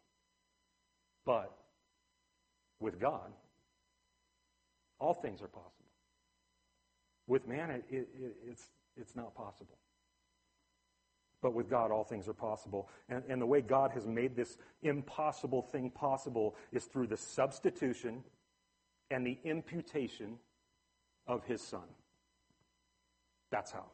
But 1.24 1.52
with 2.80 3.00
God, 3.00 3.32
all 4.98 5.14
things 5.14 5.42
are 5.42 5.48
possible. 5.48 5.72
With 7.26 7.46
man, 7.46 7.70
it, 7.70 7.84
it, 7.90 8.08
it's, 8.46 8.68
it's 8.96 9.14
not 9.14 9.34
possible. 9.34 9.76
But 11.40 11.54
with 11.54 11.70
God, 11.70 11.92
all 11.92 12.04
things 12.04 12.28
are 12.28 12.32
possible. 12.34 12.88
And, 13.08 13.22
and 13.28 13.40
the 13.40 13.46
way 13.46 13.60
God 13.60 13.92
has 13.92 14.06
made 14.06 14.34
this 14.34 14.58
impossible 14.82 15.62
thing 15.62 15.90
possible 15.90 16.56
is 16.72 16.84
through 16.84 17.06
the 17.06 17.16
substitution 17.16 18.24
and 19.10 19.26
the 19.26 19.38
imputation 19.44 20.38
of 21.26 21.44
his 21.44 21.60
Son. 21.60 21.84
That's 23.50 23.70
how. 23.70 23.84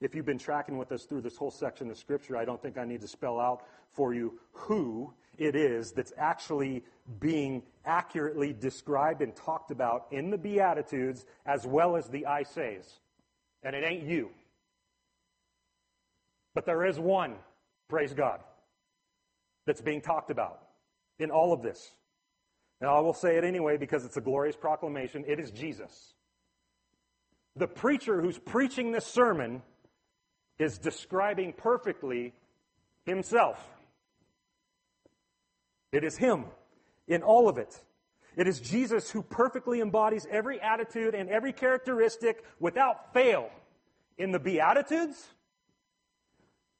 If 0.00 0.14
you've 0.14 0.26
been 0.26 0.38
tracking 0.38 0.76
with 0.76 0.92
us 0.92 1.04
through 1.04 1.22
this 1.22 1.36
whole 1.36 1.50
section 1.50 1.90
of 1.90 1.96
Scripture, 1.96 2.36
I 2.36 2.44
don't 2.44 2.60
think 2.60 2.76
I 2.76 2.84
need 2.84 3.00
to 3.00 3.08
spell 3.08 3.40
out 3.40 3.62
for 3.92 4.12
you 4.12 4.38
who 4.52 5.12
it 5.38 5.56
is 5.56 5.92
that's 5.92 6.12
actually 6.18 6.84
being 7.20 7.62
accurately 7.84 8.52
described 8.52 9.22
and 9.22 9.34
talked 9.34 9.70
about 9.70 10.06
in 10.10 10.30
the 10.30 10.38
Beatitudes 10.38 11.24
as 11.46 11.66
well 11.66 11.96
as 11.96 12.08
the 12.08 12.26
I 12.26 12.42
says. 12.42 13.00
And 13.62 13.74
it 13.74 13.84
ain't 13.84 14.04
you. 14.04 14.30
But 16.54 16.66
there 16.66 16.84
is 16.84 16.98
one, 16.98 17.36
praise 17.88 18.12
God, 18.12 18.40
that's 19.66 19.80
being 19.80 20.00
talked 20.00 20.30
about 20.30 20.60
in 21.18 21.30
all 21.30 21.52
of 21.52 21.62
this. 21.62 21.92
And 22.80 22.90
I 22.90 23.00
will 23.00 23.14
say 23.14 23.36
it 23.36 23.44
anyway 23.44 23.76
because 23.76 24.04
it's 24.04 24.16
a 24.16 24.20
glorious 24.20 24.56
proclamation. 24.56 25.24
It 25.26 25.40
is 25.40 25.50
Jesus. 25.50 26.14
The 27.56 27.66
preacher 27.66 28.20
who's 28.20 28.38
preaching 28.38 28.92
this 28.92 29.06
sermon 29.06 29.62
is 30.58 30.78
describing 30.78 31.52
perfectly 31.52 32.32
himself. 33.04 33.64
It 35.92 36.04
is 36.04 36.16
him 36.16 36.46
in 37.06 37.22
all 37.22 37.48
of 37.48 37.58
it. 37.58 37.80
It 38.36 38.46
is 38.46 38.60
Jesus 38.60 39.10
who 39.10 39.22
perfectly 39.22 39.80
embodies 39.80 40.26
every 40.30 40.60
attitude 40.60 41.14
and 41.14 41.30
every 41.30 41.52
characteristic 41.52 42.44
without 42.60 43.12
fail 43.14 43.50
in 44.18 44.32
the 44.32 44.38
Beatitudes 44.38 45.26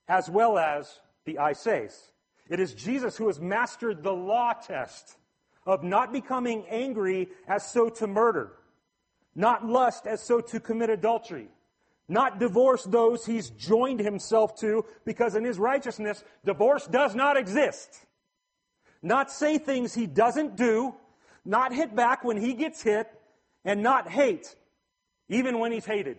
as 0.09 0.29
well 0.31 0.59
as 0.59 1.01
the 1.25 1.39
I 1.39 1.53
says. 1.53 2.11
It 2.49 2.61
is 2.61 2.75
Jesus 2.75 3.17
who 3.17 3.27
has 3.27 3.41
mastered 3.41 4.03
the 4.03 4.13
law 4.13 4.53
test 4.53 5.17
of 5.65 5.83
not 5.83 6.13
becoming 6.13 6.65
angry 6.71 7.29
as 7.49 7.67
so 7.67 7.89
to 7.89 8.07
murder. 8.07 8.53
not 9.37 9.67
lust 9.67 10.07
as 10.07 10.23
so 10.23 10.41
to 10.41 10.59
commit 10.59 10.89
adultery, 10.89 11.49
not 12.09 12.39
divorce 12.39 12.85
those 12.85 13.27
he's 13.27 13.51
joined 13.51 14.01
himself 14.01 14.59
to, 14.61 14.85
because 15.05 15.35
in 15.35 15.45
his 15.45 15.59
righteousness, 15.59 16.23
divorce 16.45 16.87
does 16.87 17.15
not 17.15 17.37
exist. 17.37 18.07
Not 19.03 19.31
say 19.31 19.59
things 19.59 19.95
he 19.95 20.07
doesn't 20.07 20.57
do, 20.57 20.95
not 21.45 21.73
hit 21.73 21.95
back 21.95 22.25
when 22.25 22.37
he 22.37 22.55
gets 22.55 22.83
hit, 22.83 23.09
and 23.65 23.83
not 23.83 24.09
hate, 24.09 24.55
even 25.29 25.59
when 25.59 25.73
he's 25.73 25.85
hated. 25.85 26.17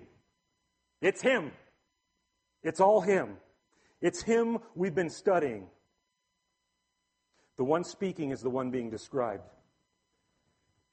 It's 1.01 1.21
him. 1.21 1.51
It's 2.63 2.81
all 2.81 3.01
him. 3.01 3.37
It's 4.01 4.21
him 4.21 4.59
we've 4.75 4.95
been 4.95 5.09
studying. 5.09 5.67
The 7.57 7.63
one 7.63 7.83
speaking 7.83 8.31
is 8.31 8.41
the 8.41 8.49
one 8.49 8.71
being 8.71 8.89
described. 8.89 9.49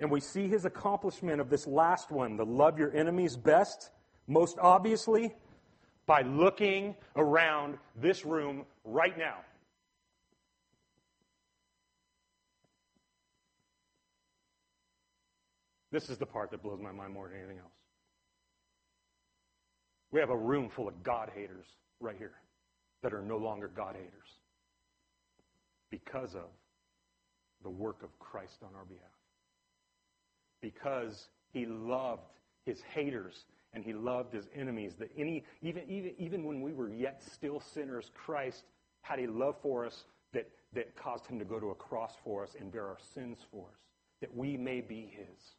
And 0.00 0.10
we 0.10 0.20
see 0.20 0.48
his 0.48 0.64
accomplishment 0.64 1.40
of 1.40 1.50
this 1.50 1.66
last 1.66 2.10
one, 2.10 2.36
the 2.36 2.44
love 2.44 2.78
your 2.78 2.94
enemies 2.94 3.36
best, 3.36 3.90
most 4.26 4.58
obviously 4.58 5.34
by 6.06 6.22
looking 6.22 6.94
around 7.16 7.78
this 7.96 8.24
room 8.24 8.64
right 8.84 9.16
now. 9.16 9.36
This 15.90 16.10
is 16.10 16.18
the 16.18 16.26
part 16.26 16.50
that 16.50 16.62
blows 16.62 16.80
my 16.80 16.90
mind 16.90 17.14
more 17.14 17.28
than 17.28 17.38
anything 17.38 17.58
else. 17.58 17.70
We 20.10 20.20
have 20.20 20.30
a 20.30 20.36
room 20.36 20.68
full 20.68 20.88
of 20.88 21.02
God 21.02 21.30
haters 21.34 21.66
right 22.00 22.16
here 22.18 22.34
that 23.02 23.12
are 23.12 23.22
no 23.22 23.36
longer 23.36 23.68
God 23.68 23.94
haters 23.94 24.40
because 25.90 26.34
of 26.34 26.48
the 27.62 27.70
work 27.70 28.02
of 28.02 28.18
Christ 28.18 28.58
on 28.62 28.70
our 28.76 28.84
behalf. 28.84 29.02
Because 30.60 31.28
he 31.52 31.66
loved 31.66 32.22
his 32.64 32.80
haters 32.92 33.44
and 33.74 33.84
he 33.84 33.92
loved 33.92 34.32
his 34.32 34.48
enemies. 34.54 34.94
That 34.98 35.10
any, 35.16 35.44
even, 35.62 35.82
even, 35.88 36.12
even 36.18 36.44
when 36.44 36.62
we 36.62 36.72
were 36.72 36.88
yet 36.88 37.22
still 37.22 37.60
sinners, 37.60 38.10
Christ 38.14 38.64
had 39.02 39.18
a 39.18 39.26
love 39.26 39.56
for 39.62 39.84
us 39.84 40.04
that, 40.32 40.48
that 40.72 40.96
caused 40.96 41.26
him 41.26 41.38
to 41.38 41.44
go 41.44 41.60
to 41.60 41.70
a 41.70 41.74
cross 41.74 42.14
for 42.24 42.42
us 42.42 42.54
and 42.58 42.72
bear 42.72 42.86
our 42.86 42.98
sins 43.14 43.38
for 43.50 43.66
us, 43.66 43.80
that 44.20 44.34
we 44.34 44.56
may 44.56 44.80
be 44.80 45.12
his 45.16 45.56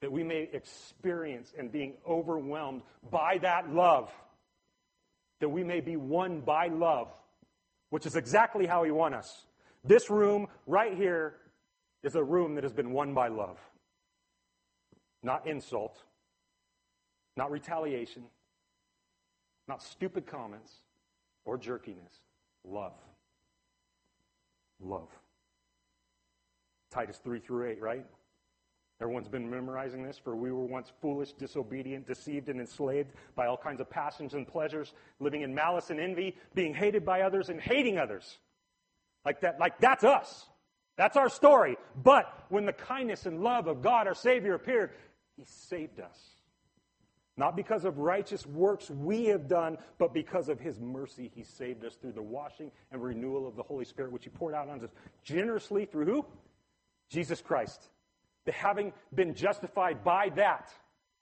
that 0.00 0.10
we 0.10 0.24
may 0.24 0.48
experience 0.52 1.52
and 1.58 1.70
being 1.70 1.94
overwhelmed 2.08 2.82
by 3.10 3.38
that 3.42 3.70
love, 3.70 4.10
that 5.40 5.48
we 5.48 5.62
may 5.62 5.80
be 5.80 5.96
won 5.96 6.40
by 6.40 6.68
love, 6.68 7.08
which 7.90 8.06
is 8.06 8.16
exactly 8.16 8.66
how 8.66 8.82
He 8.82 8.90
wants 8.90 9.18
us. 9.18 9.46
This 9.84 10.10
room 10.10 10.46
right 10.66 10.96
here 10.96 11.36
is 12.02 12.14
a 12.14 12.22
room 12.22 12.54
that 12.54 12.64
has 12.64 12.72
been 12.72 12.92
won 12.92 13.14
by 13.14 13.28
love. 13.28 13.58
Not 15.22 15.46
insult, 15.46 16.02
not 17.40 17.50
retaliation, 17.50 18.22
not 19.66 19.82
stupid 19.82 20.26
comments 20.26 20.74
or 21.46 21.56
jerkiness. 21.56 22.20
Love. 22.68 22.92
Love. 24.78 25.08
Titus 26.90 27.18
3 27.24 27.40
through 27.40 27.70
8, 27.70 27.80
right? 27.80 28.04
Everyone's 29.00 29.28
been 29.28 29.48
memorizing 29.48 30.02
this. 30.02 30.20
For 30.22 30.36
we 30.36 30.52
were 30.52 30.66
once 30.66 30.92
foolish, 31.00 31.32
disobedient, 31.32 32.06
deceived, 32.06 32.50
and 32.50 32.60
enslaved 32.60 33.12
by 33.34 33.46
all 33.46 33.56
kinds 33.56 33.80
of 33.80 33.88
passions 33.88 34.34
and 34.34 34.46
pleasures, 34.46 34.92
living 35.18 35.40
in 35.40 35.54
malice 35.54 35.88
and 35.88 35.98
envy, 35.98 36.36
being 36.54 36.74
hated 36.74 37.06
by 37.06 37.22
others 37.22 37.48
and 37.48 37.58
hating 37.58 37.96
others. 37.96 38.36
Like 39.24 39.40
that, 39.40 39.58
like 39.58 39.78
that's 39.78 40.04
us. 40.04 40.44
That's 40.98 41.16
our 41.16 41.30
story. 41.30 41.78
But 42.02 42.44
when 42.50 42.66
the 42.66 42.74
kindness 42.74 43.24
and 43.24 43.42
love 43.42 43.66
of 43.66 43.80
God, 43.80 44.06
our 44.06 44.14
Savior, 44.14 44.52
appeared, 44.52 44.90
He 45.38 45.44
saved 45.46 46.00
us. 46.00 46.39
Not 47.36 47.56
because 47.56 47.84
of 47.84 47.98
righteous 47.98 48.44
works 48.44 48.90
we 48.90 49.26
have 49.26 49.48
done, 49.48 49.78
but 49.98 50.12
because 50.12 50.48
of 50.48 50.60
His 50.60 50.78
mercy, 50.78 51.30
He 51.34 51.42
saved 51.42 51.84
us 51.84 51.94
through 51.94 52.12
the 52.12 52.22
washing 52.22 52.70
and 52.92 53.02
renewal 53.02 53.46
of 53.46 53.56
the 53.56 53.62
Holy 53.62 53.84
Spirit, 53.84 54.12
which 54.12 54.24
He 54.24 54.30
poured 54.30 54.54
out 54.54 54.68
on 54.68 54.82
us 54.82 54.90
generously 55.24 55.86
through 55.86 56.06
who? 56.06 56.26
Jesus 57.08 57.40
Christ 57.40 57.88
that 58.44 58.54
having 58.54 58.92
been 59.14 59.34
justified 59.34 60.02
by 60.02 60.30
that, 60.30 60.72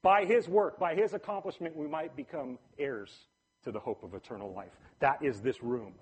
by 0.02 0.24
his 0.24 0.48
work, 0.48 0.78
by 0.78 0.94
his 0.94 1.14
accomplishment, 1.14 1.76
we 1.76 1.86
might 1.86 2.14
become 2.16 2.58
heirs 2.78 3.26
to 3.64 3.72
the 3.72 3.80
hope 3.80 4.02
of 4.02 4.14
eternal 4.14 4.52
life. 4.52 4.72
That 5.00 5.22
is 5.22 5.40
this 5.40 5.62
room. 5.62 5.94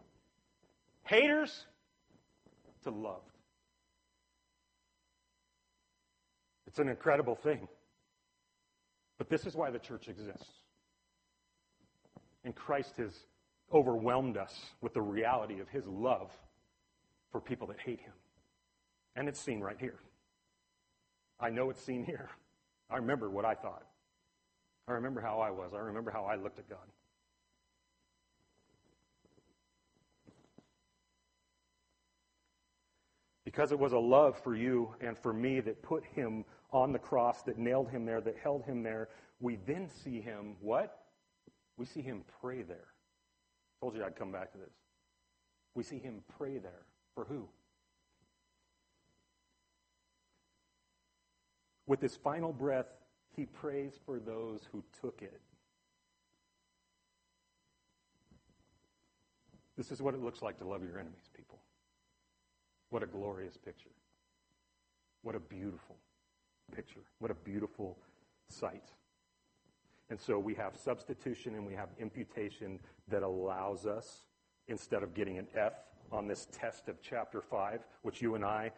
Haters 1.05 1.67
to 2.85 2.91
loved. 2.91 3.23
It's 6.67 6.79
an 6.79 6.89
incredible 6.89 7.35
thing. 7.35 7.69
But 9.19 9.29
this 9.29 9.47
is 9.47 9.55
why 9.55 9.71
the 9.71 9.79
church 9.79 10.09
exists. 10.09 10.49
And 12.45 12.55
Christ 12.55 12.97
has 12.99 13.13
overwhelmed 13.73 14.37
us 14.37 14.55
with 14.81 14.95
the 14.95 15.03
reality 15.03 15.61
of 15.61 15.69
his 15.69 15.87
love 15.87 16.31
for 17.33 17.41
people 17.41 17.67
that 17.69 17.81
hate 17.81 18.01
him. 18.01 18.13
And 19.17 19.29
it's 19.29 19.41
seen 19.41 19.61
right 19.61 19.77
here. 19.79 19.99
I 21.41 21.51
know 21.51 21.71
it's 21.71 21.83
seen 21.83 22.05
here. 22.05 22.31
I 22.91 22.97
remember 22.97 23.29
what 23.29 23.45
I 23.45 23.55
thought. 23.55 23.83
I 24.89 24.93
remember 24.93 25.21
how 25.21 25.41
I 25.41 25.51
was. 25.51 25.73
I 25.75 25.79
remember 25.79 26.11
how 26.11 26.25
I 26.25 26.37
looked 26.37 26.59
at 26.59 26.69
God. 26.69 26.79
Because 33.45 33.73
it 33.73 33.79
was 33.79 33.93
a 33.93 33.99
love 33.99 34.39
for 34.43 34.55
you 34.55 34.95
and 35.01 35.19
for 35.19 35.33
me 35.33 35.61
that 35.61 35.83
put 35.83 36.05
him 36.05 36.45
on 36.73 36.93
the 36.93 36.99
cross, 36.99 37.43
that 37.43 37.59
nailed 37.59 37.89
him 37.89 38.05
there, 38.05 38.21
that 38.21 38.37
held 38.43 38.65
him 38.65 38.83
there, 38.83 39.09
we 39.41 39.57
then 39.67 39.89
see 40.05 40.21
him 40.21 40.57
what? 40.61 41.03
We 41.77 41.87
see 41.87 42.03
him 42.03 42.25
pray 42.41 42.63
there. 42.63 42.89
Told 43.81 43.95
you 43.95 44.05
I'd 44.05 44.17
come 44.17 44.33
back 44.33 44.53
to 44.53 44.59
this. 44.59 44.73
We 45.75 45.83
see 45.83 45.99
him 45.99 46.23
pray 46.39 46.59
there. 46.59 46.83
For 47.15 47.25
who? 47.25 47.49
With 51.87 52.01
his 52.01 52.17
final 52.17 52.53
breath, 52.53 52.87
he 53.37 53.47
prays 53.47 53.93
for 54.05 54.19
those 54.19 54.61
who 54.73 54.83
took 55.01 55.23
it. 55.23 55.41
This 59.77 59.93
is 59.93 60.01
what 60.01 60.15
it 60.15 60.23
looks 60.23 60.41
like 60.41 60.59
to 60.59 60.67
love 60.67 60.83
your 60.83 60.99
enemies, 60.99 61.29
people. 61.35 61.59
What 62.89 63.03
a 63.03 63.07
glorious 63.07 63.57
picture. 63.57 63.91
What 65.23 65.35
a 65.35 65.41
beautiful 65.41 65.97
picture. 66.75 67.01
What 67.19 67.31
a 67.31 67.35
beautiful 67.35 67.99
sight. 68.49 68.93
And 70.09 70.21
so 70.21 70.39
we 70.39 70.55
have 70.55 70.77
substitution 70.77 71.55
and 71.55 71.67
we 71.67 71.75
have 71.75 71.89
imputation 71.99 72.79
that 73.09 73.23
allows 73.23 73.87
us, 73.87 74.25
instead 74.69 75.03
of 75.03 75.15
getting 75.15 75.39
an 75.39 75.47
F 75.55 75.75
on 76.13 76.27
this 76.27 76.47
test 76.53 76.89
of 76.89 77.01
chapter 77.03 77.41
5, 77.41 77.81
which 78.03 78.23
you 78.23 78.35
and 78.35 78.45
I, 78.45 78.73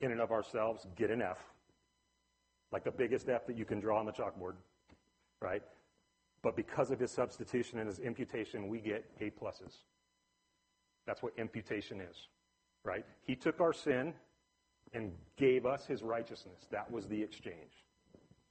in 0.00 0.12
and 0.12 0.20
of 0.20 0.30
ourselves, 0.30 0.86
get 0.96 1.10
an 1.10 1.22
F 1.22 1.38
like 2.72 2.84
the 2.84 2.90
biggest 2.90 3.28
F 3.28 3.46
that 3.46 3.56
you 3.56 3.64
can 3.64 3.80
draw 3.80 3.98
on 3.98 4.06
the 4.06 4.12
chalkboard, 4.12 4.54
right? 5.40 5.62
But 6.42 6.56
because 6.56 6.90
of 6.90 6.98
his 6.98 7.10
substitution 7.10 7.78
and 7.78 7.88
his 7.88 7.98
imputation, 7.98 8.68
we 8.68 8.78
get 8.78 9.04
A 9.20 9.30
pluses. 9.30 9.84
That's 11.06 11.22
what 11.22 11.32
imputation 11.36 12.00
is, 12.00 12.28
right? 12.84 13.04
He 13.22 13.34
took 13.34 13.60
our 13.60 13.72
sin 13.72 14.14
and 14.92 15.12
gave 15.36 15.66
us 15.66 15.86
his 15.86 16.02
righteousness. 16.02 16.66
That 16.70 16.90
was 16.90 17.06
the 17.06 17.22
exchange. 17.22 17.84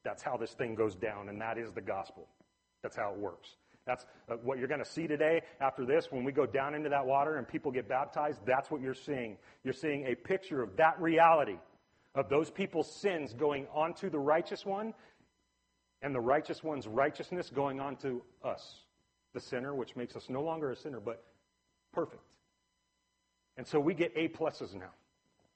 That's 0.03 0.23
how 0.23 0.37
this 0.37 0.53
thing 0.53 0.75
goes 0.75 0.95
down, 0.95 1.29
and 1.29 1.39
that 1.41 1.57
is 1.57 1.71
the 1.71 1.81
gospel. 1.81 2.27
That's 2.81 2.95
how 2.95 3.11
it 3.13 3.19
works. 3.19 3.49
That's 3.85 4.05
uh, 4.29 4.35
what 4.35 4.59
you're 4.59 4.67
going 4.67 4.83
to 4.83 4.89
see 4.89 5.07
today 5.07 5.41
after 5.59 5.85
this 5.85 6.07
when 6.11 6.23
we 6.23 6.31
go 6.31 6.45
down 6.45 6.75
into 6.75 6.89
that 6.89 7.05
water 7.05 7.37
and 7.37 7.47
people 7.47 7.71
get 7.71 7.89
baptized. 7.89 8.39
That's 8.45 8.69
what 8.69 8.81
you're 8.81 8.93
seeing. 8.93 9.37
You're 9.63 9.73
seeing 9.73 10.05
a 10.05 10.15
picture 10.15 10.61
of 10.61 10.77
that 10.77 11.01
reality 11.01 11.57
of 12.15 12.29
those 12.29 12.49
people's 12.49 12.91
sins 13.01 13.33
going 13.33 13.67
onto 13.73 14.09
the 14.09 14.19
righteous 14.19 14.65
one, 14.65 14.93
and 16.01 16.13
the 16.13 16.19
righteous 16.19 16.63
one's 16.63 16.87
righteousness 16.87 17.49
going 17.49 17.79
onto 17.79 18.21
us, 18.43 18.83
the 19.33 19.39
sinner, 19.39 19.75
which 19.75 19.95
makes 19.95 20.15
us 20.15 20.27
no 20.29 20.41
longer 20.41 20.71
a 20.71 20.75
sinner, 20.75 20.99
but 20.99 21.23
perfect. 21.93 22.23
And 23.57 23.67
so 23.67 23.79
we 23.79 23.93
get 23.93 24.13
A 24.15 24.29
pluses 24.29 24.73
now 24.73 24.91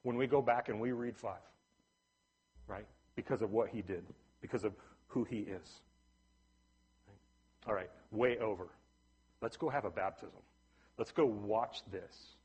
when 0.04 0.18
we 0.18 0.28
go 0.28 0.42
back 0.42 0.70
and 0.70 0.80
we 0.80 0.92
read 0.92 1.18
five, 1.18 1.42
right? 2.68 2.86
Because 3.16 3.42
of 3.42 3.52
what 3.52 3.70
he 3.70 3.82
did, 3.82 4.04
because 4.42 4.64
of 4.64 4.74
who 5.08 5.24
he 5.24 5.40
is. 5.40 5.82
All 7.68 7.74
right, 7.74 7.90
way 8.12 8.38
over. 8.40 8.68
Let's 9.42 9.58
go 9.58 9.70
have 9.70 9.86
a 9.86 9.90
baptism. 9.90 10.40
Let's 10.98 11.12
go 11.12 11.26
watch 11.26 11.82
this. 11.92 12.36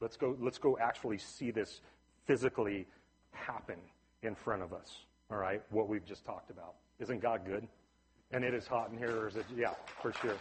Let's 0.00 0.16
go, 0.16 0.36
let's 0.40 0.58
go 0.58 0.78
actually 0.78 1.18
see 1.18 1.50
this 1.50 1.80
physically 2.26 2.86
happen 3.32 3.76
in 4.22 4.34
front 4.34 4.62
of 4.62 4.72
us. 4.72 5.06
All 5.30 5.38
right, 5.38 5.62
what 5.70 5.88
we've 5.88 6.04
just 6.04 6.24
talked 6.24 6.50
about. 6.50 6.74
Isn't 7.00 7.20
God 7.20 7.42
good? 7.46 7.66
And 8.32 8.44
it 8.44 8.54
is 8.54 8.66
hot 8.66 8.90
in 8.90 8.98
here, 8.98 9.16
or 9.16 9.28
is 9.28 9.36
it? 9.36 9.46
Yeah, 9.56 9.74
for 10.02 10.12
sure. 10.12 10.36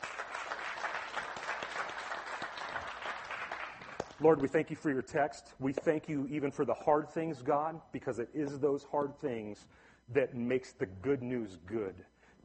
Lord, 4.22 4.41
we 4.41 4.47
thank 4.47 4.70
you 4.70 4.78
for 4.78 4.89
your 4.89 5.01
text. 5.01 5.53
We 5.59 5.74
thank 5.74 6.07
you 6.07 6.26
even 6.32 6.49
for 6.49 6.63
the 6.63 6.74
hard 6.74 7.09
things, 7.09 7.41
God, 7.41 7.82
because 7.91 8.20
it 8.20 8.30
is 8.34 8.59
those 8.59 8.84
hard 8.84 9.18
things 9.20 9.66
that 10.13 10.36
makes 10.36 10.72
the 10.72 10.86
good 10.86 11.22
news 11.22 11.57
good, 11.66 11.95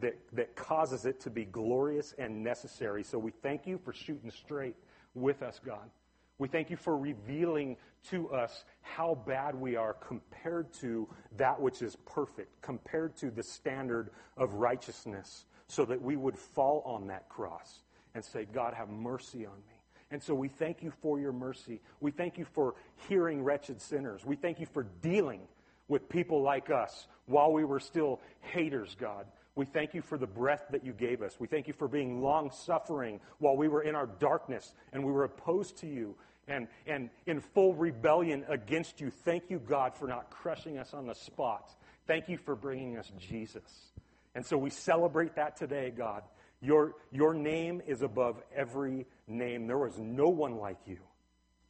that, 0.00 0.16
that 0.32 0.56
causes 0.56 1.06
it 1.06 1.20
to 1.20 1.30
be 1.30 1.44
glorious 1.44 2.12
and 2.18 2.42
necessary. 2.42 3.04
So 3.04 3.18
we 3.18 3.30
thank 3.30 3.68
you 3.68 3.78
for 3.78 3.92
shooting 3.92 4.32
straight 4.32 4.74
with 5.14 5.42
us, 5.42 5.60
God. 5.64 5.90
We 6.38 6.48
thank 6.48 6.70
you 6.70 6.76
for 6.76 6.96
revealing 6.96 7.76
to 8.08 8.30
us 8.30 8.64
how 8.80 9.22
bad 9.26 9.54
we 9.54 9.76
are 9.76 9.92
compared 9.92 10.72
to 10.80 11.06
that 11.36 11.60
which 11.60 11.82
is 11.82 11.96
perfect, 12.04 12.62
compared 12.62 13.14
to 13.18 13.30
the 13.30 13.42
standard 13.42 14.10
of 14.36 14.54
righteousness, 14.54 15.44
so 15.68 15.84
that 15.84 16.00
we 16.02 16.16
would 16.16 16.36
fall 16.36 16.82
on 16.84 17.06
that 17.08 17.28
cross 17.28 17.82
and 18.14 18.24
say, 18.24 18.46
God, 18.52 18.74
have 18.74 18.88
mercy 18.88 19.46
on 19.46 19.56
me. 19.68 19.69
And 20.10 20.22
so 20.22 20.34
we 20.34 20.48
thank 20.48 20.82
you 20.82 20.92
for 21.02 21.20
your 21.20 21.32
mercy. 21.32 21.80
We 22.00 22.10
thank 22.10 22.36
you 22.36 22.44
for 22.44 22.74
hearing 23.08 23.44
wretched 23.44 23.80
sinners. 23.80 24.24
We 24.24 24.36
thank 24.36 24.58
you 24.58 24.66
for 24.66 24.84
dealing 25.02 25.42
with 25.88 26.08
people 26.08 26.42
like 26.42 26.70
us 26.70 27.06
while 27.26 27.52
we 27.52 27.64
were 27.64 27.80
still 27.80 28.20
haters, 28.40 28.96
God. 28.98 29.26
We 29.54 29.66
thank 29.66 29.94
you 29.94 30.02
for 30.02 30.16
the 30.16 30.26
breath 30.26 30.66
that 30.70 30.84
you 30.84 30.92
gave 30.92 31.22
us. 31.22 31.36
We 31.38 31.46
thank 31.46 31.66
you 31.66 31.74
for 31.74 31.88
being 31.88 32.22
long 32.22 32.50
suffering 32.50 33.20
while 33.38 33.56
we 33.56 33.68
were 33.68 33.82
in 33.82 33.94
our 33.94 34.06
darkness 34.06 34.72
and 34.92 35.04
we 35.04 35.12
were 35.12 35.24
opposed 35.24 35.76
to 35.78 35.86
you 35.86 36.14
and, 36.48 36.66
and 36.86 37.10
in 37.26 37.40
full 37.40 37.74
rebellion 37.74 38.44
against 38.48 39.00
you. 39.00 39.10
Thank 39.10 39.50
you, 39.50 39.58
God, 39.58 39.94
for 39.94 40.08
not 40.08 40.30
crushing 40.30 40.78
us 40.78 40.94
on 40.94 41.06
the 41.06 41.14
spot. 41.14 41.74
Thank 42.06 42.28
you 42.28 42.38
for 42.38 42.56
bringing 42.56 42.96
us 42.96 43.10
Jesus. 43.18 43.92
And 44.34 44.44
so 44.44 44.56
we 44.56 44.70
celebrate 44.70 45.34
that 45.36 45.56
today, 45.56 45.92
God. 45.96 46.22
Your, 46.62 46.94
your 47.10 47.32
name 47.32 47.80
is 47.86 48.02
above 48.02 48.42
every 48.54 49.06
name. 49.26 49.66
There 49.66 49.78
was 49.78 49.98
no 49.98 50.28
one 50.28 50.56
like 50.56 50.78
you. 50.86 50.98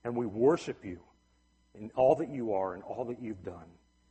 And 0.05 0.17
we 0.17 0.27
worship 0.27 0.85
you 0.85 1.01
in 1.75 1.91
all 1.95 2.17
that 2.17 2.31
you 2.31 2.53
are 2.53 2.75
and 2.75 2.83
all 2.83 3.05
that 3.05 3.23
you've 3.23 3.45
done 3.45 3.69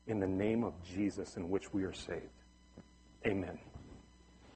in 0.07 0.19
the 0.19 0.27
name 0.27 0.63
of 0.63 0.73
Jesus 0.83 1.35
in 1.35 1.49
which 1.49 1.73
we 1.73 1.83
are 1.83 1.93
saved. 1.93 2.23
Amen. 3.25 3.59